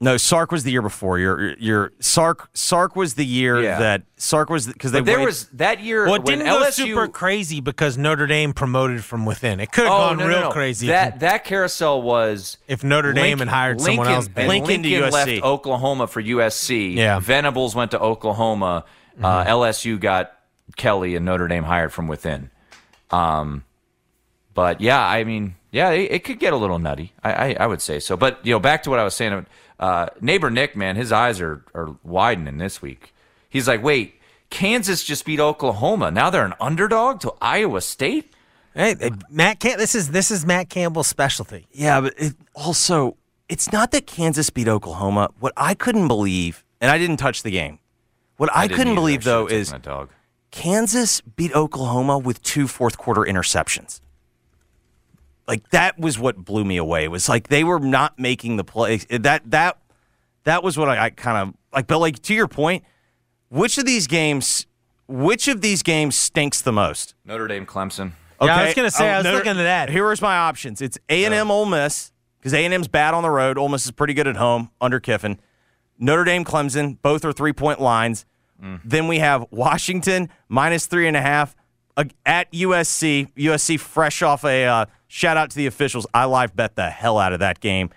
No, 0.00 0.16
Sark 0.16 0.52
was 0.52 0.62
the 0.62 0.70
year 0.70 0.80
before. 0.82 1.18
Your 1.18 1.54
your 1.58 1.90
Sark 1.98 2.50
Sark 2.54 2.94
was 2.94 3.14
the 3.14 3.24
year 3.26 3.60
Yeah. 3.60 3.80
that 3.80 4.02
Sark 4.16 4.48
was 4.48 4.68
because 4.68 4.92
they 4.92 5.00
but 5.00 5.06
there 5.06 5.16
waited- 5.16 5.26
was 5.26 5.46
that 5.54 5.80
year. 5.80 6.04
Well, 6.06 6.14
it 6.14 6.22
when 6.22 6.38
didn't 6.38 6.52
go 6.52 6.60
LSU, 6.62 6.70
super 6.86 7.08
crazy 7.08 7.60
because 7.60 7.98
Notre 7.98 8.28
Dame 8.28 8.52
promoted 8.52 9.02
from 9.04 9.26
within. 9.26 9.58
It 9.58 9.72
could 9.72 9.84
have 9.86 9.92
Oh, 9.92 9.96
gone 10.10 10.18
no, 10.18 10.24
no, 10.24 10.28
real 10.28 10.40
no. 10.42 10.50
crazy 10.52 10.86
if- 10.86 10.92
That 10.92 11.18
that 11.20 11.44
carousel 11.44 12.00
was 12.00 12.58
if, 12.68 12.84
Notre 12.84 13.12
Dame 13.12 13.38
Lincoln- 13.38 13.48
had 13.48 13.54
hired 13.54 13.80
someone 13.80 13.96
Lincoln- 14.06 14.14
else. 14.14 14.26
and 14.26 14.34
big. 14.36 14.48
Lincoln 14.48 14.82
to 14.84 14.88
Lincoln 14.88 15.10
left 15.10 15.42
Oklahoma 15.42 16.06
for 16.06 16.20
USC. 16.20 16.94
Yeah. 16.94 17.18
Venables 17.18 17.74
went 17.74 17.90
to 17.90 17.98
Oklahoma. 17.98 18.84
Uh, 19.20 19.44
LSU 19.46 19.98
got 19.98 20.30
Kelly, 20.76 21.16
and 21.16 21.24
Notre 21.26 21.48
Dame 21.48 21.64
hired 21.64 21.92
from 21.92 22.06
within. 22.06 22.50
Um, 23.10 23.64
but 24.54 24.80
yeah, 24.80 25.04
I 25.04 25.24
mean, 25.24 25.56
yeah, 25.72 25.90
it, 25.90 26.12
it 26.12 26.24
could 26.24 26.38
get 26.38 26.52
a 26.52 26.56
little 26.56 26.78
nutty. 26.78 27.14
I, 27.24 27.32
I 27.32 27.56
I 27.60 27.66
would 27.66 27.80
say 27.82 27.98
so. 27.98 28.16
But 28.16 28.38
you 28.44 28.52
know, 28.52 28.60
back 28.60 28.84
to 28.84 28.90
what 28.90 29.00
I 29.00 29.04
was 29.04 29.14
saying. 29.14 29.44
Uh, 29.78 30.08
neighbor 30.20 30.50
Nick, 30.50 30.74
man, 30.76 30.96
his 30.96 31.12
eyes 31.12 31.40
are 31.40 31.64
are 31.74 31.96
widening 32.02 32.58
this 32.58 32.82
week. 32.82 33.14
He's 33.48 33.68
like, 33.68 33.82
wait, 33.82 34.14
Kansas 34.50 35.04
just 35.04 35.24
beat 35.24 35.40
Oklahoma. 35.40 36.10
Now 36.10 36.30
they're 36.30 36.44
an 36.44 36.54
underdog 36.60 37.20
to 37.20 37.32
Iowa 37.40 37.80
State. 37.80 38.34
Hey, 38.74 38.94
hey, 38.98 39.10
Matt 39.30 39.60
Cam- 39.60 39.78
this 39.78 39.94
is 39.94 40.10
this 40.10 40.30
is 40.30 40.44
Matt 40.44 40.68
Campbell's 40.68 41.06
specialty. 41.06 41.66
Yeah, 41.72 42.00
but 42.00 42.14
it 42.16 42.34
also 42.54 43.16
it's 43.48 43.72
not 43.72 43.90
that 43.92 44.06
Kansas 44.06 44.50
beat 44.50 44.68
Oklahoma. 44.68 45.30
What 45.40 45.52
I 45.56 45.74
couldn't 45.74 46.08
believe, 46.08 46.64
and 46.80 46.90
I 46.90 46.98
didn't 46.98 47.16
touch 47.16 47.42
the 47.42 47.50
game. 47.50 47.78
What 48.36 48.50
I, 48.54 48.66
didn't 48.66 48.76
couldn't 48.76 48.92
either. 48.92 49.00
believe 49.00 49.20
I 49.22 49.24
though 49.24 49.46
is 49.46 49.72
dog. 49.82 50.10
Kansas 50.50 51.20
beat 51.20 51.54
Oklahoma 51.54 52.18
with 52.18 52.42
two 52.42 52.68
fourth 52.68 52.96
quarter 52.98 53.22
interceptions. 53.22 54.00
Like 55.48 55.70
that 55.70 55.98
was 55.98 56.18
what 56.18 56.36
blew 56.44 56.64
me 56.64 56.76
away. 56.76 57.04
It 57.04 57.10
was 57.10 57.28
like 57.28 57.48
they 57.48 57.64
were 57.64 57.80
not 57.80 58.18
making 58.18 58.58
the 58.58 58.64
plays. 58.64 59.06
That 59.08 59.50
that 59.50 59.78
that 60.44 60.62
was 60.62 60.76
what 60.76 60.90
I, 60.90 61.06
I 61.06 61.10
kind 61.10 61.48
of 61.48 61.54
like. 61.74 61.86
But 61.86 61.98
like 61.98 62.20
to 62.24 62.34
your 62.34 62.48
point, 62.48 62.84
which 63.48 63.78
of 63.78 63.86
these 63.86 64.06
games, 64.06 64.66
which 65.06 65.48
of 65.48 65.62
these 65.62 65.82
games 65.82 66.16
stinks 66.16 66.60
the 66.60 66.72
most? 66.72 67.14
Notre 67.24 67.48
Dame, 67.48 67.64
Clemson. 67.64 68.12
Yeah, 68.42 68.56
I 68.56 68.66
was 68.66 68.74
gonna 68.74 68.90
say, 68.90 69.10
I 69.10 69.18
was 69.18 69.26
looking 69.26 69.50
at 69.50 69.54
that. 69.54 69.88
Here 69.88 70.06
was 70.06 70.20
my 70.20 70.36
options. 70.36 70.80
It's 70.82 70.98
A 71.08 71.24
and 71.24 71.34
M, 71.34 71.50
Ole 71.50 71.66
Miss, 71.66 72.12
because 72.38 72.52
A 72.54 72.64
and 72.64 72.72
M's 72.72 72.86
bad 72.86 73.14
on 73.14 73.22
the 73.22 73.30
road. 73.30 73.58
Ole 73.58 73.70
Miss 73.70 73.84
is 73.84 73.90
pretty 73.90 74.14
good 74.14 74.28
at 74.28 74.36
home 74.36 74.70
under 74.80 75.00
Kiffin. 75.00 75.40
Notre 75.98 76.24
Dame, 76.24 76.44
Clemson, 76.44 76.98
both 77.02 77.24
are 77.24 77.32
three 77.32 77.52
point 77.52 77.80
lines. 77.80 78.26
Then 78.84 79.08
we 79.08 79.20
have 79.20 79.46
Washington 79.50 80.28
minus 80.48 80.86
three 80.86 81.06
and 81.08 81.16
a 81.16 81.20
half 81.20 81.56
uh, 81.96 82.04
at 82.26 82.52
USC. 82.52 83.32
USC 83.34 83.78
fresh 83.78 84.20
off 84.20 84.44
a 84.44 84.64
uh, 84.66 84.86
shout 85.08 85.36
out 85.36 85.50
to 85.50 85.56
the 85.56 85.66
officials. 85.66 86.06
I 86.14 86.26
live 86.26 86.54
bet 86.54 86.76
the 86.76 86.90
hell 86.90 87.18
out 87.18 87.32
of 87.32 87.40
that 87.40 87.60
game. 87.60 87.90